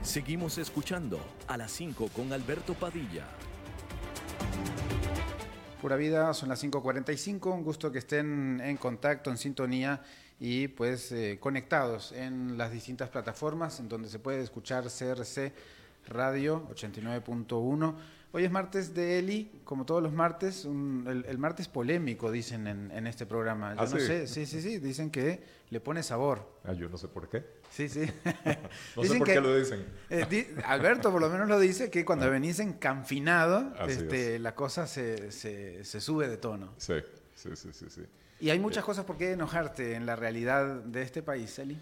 Seguimos 0.00 0.56
escuchando 0.56 1.20
a 1.46 1.58
las 1.58 1.72
5 1.72 2.08
con 2.08 2.32
Alberto 2.32 2.72
Padilla. 2.72 3.26
Pura 5.82 5.96
vida, 5.96 6.32
son 6.32 6.48
las 6.48 6.64
5.45, 6.64 7.52
un 7.52 7.64
gusto 7.64 7.92
que 7.92 7.98
estén 7.98 8.62
en 8.64 8.78
contacto, 8.78 9.30
en 9.30 9.36
sintonía 9.36 10.00
y 10.40 10.68
pues 10.68 11.12
eh, 11.12 11.36
conectados 11.38 12.12
en 12.12 12.56
las 12.56 12.72
distintas 12.72 13.10
plataformas 13.10 13.78
en 13.78 13.90
donde 13.90 14.08
se 14.08 14.18
puede 14.18 14.42
escuchar 14.42 14.84
CRC 14.84 15.52
Radio 16.08 16.66
89.1 16.70 17.94
Hoy 18.34 18.46
es 18.46 18.50
martes 18.50 18.94
de 18.94 19.18
Eli, 19.18 19.60
como 19.62 19.84
todos 19.84 20.02
los 20.02 20.14
martes, 20.14 20.64
el, 20.64 21.36
martes 21.38 21.68
polémico, 21.68 22.30
dicen 22.32 22.66
en, 22.66 23.06
este 23.06 23.26
programa. 23.26 23.74
Yo 23.74 23.82
¿Ah, 23.82 23.84
no 23.84 24.00
sé, 24.00 24.26
sí, 24.26 24.46
sí, 24.46 24.62
sí, 24.62 24.78
dicen 24.78 25.10
que 25.10 25.42
le 25.68 25.80
pone 25.80 26.02
sabor. 26.02 26.58
Ah, 26.64 26.72
yo 26.72 26.88
no 26.88 26.96
sé 26.96 27.08
por 27.08 27.28
qué. 27.28 27.44
Sí, 27.68 27.90
sí. 27.90 28.00
no 28.96 29.04
sé 29.04 29.18
por 29.18 29.26
qué 29.26 29.38
lo 29.38 29.54
dicen. 29.54 29.84
Eh, 30.08 30.56
Alberto 30.64 31.12
por 31.12 31.20
lo 31.20 31.28
menos 31.28 31.46
lo 31.46 31.60
dice, 31.60 31.90
que 31.90 32.06
cuando 32.06 32.24
ah. 32.24 32.30
venís 32.30 32.58
encanfinado, 32.58 33.74
este, 33.86 34.38
la 34.38 34.54
cosa 34.54 34.86
se, 34.86 35.30
se, 35.30 36.00
sube 36.00 36.26
de 36.26 36.38
tono. 36.38 36.72
Sí, 36.78 36.94
sí, 37.34 37.50
sí, 37.54 37.68
sí. 37.72 37.84
sí. 37.90 38.02
Y 38.40 38.48
hay 38.48 38.58
muchas 38.58 38.82
cosas 38.82 39.04
por 39.04 39.18
qué 39.18 39.32
enojarte 39.32 39.94
en 39.94 40.06
la 40.06 40.16
realidad 40.16 40.82
de 40.84 41.02
este 41.02 41.22
país, 41.22 41.58
Eli. 41.58 41.78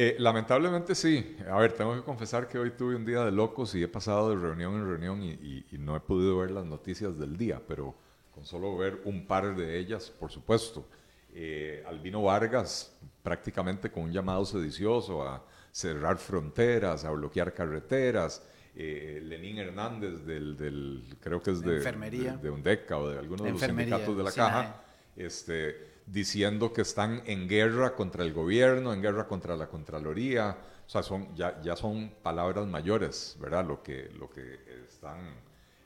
Eh, 0.00 0.14
lamentablemente 0.20 0.94
sí. 0.94 1.36
A 1.50 1.58
ver, 1.58 1.72
tengo 1.72 1.92
que 1.92 2.02
confesar 2.02 2.46
que 2.46 2.56
hoy 2.56 2.70
tuve 2.70 2.94
un 2.94 3.04
día 3.04 3.24
de 3.24 3.32
locos 3.32 3.74
y 3.74 3.82
he 3.82 3.88
pasado 3.88 4.30
de 4.30 4.36
reunión 4.36 4.74
en 4.74 4.88
reunión 4.88 5.20
y, 5.24 5.64
no 5.72 5.96
he 5.96 6.00
podido 6.00 6.38
ver 6.38 6.52
las 6.52 6.64
noticias 6.64 7.18
del 7.18 7.36
día, 7.36 7.60
pero 7.66 7.96
con 8.32 8.44
solo 8.44 8.76
ver 8.76 9.00
un 9.06 9.26
par 9.26 9.56
de 9.56 9.76
ellas, 9.76 10.08
por 10.08 10.30
supuesto. 10.30 10.86
Eh, 11.34 11.82
Albino 11.84 12.22
Vargas 12.22 12.96
prácticamente 13.24 13.90
con 13.90 14.04
un 14.04 14.12
llamado 14.12 14.44
sedicioso 14.44 15.26
a 15.26 15.44
cerrar 15.72 16.18
fronteras, 16.18 17.04
a 17.04 17.10
bloquear 17.10 17.52
carreteras. 17.52 18.46
Eh, 18.76 19.20
Lenín 19.24 19.58
Hernández 19.58 20.24
del, 20.24 21.16
creo 21.20 21.42
que 21.42 21.50
es 21.50 21.60
de, 21.60 21.78
Enfermería. 21.78 22.36
de, 22.36 22.50
UNDECA 22.50 22.98
o 22.98 23.08
de 23.08 23.18
alguno 23.18 23.42
de 23.42 23.50
los 23.50 23.60
sindicatos 23.60 24.16
de 24.16 24.22
la 24.22 24.30
caja, 24.30 24.80
este, 25.16 25.97
diciendo 26.10 26.72
que 26.72 26.82
están 26.82 27.22
en 27.26 27.48
guerra 27.48 27.94
contra 27.94 28.24
el 28.24 28.32
gobierno, 28.32 28.92
en 28.92 29.02
guerra 29.02 29.26
contra 29.26 29.56
la 29.56 29.68
Contraloría. 29.68 30.56
O 30.86 30.90
sea, 30.90 31.02
son, 31.02 31.34
ya, 31.36 31.60
ya 31.62 31.76
son 31.76 32.12
palabras 32.22 32.66
mayores, 32.66 33.36
¿verdad? 33.40 33.66
Lo 33.66 33.82
que, 33.82 34.10
lo 34.18 34.30
que 34.30 34.58
están 34.86 35.34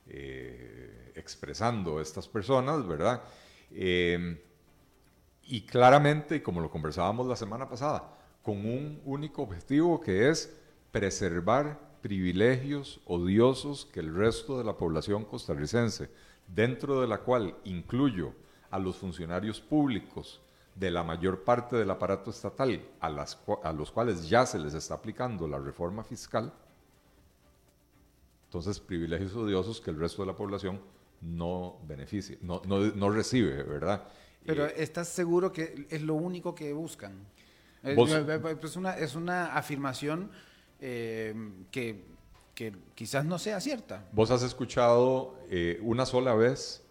eh, 0.07 1.13
expresando 1.17 2.01
estas 2.01 2.29
personas, 2.29 2.87
¿verdad? 2.87 3.23
Eh, 3.73 4.41
y 5.43 5.63
claramente, 5.63 6.43
como 6.43 6.61
lo 6.61 6.71
conversábamos 6.71 7.27
la 7.27 7.37
semana 7.37 7.69
pasada, 7.69 8.17
con 8.43 8.59
un 8.65 9.01
único 9.05 9.43
objetivo 9.43 10.01
que 10.01 10.29
es 10.29 10.57
preservar 10.93 11.79
privilegios 12.01 13.01
odiosos 13.07 13.87
que 13.87 14.01
el 14.01 14.15
resto 14.15 14.59
de 14.59 14.65
la 14.65 14.77
población 14.77 15.25
costarricense, 15.25 16.11
dentro 16.47 17.01
de 17.01 17.09
la 17.09 17.19
cual 17.19 17.57
incluyo 17.65 18.35
a 18.73 18.79
los 18.79 18.97
funcionarios 18.97 19.61
públicos 19.61 20.41
de 20.75 20.91
la 20.91 21.05
mayor 21.05 21.45
parte 21.45 21.77
del 21.77 21.91
aparato 21.91 22.31
estatal 22.31 22.83
a, 23.01 23.11
las, 23.11 23.39
a 23.63 23.73
los 23.73 23.93
cuales 23.93 24.29
ya 24.29 24.47
se 24.47 24.59
les 24.59 24.73
está 24.75 24.95
aplicando 24.95 25.47
la 25.47 25.59
reforma 25.59 26.03
fiscal, 26.03 26.53
entonces 28.47 28.81
privilegios 28.81 29.37
odiosos 29.37 29.81
que 29.81 29.91
el 29.91 29.99
resto 29.99 30.23
de 30.23 30.27
la 30.27 30.37
población 30.37 30.81
no 31.21 31.79
beneficia, 31.87 32.37
no, 32.41 32.63
no, 32.65 33.11
recibe, 33.11 33.63
¿verdad? 33.63 34.09
Pero 34.45 34.67
eh, 34.67 34.75
¿estás 34.79 35.09
seguro 35.09 35.53
que 35.53 35.87
es 35.91 36.03
lo 36.03 36.15
único 36.15 36.55
que 36.55 36.73
buscan? 36.73 37.13
Eh, 37.85 37.95
eh, 37.95 38.57
es, 38.63 38.77
una, 38.77 38.97
es 38.97 39.15
una 39.15 39.55
afirmación 39.55 40.31
que, 40.81 42.05
que, 42.55 42.73
quizás 42.95 43.25
no 43.25 43.39
sea 43.39 43.61
cierta. 43.61 44.09
¿Vos 44.13 44.31
has 44.31 44.43
escuchado 44.43 45.37
una 45.83 46.07
sola 46.07 46.35
vez 46.35 46.82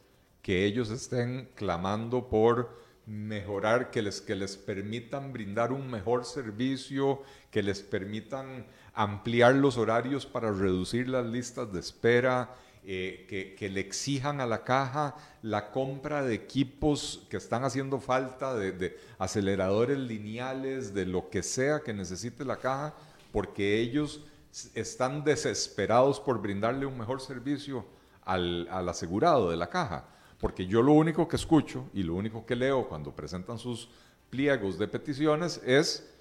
que 0.42 0.66
ellos 0.66 0.90
estén 0.90 1.50
clamando 1.56 2.28
por 2.30 2.82
mejorar, 3.06 3.92
que 3.92 4.02
les, 4.02 4.22
que 4.22 4.36
les 4.36 4.58
permitan 4.58 5.34
brindar 5.34 5.72
un 5.72 5.90
mejor 5.90 6.26
servicio, 6.26 7.22
que 7.50 7.64
les 7.64 7.82
permitan 7.82 8.66
ampliar 8.94 9.56
los 9.56 9.78
horarios 9.78 10.26
para 10.26 10.52
reducir 10.52 11.10
las 11.10 11.26
listas 11.26 11.72
de 11.74 11.80
espera, 11.80 12.56
eh, 12.84 13.26
que, 13.30 13.54
que, 13.54 13.70
le 13.70 13.80
exijan 13.80 14.42
a 14.42 14.48
la 14.48 14.64
caja 14.64 15.16
la 15.44 15.70
compra 15.70 16.24
de 16.24 16.34
equipos 16.34 17.28
que 17.30 17.38
están 17.38 17.64
haciendo 17.64 18.00
falta, 18.00 18.56
de, 18.56 18.72
de, 18.72 18.98
aceleradores 19.20 20.00
lineales, 20.00 20.94
de 20.94 21.06
lo 21.06 21.30
que 21.30 21.44
sea 21.44 21.82
que 21.82 21.94
necesite 21.94 22.44
la 22.44 22.58
caja, 22.58 22.96
porque 23.32 23.80
ellos 23.80 24.22
están 24.74 25.24
desesperados 25.24 26.20
por 26.20 26.42
brindarle 26.42 26.88
un 26.88 26.98
mejor 26.98 27.22
servicio 27.22 27.86
al, 28.24 28.68
al 28.72 28.90
asegurado 28.90 29.52
de 29.52 29.58
la 29.58 29.70
caja. 29.70 30.06
Porque 30.42 30.68
yo 30.68 30.82
lo 30.82 30.94
único 30.94 31.28
que 31.28 31.38
escucho 31.38 31.86
y 31.94 32.04
lo 32.04 32.16
único 32.16 32.46
que 32.46 32.56
leo 32.56 32.90
cuando 32.90 33.16
presentan 33.16 33.60
sus 33.60 33.90
pliegos 34.32 34.80
de 34.80 34.88
peticiones 34.88 35.62
es 35.64 36.12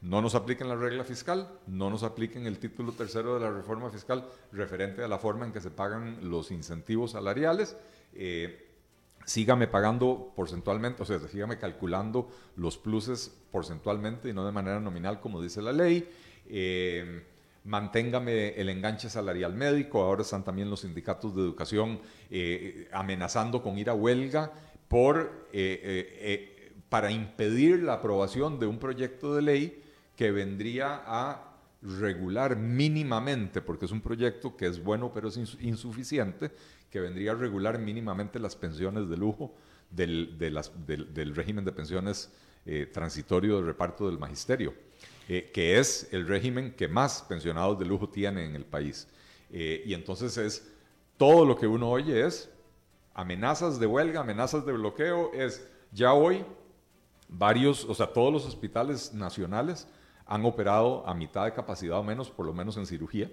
no 0.00 0.22
nos 0.22 0.34
apliquen 0.34 0.68
la 0.68 0.76
regla 0.76 1.04
fiscal, 1.04 1.48
no 1.66 1.90
nos 1.90 2.02
apliquen 2.02 2.46
el 2.46 2.58
título 2.58 2.92
tercero 2.92 3.34
de 3.34 3.40
la 3.40 3.50
reforma 3.50 3.90
fiscal 3.90 4.26
referente 4.52 5.02
a 5.02 5.08
la 5.08 5.18
forma 5.18 5.46
en 5.46 5.52
que 5.52 5.60
se 5.60 5.70
pagan 5.70 6.30
los 6.30 6.50
incentivos 6.50 7.12
salariales. 7.12 7.76
Eh, 8.14 8.66
sígame 9.24 9.66
pagando 9.66 10.32
porcentualmente, 10.34 11.02
o 11.02 11.06
sea, 11.06 11.18
sígame 11.20 11.58
calculando 11.58 12.30
los 12.56 12.78
pluses 12.78 13.36
porcentualmente 13.50 14.28
y 14.30 14.32
no 14.32 14.46
de 14.46 14.52
manera 14.52 14.80
nominal 14.80 15.20
como 15.20 15.42
dice 15.42 15.60
la 15.60 15.72
ley. 15.72 16.08
Eh, 16.46 17.24
manténgame 17.66 18.50
el 18.60 18.68
enganche 18.68 19.10
salarial 19.10 19.52
médico, 19.52 20.02
ahora 20.02 20.22
están 20.22 20.44
también 20.44 20.70
los 20.70 20.80
sindicatos 20.80 21.34
de 21.34 21.42
educación 21.42 22.00
eh, 22.30 22.88
amenazando 22.92 23.62
con 23.62 23.76
ir 23.76 23.90
a 23.90 23.94
huelga 23.94 24.52
por, 24.88 25.48
eh, 25.52 25.80
eh, 25.82 26.72
para 26.88 27.10
impedir 27.10 27.82
la 27.82 27.94
aprobación 27.94 28.60
de 28.60 28.66
un 28.66 28.78
proyecto 28.78 29.34
de 29.34 29.42
ley 29.42 29.82
que 30.14 30.30
vendría 30.30 31.02
a 31.04 31.42
regular 31.82 32.56
mínimamente, 32.56 33.60
porque 33.60 33.86
es 33.86 33.92
un 33.92 34.00
proyecto 34.00 34.56
que 34.56 34.66
es 34.66 34.82
bueno 34.82 35.12
pero 35.12 35.28
es 35.28 35.36
insuficiente, 35.60 36.52
que 36.90 37.00
vendría 37.00 37.32
a 37.32 37.34
regular 37.34 37.78
mínimamente 37.78 38.38
las 38.38 38.54
pensiones 38.54 39.08
de 39.08 39.16
lujo 39.16 39.54
del, 39.90 40.38
del 40.38 41.34
régimen 41.34 41.64
de 41.64 41.72
pensiones 41.72 42.32
transitorio 42.92 43.60
de 43.60 43.66
reparto 43.66 44.08
del 44.08 44.18
magisterio. 44.18 44.85
Eh, 45.28 45.50
que 45.52 45.78
es 45.78 46.08
el 46.12 46.28
régimen 46.28 46.72
que 46.74 46.86
más 46.86 47.22
pensionados 47.22 47.78
de 47.78 47.84
lujo 47.84 48.08
tiene 48.08 48.44
en 48.44 48.54
el 48.54 48.64
país. 48.64 49.08
Eh, 49.50 49.82
y 49.84 49.94
entonces 49.94 50.36
es 50.38 50.72
todo 51.16 51.44
lo 51.44 51.56
que 51.56 51.66
uno 51.66 51.90
oye 51.90 52.24
es 52.24 52.48
amenazas 53.12 53.80
de 53.80 53.86
huelga, 53.86 54.20
amenazas 54.20 54.64
de 54.64 54.72
bloqueo, 54.72 55.32
es 55.32 55.66
ya 55.90 56.12
hoy 56.12 56.44
varios, 57.28 57.84
o 57.86 57.94
sea, 57.94 58.12
todos 58.12 58.32
los 58.32 58.46
hospitales 58.46 59.14
nacionales 59.14 59.88
han 60.26 60.44
operado 60.44 61.06
a 61.08 61.14
mitad 61.14 61.44
de 61.44 61.54
capacidad 61.54 61.98
o 61.98 62.04
menos, 62.04 62.30
por 62.30 62.46
lo 62.46 62.52
menos 62.52 62.76
en 62.76 62.86
cirugía. 62.86 63.30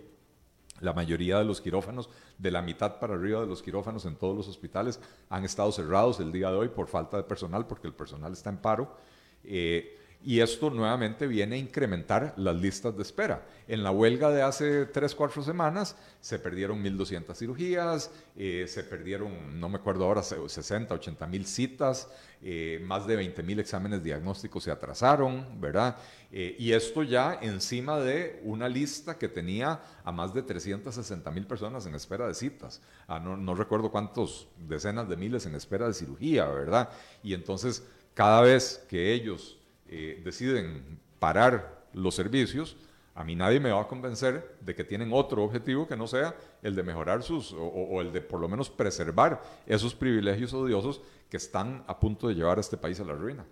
La 0.79 0.93
mayoría 0.93 1.37
de 1.37 1.45
los 1.45 1.61
quirófanos, 1.61 2.09
de 2.37 2.49
la 2.49 2.61
mitad 2.61 2.99
para 2.99 3.13
arriba 3.13 3.41
de 3.41 3.47
los 3.47 3.61
quirófanos 3.61 4.05
en 4.05 4.15
todos 4.15 4.35
los 4.35 4.47
hospitales, 4.47 4.99
han 5.29 5.43
estado 5.45 5.71
cerrados 5.71 6.19
el 6.19 6.31
día 6.31 6.49
de 6.49 6.57
hoy 6.57 6.69
por 6.69 6.87
falta 6.87 7.17
de 7.17 7.23
personal, 7.23 7.67
porque 7.67 7.87
el 7.87 7.93
personal 7.93 8.33
está 8.33 8.49
en 8.49 8.57
paro. 8.57 8.95
Eh, 9.43 9.99
y 10.25 10.39
esto 10.39 10.69
nuevamente 10.69 11.27
viene 11.27 11.55
a 11.55 11.59
incrementar 11.59 12.33
las 12.37 12.55
listas 12.55 12.95
de 12.95 13.01
espera. 13.01 13.45
En 13.67 13.83
la 13.83 13.91
huelga 13.91 14.29
de 14.29 14.41
hace 14.41 14.85
3, 14.85 15.15
4 15.15 15.43
semanas 15.43 15.97
se 16.21 16.39
perdieron 16.39 16.81
1.200 16.81 17.35
cirugías, 17.35 18.09
eh, 18.37 18.65
se 18.67 18.83
perdieron, 18.83 19.59
no 19.59 19.67
me 19.67 19.77
acuerdo 19.77 20.05
ahora, 20.05 20.23
60, 20.23 20.93
80 20.93 21.27
mil 21.27 21.45
citas, 21.45 22.07
eh, 22.41 22.81
más 22.85 23.05
de 23.05 23.17
20 23.17 23.43
mil 23.43 23.59
exámenes 23.59 24.03
diagnósticos 24.03 24.63
se 24.63 24.71
atrasaron, 24.71 25.59
¿verdad? 25.59 25.97
Eh, 26.31 26.55
y 26.57 26.71
esto 26.71 27.03
ya 27.03 27.39
encima 27.41 27.99
de 27.99 28.41
una 28.43 28.69
lista 28.69 29.17
que 29.17 29.27
tenía 29.27 29.81
a 30.03 30.11
más 30.11 30.33
de 30.33 30.41
360 30.41 31.29
mil 31.31 31.45
personas 31.45 31.85
en 31.85 31.95
espera 31.95 32.27
de 32.27 32.33
citas. 32.33 32.81
No, 33.07 33.35
no 33.35 33.55
recuerdo 33.55 33.91
cuántos, 33.91 34.47
decenas 34.57 35.09
de 35.09 35.17
miles 35.17 35.45
en 35.45 35.55
espera 35.55 35.87
de 35.87 35.93
cirugía, 35.93 36.45
¿verdad? 36.47 36.89
Y 37.21 37.33
entonces, 37.33 37.83
cada 38.13 38.41
vez 38.41 38.85
que 38.89 39.13
ellos 39.13 39.57
eh, 39.95 40.21
deciden 40.23 40.99
parar 41.19 41.85
los 41.93 42.15
servicios, 42.15 42.75
a 43.15 43.23
mí 43.23 43.35
nadie 43.35 43.59
me 43.59 43.71
va 43.71 43.81
a 43.81 43.87
convencer 43.87 44.57
de 44.61 44.73
que 44.73 44.83
tienen 44.83 45.11
otro 45.13 45.43
objetivo 45.43 45.87
que 45.87 45.95
no 45.95 46.07
sea 46.07 46.35
el 46.63 46.75
de 46.75 46.81
mejorar 46.81 47.21
sus, 47.21 47.53
o, 47.55 48.01
el 48.01 48.11
de 48.11 48.21
por 48.21 48.39
lo 48.39 48.49
menos 48.49 48.71
preservar 48.71 49.39
esos 49.67 49.93
privilegios 49.93 50.51
odiosos 50.53 51.01
que 51.29 51.37
están 51.37 51.83
a 51.85 51.99
punto 51.99 52.27
de 52.27 52.33
llevar 52.33 52.57
a 52.57 52.61
este 52.61 52.75
país 52.75 52.99
a 52.99 53.03
la 53.03 53.13
ruina. 53.13 53.45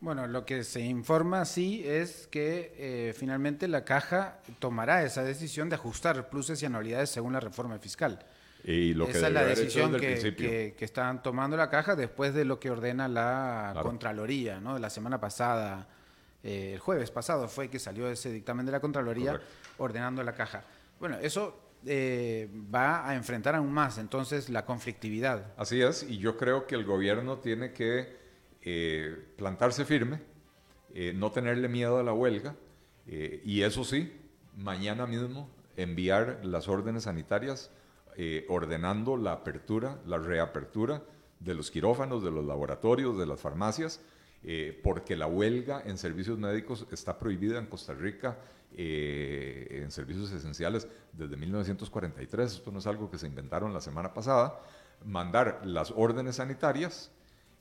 Bueno, 0.00 0.28
lo 0.28 0.44
que 0.46 0.62
se 0.62 0.80
informa 0.80 1.44
sí 1.44 1.82
es 1.84 2.28
que 2.28 2.74
eh, 2.76 3.14
finalmente 3.16 3.66
la 3.66 3.84
caja 3.84 4.38
tomará 4.60 5.02
esa 5.02 5.24
decisión 5.24 5.68
de 5.68 5.74
ajustar 5.74 6.28
pluses 6.28 6.62
y 6.62 6.66
anualidades 6.66 7.10
según 7.10 7.32
la 7.32 7.40
reforma 7.40 7.78
fiscal. 7.78 8.24
Y 8.66 8.94
lo 8.94 9.06
Esa 9.06 9.26
es 9.26 9.32
la 9.32 9.44
decisión 9.44 9.92
que, 9.98 10.74
que, 10.76 10.84
están 10.84 11.22
tomando 11.22 11.54
la 11.54 11.68
caja 11.68 11.94
después 11.94 12.32
de 12.32 12.46
lo 12.46 12.58
que 12.58 12.70
ordena 12.70 13.08
la 13.08 13.78
Contraloría, 13.82 14.58
¿no? 14.58 14.78
La 14.78 14.88
semana 14.88 15.20
pasada, 15.20 15.86
eh, 16.42 16.72
el 16.72 16.78
jueves 16.78 17.10
pasado 17.10 17.46
fue 17.46 17.68
que 17.68 17.78
salió 17.78 18.08
ese 18.08 18.32
dictamen 18.32 18.64
de 18.64 18.72
la 18.72 18.80
Contraloría 18.80 19.38
ordenando 19.76 20.22
la 20.22 20.32
caja. 20.32 20.64
Bueno, 20.98 21.18
eso 21.20 21.74
eh, 21.84 22.48
va 22.74 23.06
a 23.06 23.14
enfrentar 23.14 23.54
aún 23.54 23.70
más 23.70 23.98
entonces 23.98 24.48
la 24.48 24.64
conflictividad. 24.64 25.52
Así 25.58 25.82
es, 25.82 26.02
y 26.02 26.16
yo 26.16 26.38
creo 26.38 26.66
que 26.66 26.74
el 26.74 26.86
gobierno 26.86 27.40
tiene 27.40 27.74
que 27.74 28.16
eh, 28.62 29.26
plantarse 29.36 29.84
firme, 29.84 30.20
no 31.14 31.32
tenerle 31.32 31.68
miedo 31.68 31.98
a 31.98 32.02
la 32.04 32.12
huelga, 32.12 32.54
y 33.04 33.62
eso 33.62 33.82
sí, 33.84 34.12
mañana 34.56 35.08
mismo 35.08 35.50
enviar 35.76 36.38
las 36.44 36.68
órdenes 36.68 37.02
sanitarias 37.02 37.72
eh, 38.16 38.46
ordenando 38.48 39.16
la 39.16 39.32
apertura, 39.32 39.98
la 40.06 40.18
reapertura 40.18 41.02
de 41.40 41.54
los 41.54 41.70
quirófanos, 41.70 42.22
de 42.22 42.30
los 42.30 42.44
laboratorios, 42.44 43.18
de 43.18 43.26
las 43.26 43.40
farmacias, 43.40 44.00
eh, 44.42 44.78
porque 44.82 45.16
la 45.16 45.26
huelga 45.26 45.82
en 45.84 45.98
servicios 45.98 46.38
médicos 46.38 46.86
está 46.90 47.18
prohibida 47.18 47.58
en 47.58 47.66
Costa 47.66 47.94
Rica 47.94 48.38
eh, 48.76 49.80
en 49.82 49.90
servicios 49.90 50.32
esenciales 50.32 50.88
desde 51.12 51.36
1943. 51.36 52.52
Esto 52.52 52.72
no 52.72 52.80
es 52.80 52.86
algo 52.86 53.10
que 53.10 53.18
se 53.18 53.26
inventaron 53.26 53.72
la 53.72 53.80
semana 53.80 54.12
pasada. 54.12 54.60
Mandar 55.04 55.62
las 55.64 55.92
órdenes 55.92 56.36
sanitarias 56.36 57.10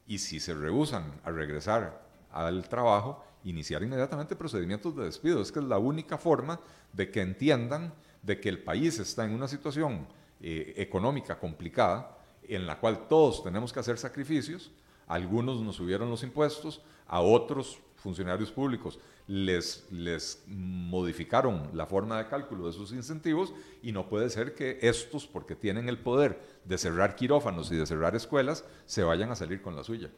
y 0.08 0.18
si 0.18 0.40
se 0.40 0.54
rehusan 0.54 1.22
a 1.24 1.32
regresar 1.32 2.02
al 2.32 2.68
trabajo, 2.68 3.24
iniciar 3.44 3.84
inmediatamente 3.84 4.36
procedimientos 4.36 4.96
de 4.96 5.06
despido. 5.06 5.42
Es 5.42 5.52
que 5.52 5.60
es 5.60 5.66
la 5.66 5.78
única 5.78 6.18
forma 6.18 6.60
de 6.94 7.12
que 7.12 7.22
entiendan 7.22 7.94
de 8.24 8.40
que 8.40 8.50
el 8.50 8.64
país 8.64 9.00
está 9.00 9.24
en 9.24 9.36
una 9.36 9.48
situación 9.48 10.08
eh, 10.44 10.74
económica 10.78 11.40
complicada 11.40 12.18
en 12.44 12.68
la 12.68 12.78
cual 12.80 13.08
todos 13.08 13.44
tenemos 13.44 13.72
que 13.72 13.80
hacer 13.80 13.98
sacrificios. 13.98 14.72
Algunos 15.08 15.62
nos 15.62 15.78
subieron 15.78 16.10
los 16.10 16.22
impuestos, 16.22 16.82
a 17.08 17.22
otros 17.22 17.80
funcionarios 17.96 18.52
públicos 18.52 19.00
les, 19.28 19.86
les 19.90 20.44
modificaron 20.48 21.70
la 21.74 21.86
forma 21.86 22.18
de 22.18 22.28
cálculo 22.28 22.68
de 22.68 22.74
sus 22.74 22.92
incentivos 22.92 23.54
y 23.82 23.94
no 23.94 24.10
puede 24.10 24.30
ser 24.30 24.54
que 24.54 24.80
estos, 24.82 25.28
porque 25.28 25.56
tienen 25.56 25.88
el 25.88 25.98
poder 25.98 26.42
de 26.66 26.78
cerrar 26.78 27.16
quirófanos 27.16 27.72
y 27.72 27.78
de 27.78 27.86
cerrar 27.86 28.16
escuelas, 28.16 28.66
se 28.86 29.04
vayan 29.04 29.32
a 29.32 29.36
salir 29.36 29.62
con 29.62 29.76
la 29.76 29.84
suya. 29.84 30.10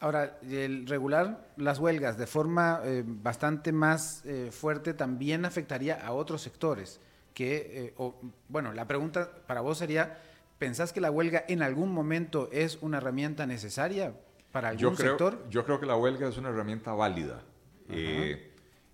Ahora, 0.00 0.38
el 0.48 0.86
regular 0.86 1.48
las 1.56 1.78
huelgas 1.78 2.16
de 2.16 2.26
forma 2.26 2.80
eh, 2.84 3.04
bastante 3.04 3.72
más 3.72 4.24
eh, 4.24 4.50
fuerte 4.52 4.94
también 4.94 5.44
afectaría 5.44 5.96
a 5.96 6.12
otros 6.12 6.40
sectores 6.40 7.00
que, 7.38 7.94
eh, 7.96 8.12
bueno, 8.48 8.72
la 8.72 8.88
pregunta 8.88 9.30
para 9.46 9.60
vos 9.60 9.78
sería, 9.78 10.18
¿pensás 10.58 10.92
que 10.92 11.00
la 11.00 11.12
huelga 11.12 11.44
en 11.46 11.62
algún 11.62 11.92
momento 11.92 12.48
es 12.50 12.78
una 12.80 12.96
herramienta 12.96 13.46
necesaria 13.46 14.12
para 14.50 14.70
algún 14.70 14.82
yo 14.82 14.92
creo, 14.92 15.10
sector? 15.10 15.46
Yo 15.48 15.64
creo 15.64 15.78
que 15.78 15.86
la 15.86 15.94
huelga 15.94 16.28
es 16.28 16.36
una 16.36 16.48
herramienta 16.48 16.94
válida. 16.94 17.44
Eh, 17.90 18.50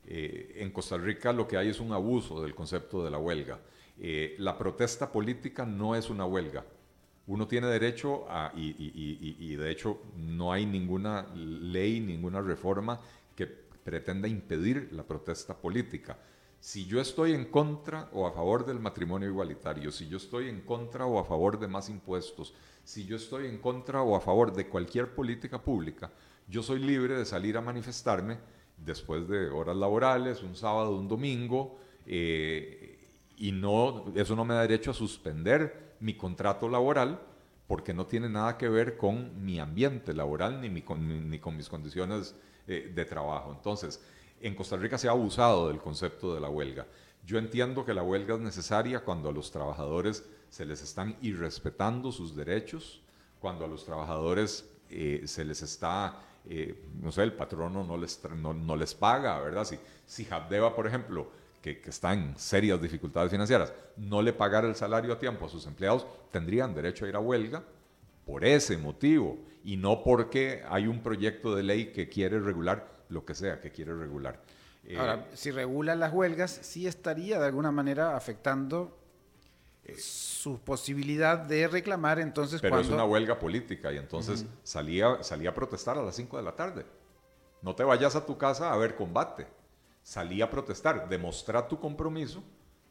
eh, 0.07 0.57
en 0.57 0.71
Costa 0.73 0.99
Rica 0.99 1.33
lo 1.33 1.49
que 1.49 1.57
hay 1.57 1.71
es 1.71 1.81
un 1.81 1.93
abuso 1.93 2.43
del 2.43 2.55
concepto 2.55 3.03
de 3.03 3.11
la 3.11 3.17
huelga. 3.17 3.61
la 3.97 4.59
protesta 4.59 5.11
política 5.11 5.65
no 5.65 5.97
es 5.97 6.11
una 6.11 6.27
huelga. 6.27 6.67
Uno 7.27 7.49
tiene 7.49 7.69
derecho 7.69 8.27
a, 8.29 8.53
y, 8.55 8.77
y 8.77 9.57
de 9.57 9.71
hecho 9.71 10.03
no 10.19 10.53
hay 10.53 10.67
ninguna 10.67 11.29
ley, 11.35 11.99
ninguna 11.99 12.43
reforma 12.43 13.01
que 13.35 13.47
pretenda 13.47 14.29
impedir 14.29 14.91
la 14.93 15.03
protesta 15.03 15.57
política 15.57 16.19
si 16.65 16.87
yo 16.87 16.99
estoy 16.99 17.35
en 17.35 17.45
contra 17.45 18.09
o 18.15 18.27
a 18.27 18.33
favor 18.33 18.65
del 18.65 18.81
matrimonio 18.81 19.29
igualitario, 19.29 19.93
si 19.93 20.09
yo 20.09 20.17
estoy 20.17 20.49
en 20.49 20.63
contra 20.63 21.05
o 21.05 21.19
a 21.19 21.25
favor 21.27 21.59
de 21.59 21.69
más 21.69 21.91
impuestos, 21.91 22.55
si 22.83 23.05
yo 23.05 23.17
estoy 23.17 23.49
en 23.49 23.59
contra 23.59 24.01
o 24.01 24.17
a 24.17 24.21
favor 24.23 24.51
de 24.51 24.67
cualquier 24.67 25.15
política 25.15 25.61
pública, 25.61 26.11
yo 26.49 26.63
soy 26.63 26.79
libre 26.79 27.17
de 27.17 27.27
salir 27.27 27.59
a 27.59 27.61
manifestarme 27.61 28.39
después 28.79 29.29
de 29.29 29.51
horas 29.51 29.77
laborales, 29.77 30.43
un 30.43 30.57
sábado, 30.57 30.97
un 30.97 31.07
domingo, 31.07 31.79
eh, 32.07 33.11
y 33.37 33.53
no, 33.53 34.07
eso 34.15 34.35
no 34.35 34.47
me 34.47 34.55
da 34.55 34.63
derecho 34.63 34.93
a 34.93 34.95
suspender 34.95 35.97
mi 36.01 36.15
contrato 36.15 36.67
laboral 36.67 37.21
porque 37.67 37.93
no 37.93 38.07
tiene 38.07 38.31
nada 38.31 38.57
que 38.57 38.71
ver 38.71 38.97
con 38.97 39.45
mi 39.45 39.61
ambiente 39.61 40.15
laboral 40.15 40.63
ni, 40.63 40.81
con, 40.81 41.29
ni 41.29 41.39
con 41.39 41.59
mis 41.59 41.69
condiciones 41.69 42.35
eh, 42.67 42.91
de 42.95 43.05
trabajo. 43.05 43.53
Entonces, 43.53 44.01
en 44.45 44.55
Costa 44.55 44.77
Rica 44.77 44.99
se 44.99 45.09
ha 45.09 45.13
abusado 45.13 45.69
del 45.69 45.79
concepto 45.79 46.35
de 46.35 46.41
la 46.41 46.51
huelga. 46.51 46.87
Yo 47.25 47.39
entiendo 47.39 47.87
que 47.87 47.95
la 47.95 48.03
huelga 48.03 48.35
es 48.35 48.41
necesaria 48.41 49.01
cuando 49.01 49.31
a 49.31 49.33
los 49.33 49.51
trabajadores 49.51 50.23
se 50.51 50.67
les 50.67 50.83
están 50.83 51.17
irrespetando 51.23 52.13
sus 52.13 52.37
derechos, 52.37 53.01
cuando 53.41 53.65
a 53.65 53.69
los 53.69 53.87
trabajadores 53.87 54.69
eh, 54.91 55.23
se 55.25 55.47
les 55.47 55.63
está, 55.63 56.21
eh, 56.47 56.79
no 57.01 57.11
sé, 57.11 57.23
el 57.23 57.33
patrono 57.33 57.85
no 57.85 57.97
les, 57.97 58.21
no, 58.37 58.77
les 58.77 58.95
paga, 58.95 59.41
¿verdad? 59.41 59.65
Si, 59.65 59.79
si 60.05 60.29
Habdeba, 60.31 60.77
por 60.77 60.87
ejemplo, 60.87 61.31
que, 61.63 61.81
que, 61.81 61.89
está 61.89 62.13
en 62.13 62.37
serias 62.37 62.81
dificultades 62.83 63.31
financieras, 63.31 63.73
no 63.97 64.21
le 64.21 64.35
pagara 64.35 64.69
el 64.69 64.75
salario 64.75 65.15
a 65.15 65.19
tiempo 65.19 65.47
a 65.47 65.49
sus 65.49 65.67
empleados, 65.67 66.07
tendrían 66.31 66.75
derecho 66.75 67.07
a 67.07 67.09
ir 67.09 67.17
a 67.17 67.21
huelga 67.21 67.63
por 68.27 68.45
ese 68.45 68.77
motivo 68.77 69.39
y 69.65 69.79
no 69.79 70.03
porque 70.03 70.63
hay 70.69 70.87
un 70.87 71.03
proyecto 71.03 71.57
de 71.57 71.63
ley 71.63 71.93
que 71.93 72.11
quiere 72.11 72.39
regular 72.41 72.94
lo 73.09 73.25
que 73.25 73.35
sea 73.35 73.61
que 73.61 73.71
quiere 73.71 73.95
regular. 73.95 74.41
Eh, 74.85 74.99
Ahora, 74.99 75.27
si 75.35 75.51
regula 75.51 75.95
las 75.95 76.13
huelgas, 76.13 76.51
sí 76.51 76.87
estaría 76.87 77.39
de 77.39 77.47
alguna 77.47 77.71
manera 77.71 78.17
afectando 78.17 78.99
eh, 79.85 79.95
su 79.99 80.61
posibilidad 80.61 81.39
de 81.39 81.69
reclamar 81.69 82.19
entonces 82.19 82.61
pero 82.61 82.79
es 82.81 82.89
una 82.89 83.05
huelga 83.05 83.39
política 83.39 83.93
y 83.93 83.99
entonces 83.99 84.47
salía, 84.63 85.23
salía 85.23 85.51
a 85.51 85.55
protestar 85.55 85.99
a 85.99 86.03
las 86.03 86.17
5 86.17 86.37
de 86.37 86.43
la 86.43 86.57
tarde. 86.57 86.87
No 87.63 87.75
te 87.75 87.85
vayas 87.85 88.15
a 88.17 88.27
tu 88.27 88.37
casa 88.37 88.73
a 88.73 88.77
ver 88.77 88.95
combate. 88.95 89.47
Salía 90.03 90.45
a 90.45 90.51
protestar, 90.51 91.09
demostrar 91.09 91.67
tu 91.67 91.81
compromiso 91.81 92.43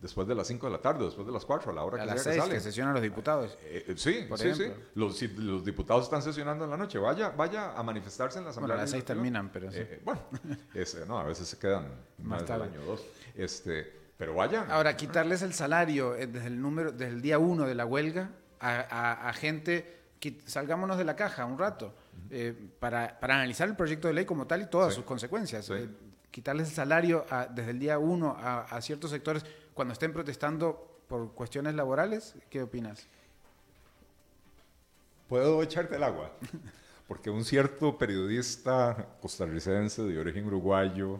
después 0.04 0.28
de 0.28 0.36
las 0.36 0.46
5 0.48 0.66
de 0.68 0.72
la 0.74 0.82
tarde, 0.82 1.06
después 1.06 1.26
de 1.26 1.32
las 1.32 1.46
4, 1.46 1.72
a 1.72 1.74
la 1.74 1.84
hora 1.84 2.04
a 2.04 2.06
que 2.06 2.12
las 2.12 2.24
6 2.24 2.44
que, 2.44 2.60
sesionan 2.60 2.94
los 2.94 3.02
diputados. 3.02 3.58
Eh, 3.64 3.86
eh, 3.88 3.94
sí, 3.96 4.28
sí, 4.36 4.54
sí. 4.54 4.72
Los, 4.96 5.18
si 5.18 5.30
los 5.30 5.64
diputados 5.64 6.04
están 6.04 6.22
sesionando 6.22 6.66
en 6.66 6.72
la 6.72 6.78
noche, 6.78 7.00
vaya, 7.00 7.30
vaya 7.30 7.72
a 7.72 7.82
manifestarse 7.84 8.38
en 8.38 8.44
la 8.44 8.52
Asamblea. 8.52 8.76
Bueno, 8.76 8.82
a 8.82 8.84
las 8.84 8.92
6 8.92 9.06
terminan, 9.06 9.50
pero 9.50 9.72
sí. 9.72 9.80
Eh, 9.80 10.02
bueno, 10.04 10.22
no, 11.08 11.20
a 11.20 11.24
veces 11.24 11.48
se 11.48 11.58
quedan 11.58 11.88
más, 12.22 12.46
del 12.46 12.62
año 12.62 12.82
dos. 12.82 13.02
Este, 13.34 13.90
pero 14.18 14.36
vaya. 14.36 14.68
Ahora, 14.70 14.98
quitarles 14.98 15.42
el 15.42 15.54
salario 15.54 16.12
desde 16.12 16.48
el, 16.48 16.62
número, 16.62 16.92
desde 16.92 17.14
el 17.14 17.22
día 17.22 17.40
1 17.40 17.66
de 17.66 17.74
la 17.74 17.86
huelga 17.86 18.30
a, 18.60 19.30
a, 19.30 19.34
gente 19.34 20.02
que 20.20 20.42
salgámonos 20.46 20.98
de 20.98 21.06
la 21.06 21.16
caja 21.16 21.46
un 21.46 21.58
rato 21.58 21.94
para, 22.80 23.20
para, 23.20 23.36
analizar 23.36 23.68
el 23.70 23.76
proyecto 23.76 24.08
de 24.08 24.14
ley 24.14 24.26
como 24.26 24.48
tal 24.48 24.62
y 24.62 24.66
todas 24.68 24.94
sus 24.94 25.04
consecuencias. 25.04 25.70
quitarles 26.32 26.70
el 26.70 26.74
salario 26.74 27.26
desde 27.54 27.72
el 27.72 27.80
día 27.80 28.00
1 28.00 28.38
a 28.40 28.82
ciertos 28.82 29.12
sectores 29.12 29.46
cuando 29.74 29.94
estén 29.94 30.14
protestando 30.14 31.02
por 31.08 31.34
cuestiones 31.34 31.76
laborales, 31.76 32.36
¿qué 32.50 32.62
opinas? 32.62 33.08
¿Puedo 35.28 35.62
echarte 35.64 35.96
el 35.96 36.04
agua? 36.04 36.32
porque 37.08 37.30
un 37.30 37.44
cierto 37.44 37.98
periodista 37.98 39.18
costarricense 39.22 40.04
de 40.04 40.20
origen 40.20 40.46
uruguayo, 40.46 41.20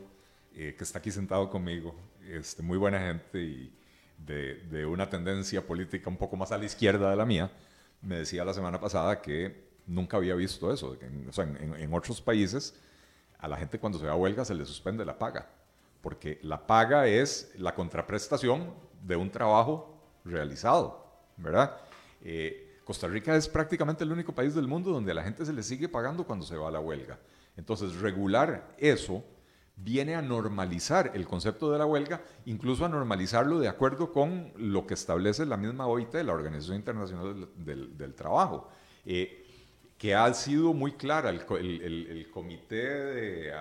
eh, 0.56 0.76
que 0.78 0.84
está 0.84 1.00
aquí 1.00 1.12
sentado 1.12 1.50
conmigo, 1.50 1.96
este, 2.28 2.64
muy 2.64 2.78
buena 2.78 3.00
gente 3.00 3.40
y 3.40 3.74
de, 4.18 4.56
de, 4.72 4.86
una 4.86 5.10
tendencia 5.10 5.66
política 5.66 6.10
un 6.10 6.18
poco 6.18 6.38
más 6.38 6.52
a 6.52 6.58
la 6.58 6.66
izquierda 6.66 7.10
de 7.10 7.16
la 7.16 7.26
mía, 7.26 7.52
me 8.02 8.18
decía 8.18 8.46
la 8.46 8.54
semana 8.54 8.80
pasada 8.80 9.22
que 9.22 9.68
nunca 9.86 10.18
había 10.18 10.36
visto 10.36 10.74
eso. 10.74 10.98
En, 11.02 11.28
o 11.28 11.34
sea, 11.34 11.44
en, 11.44 11.76
en, 11.76 11.94
otros 11.94 12.22
países, 12.22 12.76
a 13.38 13.48
la 13.48 13.58
gente 13.58 13.80
cuando 13.80 14.00
se 14.00 14.06
va 14.06 14.14
a 14.14 14.16
huelga 14.16 14.46
se 14.46 14.54
le 14.56 14.66
suspende 14.66 15.04
la 15.04 15.20
paga, 15.20 15.50
porque 16.04 16.38
la 16.44 16.68
paga 16.68 17.08
es 17.08 17.54
la 17.58 17.74
contraprestación 17.74 18.74
de 19.02 19.16
un 19.16 19.32
trabajo 19.32 19.98
realizado, 20.26 21.08
¿verdad? 21.38 21.78
Eh, 22.22 22.82
Costa 22.84 23.08
Rica 23.08 23.34
es 23.38 23.48
prácticamente 23.48 24.04
el 24.04 24.12
único 24.12 24.36
país 24.36 24.54
del 24.54 24.68
mundo 24.68 24.92
donde 24.92 25.14
a 25.14 25.16
la 25.16 25.24
gente 25.24 25.46
se 25.46 25.54
le 25.54 25.64
sigue 25.64 25.88
pagando 25.88 26.26
cuando 26.26 26.46
se 26.46 26.58
va 26.58 26.68
a 26.68 26.72
la 26.72 26.82
huelga. 26.82 27.18
Entonces, 27.56 28.02
regular 28.02 28.76
eso 28.78 29.24
viene 29.78 30.16
a 30.16 30.22
normalizar 30.22 31.12
el 31.14 31.26
concepto 31.26 31.72
de 31.72 31.78
la 31.78 31.86
huelga, 31.86 32.22
incluso 32.46 32.84
a 32.84 32.90
normalizarlo 32.90 33.60
de 33.60 33.70
acuerdo 33.70 34.12
con 34.12 34.52
lo 34.58 34.86
que 34.86 34.96
establece 34.96 35.46
la 35.46 35.56
misma 35.56 35.88
OIT, 35.88 36.16
la 36.16 36.34
Organización 36.34 36.76
Internacional 36.76 37.48
del, 37.56 38.14
Trabajo, 38.14 38.70
eh, 39.06 39.46
que 39.98 40.14
ha 40.16 40.34
sido 40.34 40.74
muy 40.74 40.92
clara. 40.92 41.30
El, 41.30 42.28
comité 42.30 42.76
de, 42.76 43.54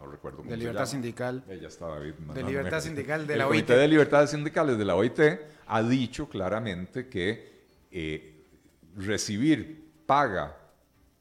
no 0.00 0.10
recuerdo 0.10 0.38
cómo 0.38 0.50
de 0.50 0.56
libertad 0.56 0.86
sindical. 0.86 1.44
Ya 1.60 1.68
está 1.68 1.86
David. 1.86 2.14
De 2.34 2.42
libertad 2.42 2.80
sindical 2.80 3.26
de 3.26 3.36
la 3.36 3.46
OIT. 3.46 3.54
El 3.54 3.64
Comité 3.66 3.80
de 3.80 3.88
Libertades 3.88 4.30
Sindicales 4.30 4.78
de 4.78 4.84
la 4.84 4.96
OIT 4.96 5.20
ha 5.66 5.82
dicho 5.82 6.28
claramente 6.28 7.08
que 7.08 7.60
eh, 7.90 8.44
recibir 8.96 9.92
paga 10.06 10.56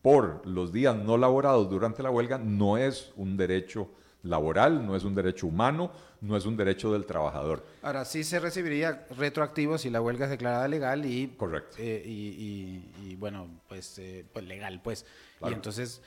por 0.02 0.48
los 0.48 0.72
días 0.72 0.96
no 0.96 1.18
laborados 1.18 1.70
durante 1.70 2.02
la 2.02 2.10
huelga 2.10 2.38
no 2.38 2.78
es 2.78 3.12
un 3.18 3.36
derecho 3.36 3.92
laboral, 4.24 4.86
no 4.86 4.96
es 4.96 5.04
un 5.04 5.14
derecho 5.14 5.48
humano, 5.48 5.92
no 6.22 6.38
es 6.38 6.46
un 6.46 6.56
derecho 6.56 6.94
del 6.94 7.06
trabajador. 7.06 7.66
Ahora, 7.82 8.06
sí 8.06 8.24
se 8.24 8.40
recibiría 8.40 9.06
retroactivo 9.18 9.78
si 9.78 9.90
la 9.90 10.02
huelga 10.02 10.26
es 10.26 10.32
declarada 10.32 10.68
legal 10.68 11.06
y... 11.06 11.28
Correcto. 11.38 11.78
Eh, 11.80 12.04
y, 12.06 12.12
y, 12.12 13.12
y, 13.12 13.16
bueno, 13.16 13.62
pues, 13.68 13.98
eh, 14.00 14.26
pues 14.32 14.46
legal, 14.46 14.82
pues. 14.82 15.06
Claro. 15.38 15.52
Y 15.52 15.56
entonces 15.56 16.02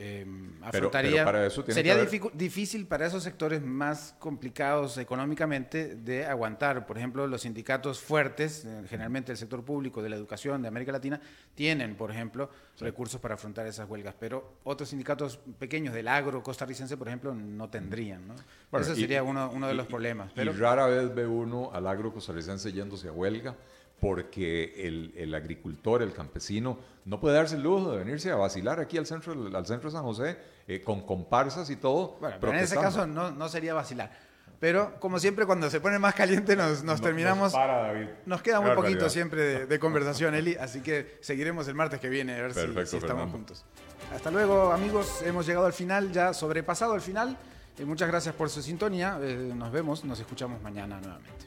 eh, 0.00 0.24
afrontaría... 0.62 1.10
Pero, 1.10 1.16
pero 1.16 1.24
para 1.24 1.46
eso 1.46 1.64
sería 1.66 1.96
difícil 2.32 2.86
para 2.86 3.06
esos 3.06 3.24
sectores 3.24 3.60
más 3.60 4.14
complicados 4.20 4.96
económicamente 4.96 5.96
de 5.96 6.24
aguantar. 6.24 6.86
Por 6.86 6.98
ejemplo, 6.98 7.26
los 7.26 7.42
sindicatos 7.42 8.00
fuertes, 8.00 8.64
eh, 8.64 8.84
generalmente 8.88 9.32
el 9.32 9.38
sector 9.38 9.64
público 9.64 10.00
de 10.00 10.08
la 10.08 10.14
educación 10.14 10.62
de 10.62 10.68
América 10.68 10.92
Latina, 10.92 11.20
tienen, 11.56 11.96
por 11.96 12.12
ejemplo, 12.12 12.48
sí. 12.76 12.84
recursos 12.84 13.20
para 13.20 13.34
afrontar 13.34 13.66
esas 13.66 13.88
huelgas. 13.88 14.14
Pero 14.20 14.58
otros 14.62 14.88
sindicatos 14.88 15.40
pequeños 15.58 15.92
del 15.92 16.06
agro 16.06 16.44
costarricense, 16.44 16.96
por 16.96 17.08
ejemplo, 17.08 17.34
no 17.34 17.68
tendrían. 17.68 18.28
¿no? 18.28 18.36
Bueno, 18.70 18.86
Eso 18.86 18.94
sería 18.94 19.18
y, 19.18 19.26
uno, 19.26 19.50
uno, 19.52 19.66
de 19.66 19.74
los 19.74 19.86
y, 19.86 19.88
problemas. 19.88 20.30
Pero... 20.32 20.52
Y 20.52 20.54
rara 20.54 20.86
vez 20.86 21.12
ve 21.12 21.26
uno 21.26 21.70
al 21.72 21.88
agro 21.88 22.12
costarricense 22.12 22.72
yéndose 22.72 23.08
a 23.08 23.12
huelga 23.12 23.56
porque 24.00 24.74
el, 24.86 25.12
el, 25.16 25.34
agricultor, 25.34 26.02
el 26.02 26.12
campesino, 26.12 26.78
no 27.04 27.20
puede 27.20 27.36
darse 27.36 27.56
el 27.56 27.62
lujo 27.62 27.92
de 27.92 27.98
venirse 27.98 28.30
a 28.30 28.36
vacilar 28.36 28.80
aquí 28.80 28.98
al 28.98 29.06
centro, 29.06 29.32
al 29.32 29.66
centro 29.66 29.90
de 29.90 29.96
San 29.96 30.04
José 30.04 30.38
eh, 30.68 30.82
con 30.82 31.04
comparsas 31.04 31.68
y 31.70 31.76
todo. 31.76 32.16
Bueno, 32.20 32.36
pero 32.40 32.52
en 32.52 32.58
ese 32.60 32.76
caso 32.76 33.06
no, 33.06 33.30
no, 33.30 33.48
sería 33.48 33.74
vacilar. 33.74 34.10
Pero 34.60 34.98
como 34.98 35.18
siempre, 35.18 35.46
cuando 35.46 35.70
se 35.70 35.80
pone 35.80 35.98
más 35.98 36.14
caliente, 36.14 36.56
nos, 36.56 36.82
nos 36.82 37.00
no, 37.00 37.06
terminamos. 37.06 37.52
Nos, 37.52 37.52
para, 37.52 37.82
David. 37.88 38.08
nos 38.26 38.42
queda 38.42 38.60
muy 38.60 38.70
poquito 38.70 38.82
realidad. 38.82 39.08
siempre 39.08 39.42
de, 39.42 39.66
de, 39.66 39.78
conversación, 39.78 40.34
Eli. 40.34 40.56
Así 40.56 40.80
que 40.80 41.18
seguiremos 41.20 41.66
el 41.68 41.74
martes 41.74 42.00
que 42.00 42.08
viene 42.08 42.34
a 42.34 42.42
ver 42.42 42.52
Perfecto, 42.52 42.84
si, 42.86 42.90
si 42.90 42.96
estamos 42.96 43.24
Fernando. 43.24 43.32
juntos. 43.32 43.64
Hasta 44.14 44.30
luego, 44.30 44.72
amigos. 44.72 45.22
Hemos 45.22 45.46
llegado 45.46 45.66
al 45.66 45.72
final, 45.72 46.12
ya 46.12 46.34
sobrepasado 46.34 46.94
el 46.94 47.00
final. 47.00 47.36
Eh, 47.78 47.84
muchas 47.84 48.08
gracias 48.08 48.34
por 48.34 48.50
su 48.50 48.60
sintonía. 48.62 49.18
Eh, 49.22 49.52
nos 49.54 49.70
vemos, 49.70 50.04
nos 50.04 50.18
escuchamos 50.18 50.60
mañana 50.60 51.00
nuevamente. 51.00 51.46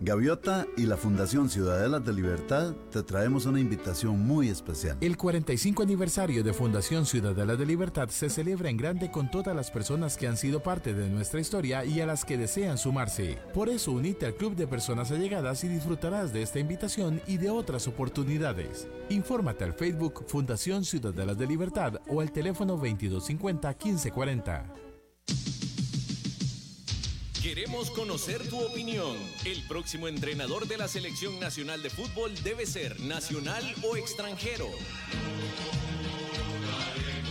Gaviota 0.00 0.66
y 0.76 0.86
la 0.86 0.96
Fundación 0.96 1.48
Ciudadela 1.48 2.00
de 2.00 2.12
Libertad 2.12 2.74
te 2.90 3.02
traemos 3.02 3.46
una 3.46 3.60
invitación 3.60 4.18
muy 4.18 4.48
especial. 4.48 4.96
El 5.00 5.16
45 5.16 5.82
aniversario 5.82 6.42
de 6.42 6.52
Fundación 6.52 7.06
Ciudadela 7.06 7.54
de 7.56 7.64
Libertad 7.64 8.08
se 8.08 8.28
celebra 8.28 8.70
en 8.70 8.76
grande 8.76 9.10
con 9.10 9.30
todas 9.30 9.54
las 9.54 9.70
personas 9.70 10.16
que 10.16 10.26
han 10.26 10.36
sido 10.36 10.60
parte 10.60 10.94
de 10.94 11.08
nuestra 11.08 11.40
historia 11.40 11.84
y 11.84 12.00
a 12.00 12.06
las 12.06 12.24
que 12.24 12.36
desean 12.36 12.76
sumarse. 12.76 13.38
Por 13.54 13.68
eso 13.68 13.92
unite 13.92 14.26
al 14.26 14.34
Club 14.34 14.56
de 14.56 14.66
Personas 14.66 15.10
Allegadas 15.12 15.62
y 15.64 15.68
disfrutarás 15.68 16.32
de 16.32 16.42
esta 16.42 16.58
invitación 16.58 17.22
y 17.26 17.36
de 17.36 17.50
otras 17.50 17.86
oportunidades. 17.86 18.88
Infórmate 19.10 19.64
al 19.64 19.74
Facebook 19.74 20.24
Fundación 20.26 20.84
Ciudadela 20.84 21.34
de 21.34 21.46
Libertad 21.46 22.00
o 22.08 22.20
al 22.20 22.32
teléfono 22.32 22.72
2250 22.74 23.68
1540. 23.68 24.74
Queremos 27.44 27.90
conocer 27.90 28.48
tu 28.48 28.58
opinión. 28.58 29.18
El 29.44 29.62
próximo 29.64 30.08
entrenador 30.08 30.66
de 30.66 30.78
la 30.78 30.88
Selección 30.88 31.38
Nacional 31.38 31.82
de 31.82 31.90
Fútbol 31.90 32.32
debe 32.42 32.64
ser 32.64 32.98
nacional 33.00 33.62
o 33.82 33.96
extranjero. 33.96 34.70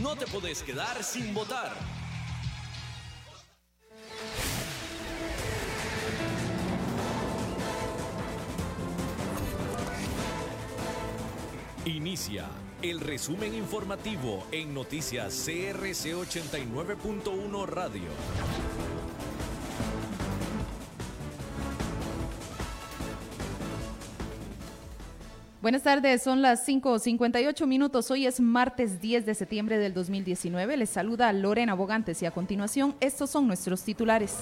No 0.00 0.16
te 0.16 0.26
puedes 0.26 0.62
quedar 0.62 1.04
sin 1.04 1.32
votar. 1.34 2.03
Inicia 11.86 12.46
el 12.80 12.98
resumen 12.98 13.52
informativo 13.54 14.46
en 14.52 14.72
noticias 14.72 15.44
CRC 15.44 16.14
89.1 16.14 17.66
Radio. 17.66 18.08
Buenas 25.60 25.82
tardes, 25.82 26.22
son 26.22 26.40
las 26.40 26.66
5.58 26.66 27.66
minutos. 27.66 28.10
Hoy 28.10 28.24
es 28.24 28.40
martes 28.40 29.02
10 29.02 29.26
de 29.26 29.34
septiembre 29.34 29.76
del 29.76 29.92
2019. 29.92 30.78
Les 30.78 30.88
saluda 30.88 31.30
Lorena 31.34 31.74
Bogantes 31.74 32.22
y 32.22 32.26
a 32.26 32.30
continuación 32.30 32.94
estos 33.00 33.28
son 33.28 33.46
nuestros 33.46 33.82
titulares. 33.82 34.38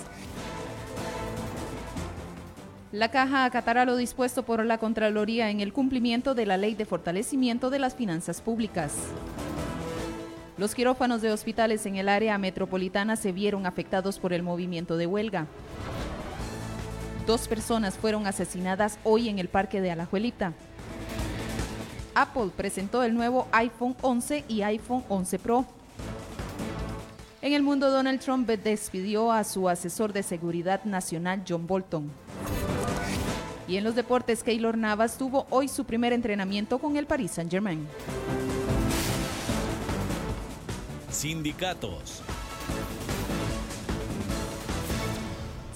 La 2.92 3.10
Caja 3.10 3.46
acatará 3.46 3.86
lo 3.86 3.96
dispuesto 3.96 4.42
por 4.42 4.62
la 4.66 4.76
Contraloría 4.76 5.48
en 5.48 5.60
el 5.60 5.72
cumplimiento 5.72 6.34
de 6.34 6.44
la 6.44 6.58
Ley 6.58 6.74
de 6.74 6.84
Fortalecimiento 6.84 7.70
de 7.70 7.78
las 7.78 7.94
Finanzas 7.94 8.42
Públicas. 8.42 8.92
Los 10.58 10.74
quirófanos 10.74 11.22
de 11.22 11.32
hospitales 11.32 11.86
en 11.86 11.96
el 11.96 12.10
área 12.10 12.36
metropolitana 12.36 13.16
se 13.16 13.32
vieron 13.32 13.64
afectados 13.64 14.18
por 14.18 14.34
el 14.34 14.42
movimiento 14.42 14.98
de 14.98 15.06
huelga. 15.06 15.46
Dos 17.26 17.48
personas 17.48 17.96
fueron 17.96 18.26
asesinadas 18.26 18.98
hoy 19.04 19.30
en 19.30 19.38
el 19.38 19.48
Parque 19.48 19.80
de 19.80 19.90
Alajuelita. 19.90 20.52
Apple 22.14 22.50
presentó 22.54 23.02
el 23.04 23.14
nuevo 23.14 23.48
iPhone 23.52 23.96
11 24.02 24.44
y 24.48 24.60
iPhone 24.60 25.02
11 25.08 25.38
Pro. 25.38 25.64
En 27.40 27.54
el 27.54 27.62
mundo, 27.62 27.90
Donald 27.90 28.20
Trump 28.20 28.46
despidió 28.46 29.32
a 29.32 29.44
su 29.44 29.70
asesor 29.70 30.12
de 30.12 30.22
seguridad 30.22 30.84
nacional, 30.84 31.42
John 31.48 31.66
Bolton. 31.66 32.10
Y 33.72 33.78
en 33.78 33.84
los 33.84 33.94
deportes, 33.94 34.42
Keylor 34.42 34.76
Navas 34.76 35.16
tuvo 35.16 35.46
hoy 35.48 35.66
su 35.66 35.86
primer 35.86 36.12
entrenamiento 36.12 36.78
con 36.78 36.98
el 36.98 37.06
Paris 37.06 37.30
Saint-Germain. 37.30 37.88
Sindicatos. 41.10 42.20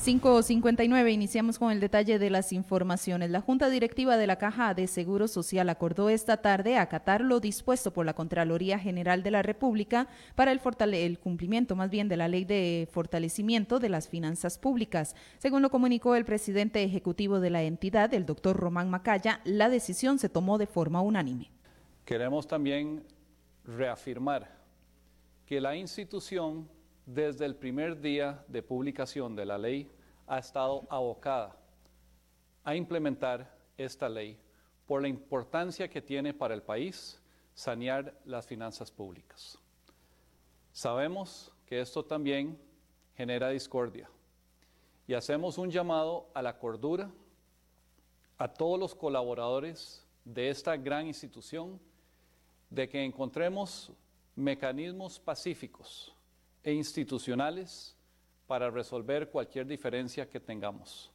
5.59, 0.07 1.13
iniciamos 1.13 1.59
con 1.59 1.73
el 1.73 1.81
detalle 1.81 2.21
de 2.21 2.31
las 2.31 2.53
informaciones. 2.53 3.29
La 3.29 3.41
Junta 3.41 3.69
Directiva 3.69 4.17
de 4.17 4.29
la 4.29 4.37
Caja 4.39 4.73
de 4.73 4.87
Seguro 4.87 5.27
Social 5.27 5.69
acordó 5.69 6.11
esta 6.11 6.37
tarde 6.37 6.77
acatar 6.77 7.23
lo 7.23 7.41
dispuesto 7.41 7.93
por 7.93 8.07
la 8.07 8.15
Contraloría 8.15 8.79
General 8.79 9.25
de 9.25 9.33
la 9.33 9.43
República 9.43 10.07
para 10.37 10.53
el, 10.53 10.61
el 10.95 11.19
cumplimiento 11.19 11.75
más 11.75 11.91
bien 11.91 12.09
de 12.09 12.17
la 12.17 12.29
Ley 12.29 12.45
de 12.45 12.89
Fortalecimiento 12.93 13.81
de 13.81 13.89
las 13.89 14.09
Finanzas 14.09 14.59
Públicas. 14.59 15.17
Según 15.39 15.61
lo 15.61 15.71
comunicó 15.71 16.15
el 16.15 16.25
presidente 16.25 16.85
ejecutivo 16.85 17.41
de 17.41 17.51
la 17.51 17.65
entidad, 17.65 18.15
el 18.15 18.27
doctor 18.27 18.57
Román 18.57 18.89
Macaya, 18.89 19.41
la 19.43 19.69
decisión 19.69 20.21
se 20.21 20.29
tomó 20.29 20.57
de 20.57 20.69
forma 20.69 21.01
unánime. 21.01 21.51
Queremos 22.05 22.47
también 22.47 23.03
reafirmar 23.65 24.57
que 25.45 25.61
la 25.61 25.75
institución 25.75 26.69
desde 27.07 27.45
el 27.45 27.57
primer 27.57 28.01
día 28.01 28.45
de 28.47 28.63
publicación 28.63 29.35
de 29.35 29.47
la 29.47 29.59
ley 29.59 29.91
ha 30.27 30.39
estado 30.39 30.87
abocada 30.91 31.57
a 32.65 32.75
implementar 32.75 33.57
esta 33.77 34.09
ley 34.09 34.39
por 34.87 35.03
la 35.03 35.09
importancia 35.09 35.89
que 35.89 36.03
tiene 36.03 36.35
para 36.35 36.55
el 36.55 36.63
país 36.63 37.21
sanear 37.55 38.15
las 38.25 38.47
finanzas 38.47 38.91
públicas. 38.91 39.59
Sabemos 40.73 41.53
que 41.65 41.81
esto 41.81 42.05
también 42.05 42.59
genera 43.17 43.49
discordia 43.49 44.11
y 45.07 45.15
hacemos 45.15 45.59
un 45.59 45.71
llamado 45.71 46.29
a 46.35 46.43
la 46.43 46.59
cordura 46.59 47.11
a 48.39 48.49
todos 48.49 48.79
los 48.79 48.95
colaboradores 48.95 50.07
de 50.25 50.51
esta 50.51 50.77
gran 50.77 51.07
institución 51.07 51.81
de 52.69 52.89
que 52.89 53.03
encontremos 53.03 53.93
mecanismos 54.35 55.19
pacíficos 55.19 56.15
e 56.63 56.73
institucionales 56.73 57.96
para 58.47 58.71
resolver 58.71 59.31
cualquier 59.31 59.67
diferencia 59.67 60.29
que 60.29 60.41
tengamos. 60.41 61.13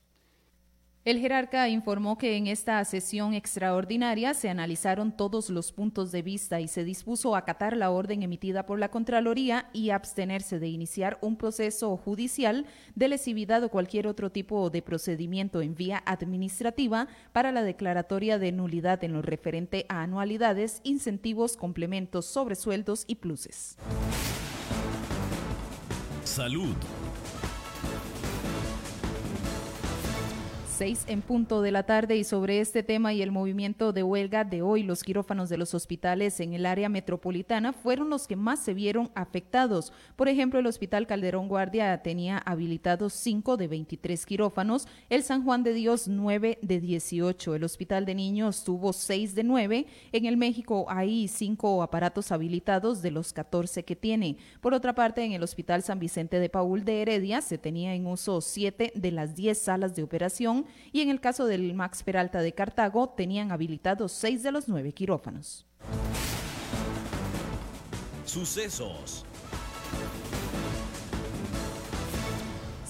El 1.04 1.18
jerarca 1.18 1.68
informó 1.68 2.20
que 2.20 2.38
en 2.38 2.46
esta 2.46 2.86
sesión 2.86 3.34
extraordinaria 3.34 4.36
se 4.36 4.50
analizaron 4.50 5.12
todos 5.12 5.50
los 5.50 5.72
puntos 5.72 6.12
de 6.12 6.22
vista 6.22 6.62
y 6.62 6.68
se 6.68 6.84
dispuso 6.84 7.34
a 7.34 7.40
acatar 7.40 7.76
la 7.76 7.90
orden 7.90 8.22
emitida 8.22 8.68
por 8.68 8.78
la 8.78 8.92
Contraloría 8.92 9.68
y 9.74 9.90
abstenerse 9.90 10.60
de 10.60 10.68
iniciar 10.68 11.18
un 11.22 11.38
proceso 11.38 11.98
judicial 11.98 12.68
de 12.94 13.08
lesividad 13.08 13.64
o 13.64 13.70
cualquier 13.70 14.06
otro 14.06 14.32
tipo 14.32 14.70
de 14.70 14.84
procedimiento 14.84 15.64
en 15.64 15.74
vía 15.74 16.04
administrativa 16.06 17.08
para 17.34 17.52
la 17.52 17.64
declaratoria 17.64 18.38
de 18.38 18.52
nulidad 18.52 19.04
en 19.04 19.14
lo 19.14 19.24
referente 19.24 19.88
a 19.90 20.04
anualidades, 20.04 20.82
incentivos, 20.84 21.58
complementos, 21.58 22.28
sobresueldos 22.28 23.06
y 23.08 23.16
pluses. 23.16 23.76
Salud. 26.24 26.76
En 30.82 31.22
punto 31.22 31.62
de 31.62 31.72
la 31.72 31.84
tarde 31.84 32.18
y 32.18 32.24
sobre 32.24 32.60
este 32.60 32.82
tema 32.82 33.14
y 33.14 33.22
el 33.22 33.32
movimiento 33.32 33.94
de 33.94 34.02
huelga 34.02 34.44
de 34.44 34.64
hoy, 34.64 34.82
los 34.82 35.04
quirófanos 35.04 35.48
de 35.48 35.58
los 35.58 35.76
hospitales 35.76 36.40
en 36.40 36.54
el 36.54 36.66
área 36.66 36.90
metropolitana 36.90 37.72
fueron 37.72 38.10
los 38.10 38.26
que 38.28 38.36
más 38.36 38.62
se 38.62 38.74
vieron 38.74 39.12
afectados. 39.14 39.94
Por 40.16 40.28
ejemplo, 40.28 40.60
el 40.60 40.66
Hospital 40.66 41.06
Calderón 41.06 41.48
Guardia 41.48 42.02
tenía 42.02 42.40
habilitados 42.40 43.14
5 43.14 43.58
de 43.58 43.68
23 43.68 44.26
quirófanos, 44.26 44.88
el 45.12 45.22
San 45.22 45.44
Juan 45.44 45.62
de 45.62 45.76
Dios 45.76 46.08
9 46.08 46.58
de 46.64 46.80
18, 46.80 47.54
el 47.54 47.64
Hospital 47.64 48.08
de 48.08 48.16
Niños 48.16 48.64
tuvo 48.64 48.92
6 48.92 49.36
de 49.36 49.44
9, 49.44 49.86
en 50.12 50.26
el 50.26 50.36
México 50.36 50.88
hay 50.90 51.28
5 51.28 51.84
aparatos 51.84 52.32
habilitados 52.32 53.04
de 53.04 53.12
los 53.12 53.34
14 53.34 53.86
que 53.86 53.96
tiene. 53.96 54.38
Por 54.62 54.74
otra 54.74 54.96
parte, 54.96 55.24
en 55.24 55.34
el 55.34 55.44
Hospital 55.44 55.84
San 55.84 56.00
Vicente 56.00 56.40
de 56.40 56.50
Paul 56.50 56.84
de 56.84 57.04
Heredia 57.04 57.42
se 57.42 57.60
tenía 57.60 57.94
en 57.94 58.08
uso 58.08 58.42
7 58.42 58.94
de 58.96 59.12
las 59.12 59.36
10 59.36 59.56
salas 59.56 59.96
de 59.96 60.02
operación 60.02 60.66
y 60.92 61.02
en 61.02 61.10
el 61.10 61.20
caso 61.20 61.46
del 61.46 61.74
Max 61.74 62.04
Peralta 62.04 62.42
de 62.42 62.54
Cartago 62.54 63.10
tenían 63.10 63.52
habilitados 63.52 64.12
seis 64.12 64.44
de 64.44 64.52
los 64.52 64.68
nueve 64.68 64.94
quirófanos. 64.94 65.66
Sucesos. 68.26 69.26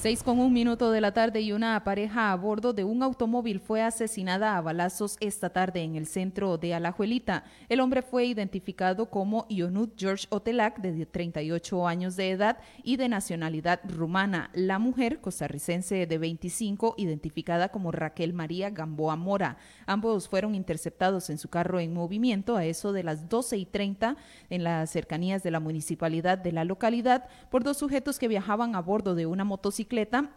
Seis 0.01 0.23
con 0.23 0.39
un 0.39 0.51
minuto 0.51 0.89
de 0.89 0.99
la 0.99 1.13
tarde 1.13 1.41
y 1.41 1.51
una 1.51 1.83
pareja 1.83 2.31
a 2.31 2.35
bordo 2.35 2.73
de 2.73 2.83
un 2.83 3.03
automóvil 3.03 3.59
fue 3.59 3.83
asesinada 3.83 4.57
a 4.57 4.61
balazos 4.61 5.15
esta 5.19 5.51
tarde 5.51 5.83
en 5.83 5.95
el 5.95 6.07
centro 6.07 6.57
de 6.57 6.73
Alajuelita. 6.73 7.43
El 7.69 7.81
hombre 7.81 8.01
fue 8.01 8.25
identificado 8.25 9.11
como 9.11 9.45
Ionut 9.47 9.93
George 9.95 10.25
Otelak, 10.31 10.79
de 10.79 11.05
38 11.05 11.87
años 11.87 12.15
de 12.15 12.31
edad 12.31 12.57
y 12.81 12.97
de 12.97 13.09
nacionalidad 13.09 13.79
rumana. 13.87 14.49
La 14.53 14.79
mujer, 14.79 15.21
costarricense 15.21 16.07
de 16.07 16.17
25, 16.17 16.95
identificada 16.97 17.69
como 17.69 17.91
Raquel 17.91 18.33
María 18.33 18.71
Gamboa 18.71 19.15
Mora. 19.15 19.57
Ambos 19.85 20.27
fueron 20.27 20.55
interceptados 20.55 21.29
en 21.29 21.37
su 21.37 21.47
carro 21.47 21.79
en 21.79 21.93
movimiento 21.93 22.55
a 22.55 22.65
eso 22.65 22.91
de 22.91 23.03
las 23.03 23.29
12 23.29 23.55
y 23.55 23.65
30 23.67 24.17
en 24.49 24.63
las 24.63 24.89
cercanías 24.89 25.43
de 25.43 25.51
la 25.51 25.59
municipalidad 25.59 26.39
de 26.39 26.53
la 26.53 26.65
localidad 26.65 27.29
por 27.51 27.63
dos 27.63 27.77
sujetos 27.77 28.17
que 28.17 28.27
viajaban 28.27 28.73
a 28.73 28.81
bordo 28.81 29.13
de 29.13 29.27
una 29.27 29.43
motocicleta 29.43 29.90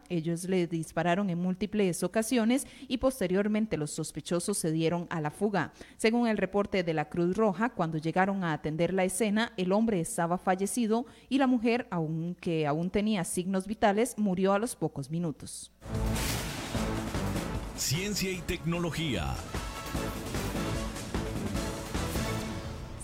ellos 0.08 0.48
le 0.48 0.66
dispararon 0.66 1.30
en 1.30 1.38
múltiples 1.38 2.02
ocasiones 2.02 2.66
y 2.88 2.98
posteriormente 2.98 3.76
los 3.76 3.92
sospechosos 3.92 4.58
se 4.58 4.72
dieron 4.72 5.06
a 5.10 5.20
la 5.20 5.30
fuga. 5.30 5.72
Según 5.96 6.26
el 6.26 6.38
reporte 6.38 6.82
de 6.82 6.92
la 6.92 7.08
Cruz 7.08 7.36
Roja, 7.36 7.70
cuando 7.70 7.98
llegaron 7.98 8.42
a 8.42 8.52
atender 8.52 8.92
la 8.92 9.04
escena, 9.04 9.52
el 9.56 9.70
hombre 9.70 10.00
estaba 10.00 10.38
fallecido 10.38 11.06
y 11.28 11.38
la 11.38 11.46
mujer, 11.46 11.86
aunque 11.90 12.66
aún 12.66 12.90
tenía 12.90 13.22
signos 13.22 13.66
vitales, 13.66 14.18
murió 14.18 14.54
a 14.54 14.58
los 14.58 14.74
pocos 14.74 15.08
minutos. 15.10 15.70
Ciencia 17.76 18.30
y 18.32 18.40
tecnología. 18.40 19.34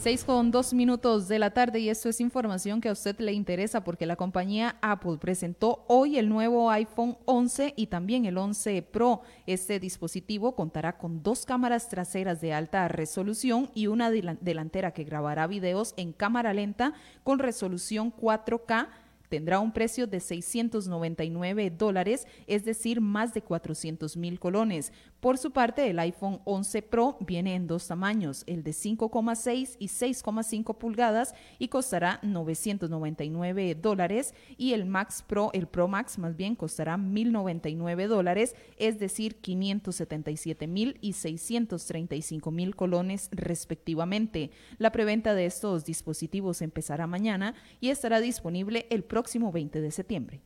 Seis 0.03 0.25
con 0.25 0.51
dos 0.51 0.73
minutos 0.73 1.29
de 1.29 1.39
la 1.39 1.51
tarde 1.51 1.79
y 1.79 1.91
esto 1.91 2.09
es 2.09 2.23
información 2.23 2.81
que 2.81 2.89
a 2.89 2.93
usted 2.93 3.19
le 3.19 3.35
interesa 3.35 3.85
porque 3.85 4.07
la 4.07 4.17
compañía 4.17 4.77
Apple 4.81 5.19
presentó 5.21 5.85
hoy 5.89 6.17
el 6.17 6.31
nuevo 6.31 6.71
iPhone 6.71 7.19
11 7.27 7.75
y 7.77 7.89
también 7.89 8.25
el 8.25 8.39
11 8.39 8.81
Pro. 8.81 9.21
Este 9.47 9.79
dispositivo 9.79 10.57
contará 10.57 10.97
con 10.97 11.23
dos 11.23 11.45
cámaras 11.45 11.91
traseras 11.91 12.41
de 12.41 12.55
alta 12.55 12.89
resolución 12.89 13.69
y 13.75 13.89
una 13.89 14.11
delantera 14.11 14.93
que 14.93 15.05
grabará 15.05 15.47
videos 15.47 15.93
en 15.99 16.15
cámara 16.15 16.55
lenta 16.55 16.95
con 17.23 17.39
resolución 17.39 18.11
4K 18.11 18.89
tendrá 19.31 19.61
un 19.61 19.73
precio 19.73 20.07
de 20.07 20.21
699 20.21 21.71
dólares, 21.71 22.27
es 22.47 22.65
decir, 22.65 23.01
más 23.01 23.33
de 23.33 23.43
400 23.43 24.17
mil 24.17 24.41
colones. 24.41 24.93
Por 25.21 25.39
su 25.39 25.53
parte, 25.53 25.89
el 25.89 25.99
iPhone 26.01 26.41
11 26.45 26.83
Pro 26.83 27.17
viene 27.21 27.55
en 27.55 27.67
dos 27.67 27.87
tamaños, 27.87 28.43
el 28.47 28.65
de 28.65 28.73
5,6 28.73 29.77
y 29.79 29.87
6,5 29.87 30.77
pulgadas 30.77 31.35
y 31.59 31.69
costará 31.69 32.19
999 32.23 33.77
dólares 33.77 34.35
y 34.57 34.73
el 34.73 34.85
Max 34.85 35.23
Pro, 35.27 35.51
el 35.53 35.69
Pro 35.69 35.87
Max 35.87 36.19
más 36.19 36.37
bien 36.37 36.57
costará 36.57 36.97
1099 36.97 38.09
dólares, 38.09 38.57
es 38.79 38.99
decir, 38.99 39.37
577 39.37 40.67
mil 40.67 40.99
y 41.01 41.13
635 41.13 42.51
mil 42.51 42.75
colones 42.75 43.29
respectivamente. 43.31 44.51
La 44.79 44.91
preventa 44.91 45.35
de 45.35 45.47
estos 45.47 45.85
dispositivos 45.85 46.63
empezará 46.63 47.07
mañana 47.07 47.55
y 47.81 47.91
estará 47.91 48.21
disponible 48.21 48.87
el 48.91 49.05
próximo 49.05 49.20
20 49.53 49.81
de 49.81 49.91
septiembre. 49.91 50.43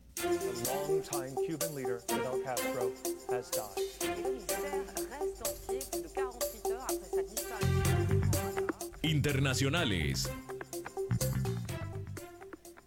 Internacionales. 9.02 10.30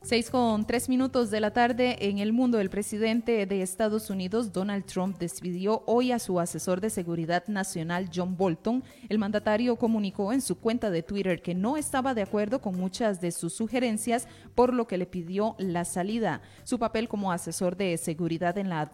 Seis 0.08 0.30
con 0.30 0.66
tres 0.66 0.88
minutos 0.88 1.32
de 1.32 1.42
la 1.42 1.52
tarde 1.52 1.98
en 2.08 2.20
el 2.20 2.32
mundo, 2.32 2.62
el 2.62 2.70
presidente 2.70 3.46
de 3.46 3.62
Estados 3.62 4.10
Unidos, 4.10 4.54
Donald 4.54 4.86
Trump, 4.86 5.18
despidió 5.18 5.84
hoy 5.86 6.14
a 6.14 6.20
su 6.20 6.40
asesor 6.40 6.80
de 6.80 6.90
seguridad 6.90 7.46
nacional, 7.48 8.10
John 8.16 8.38
Bolton. 8.38 8.86
El 9.10 9.20
mandatario 9.20 9.76
comunicó 9.76 10.32
en 10.32 10.40
su 10.40 10.60
cuenta 10.60 10.92
de 10.92 11.04
Twitter 11.04 11.42
que 11.42 11.54
no 11.54 11.76
estaba 11.76 12.14
de 12.14 12.22
acuerdo 12.22 12.62
con 12.62 12.78
muchas 12.78 13.20
de 13.20 13.34
sus 13.34 13.52
sugerencias, 13.52 14.30
por 14.56 14.74
lo 14.74 14.88
que 14.88 14.98
le 14.98 15.08
pidió 15.08 15.58
la 15.58 15.84
salida. 15.84 16.42
Su 16.64 16.80
papel 16.80 17.10
como 17.10 17.34
asesor 17.34 17.76
de 17.76 17.98
seguridad 17.98 18.58
en 18.58 18.70
la, 18.70 18.90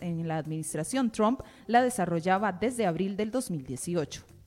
en 0.00 0.26
la 0.26 0.38
administración 0.38 1.12
Trump 1.12 1.40
la 1.68 1.84
desarrollaba 1.84 2.50
desde 2.50 2.84
abril 2.84 3.16
del 3.16 3.30
2018. 3.30 4.37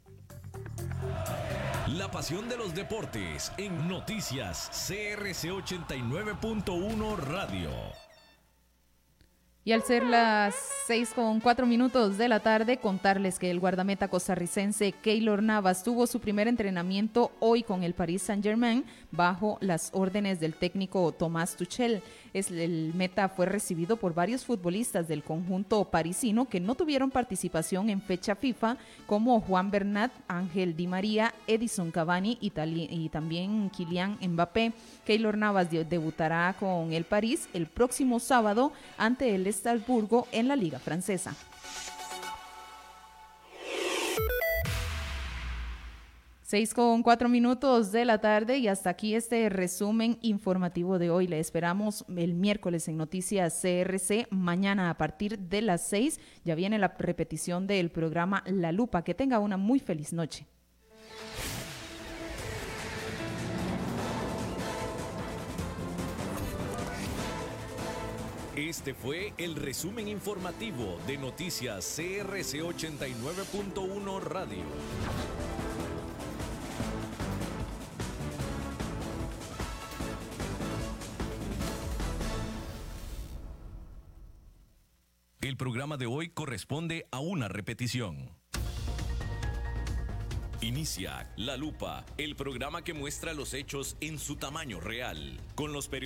La 1.97 2.09
pasión 2.09 2.47
de 2.47 2.55
los 2.55 2.73
deportes 2.73 3.51
en 3.57 3.89
noticias 3.89 4.69
CRC 4.87 5.49
89.1 5.49 7.17
Radio. 7.17 7.69
Y 9.65 9.73
al 9.73 9.83
ser 9.83 10.03
las 10.03 10.55
6 10.87 11.11
con 11.13 11.41
4 11.41 11.65
minutos 11.65 12.17
de 12.17 12.29
la 12.29 12.39
tarde, 12.39 12.77
contarles 12.77 13.37
que 13.39 13.51
el 13.51 13.59
guardameta 13.59 14.07
costarricense 14.07 14.93
Keylor 14.93 15.43
Navas 15.43 15.83
tuvo 15.83 16.07
su 16.07 16.21
primer 16.21 16.47
entrenamiento 16.47 17.31
hoy 17.41 17.61
con 17.61 17.83
el 17.83 17.93
Paris 17.93 18.21
Saint-Germain 18.21 18.85
bajo 19.11 19.57
las 19.59 19.89
órdenes 19.93 20.39
del 20.39 20.53
técnico 20.53 21.11
Tomás 21.11 21.57
Tuchel. 21.57 22.01
Es, 22.33 22.49
el 22.51 22.93
meta 22.95 23.29
fue 23.29 23.45
recibido 23.45 23.97
por 23.97 24.13
varios 24.13 24.45
futbolistas 24.45 25.07
del 25.07 25.23
conjunto 25.23 25.83
parisino 25.85 26.47
que 26.47 26.59
no 26.59 26.75
tuvieron 26.75 27.11
participación 27.11 27.89
en 27.89 28.01
fecha 28.01 28.35
FIFA, 28.35 28.77
como 29.05 29.41
Juan 29.41 29.71
Bernat, 29.71 30.11
Ángel 30.27 30.75
Di 30.75 30.87
María, 30.87 31.33
Edison 31.47 31.91
Cavani 31.91 32.37
y, 32.39 32.51
y 32.55 33.09
también 33.09 33.69
Kylian 33.69 34.17
Mbappé. 34.21 34.73
Keylor 35.05 35.37
Navas 35.37 35.69
debutará 35.71 36.55
con 36.59 36.93
el 36.93 37.03
París 37.03 37.49
el 37.53 37.67
próximo 37.67 38.19
sábado 38.19 38.71
ante 38.97 39.35
el 39.35 39.47
Estrasburgo 39.47 40.27
en 40.31 40.47
la 40.47 40.55
Liga 40.55 40.79
Francesa. 40.79 41.35
6 46.51 46.73
con 46.73 47.01
4 47.01 47.29
minutos 47.29 47.93
de 47.93 48.03
la 48.03 48.19
tarde 48.19 48.57
y 48.57 48.67
hasta 48.67 48.89
aquí 48.89 49.15
este 49.15 49.47
resumen 49.47 50.17
informativo 50.21 50.99
de 50.99 51.09
hoy. 51.09 51.25
Le 51.25 51.39
esperamos 51.39 52.03
el 52.13 52.33
miércoles 52.33 52.89
en 52.89 52.97
Noticias 52.97 53.61
CRC. 53.61 54.27
Mañana 54.31 54.89
a 54.89 54.97
partir 54.97 55.39
de 55.39 55.61
las 55.61 55.87
6 55.87 56.19
ya 56.43 56.53
viene 56.55 56.77
la 56.77 56.93
repetición 56.99 57.67
del 57.67 57.89
programa 57.89 58.43
La 58.47 58.73
Lupa. 58.73 59.05
Que 59.05 59.13
tenga 59.13 59.39
una 59.39 59.55
muy 59.55 59.79
feliz 59.79 60.11
noche. 60.11 60.45
Este 68.57 68.93
fue 68.93 69.31
el 69.37 69.55
resumen 69.55 70.09
informativo 70.09 70.97
de 71.07 71.17
Noticias 71.17 71.95
CRC 71.95 72.61
89.1 72.61 74.19
Radio. 74.19 74.65
El 85.41 85.57
programa 85.57 85.97
de 85.97 86.05
hoy 86.05 86.29
corresponde 86.29 87.07
a 87.09 87.19
una 87.19 87.47
repetición. 87.47 88.29
Inicia 90.61 91.33
La 91.35 91.57
Lupa, 91.57 92.05
el 92.19 92.35
programa 92.35 92.83
que 92.83 92.93
muestra 92.93 93.33
los 93.33 93.55
hechos 93.55 93.97
en 94.01 94.19
su 94.19 94.35
tamaño 94.35 94.79
real, 94.79 95.39
con 95.55 95.73
los 95.73 95.87
periodistas 95.87 96.01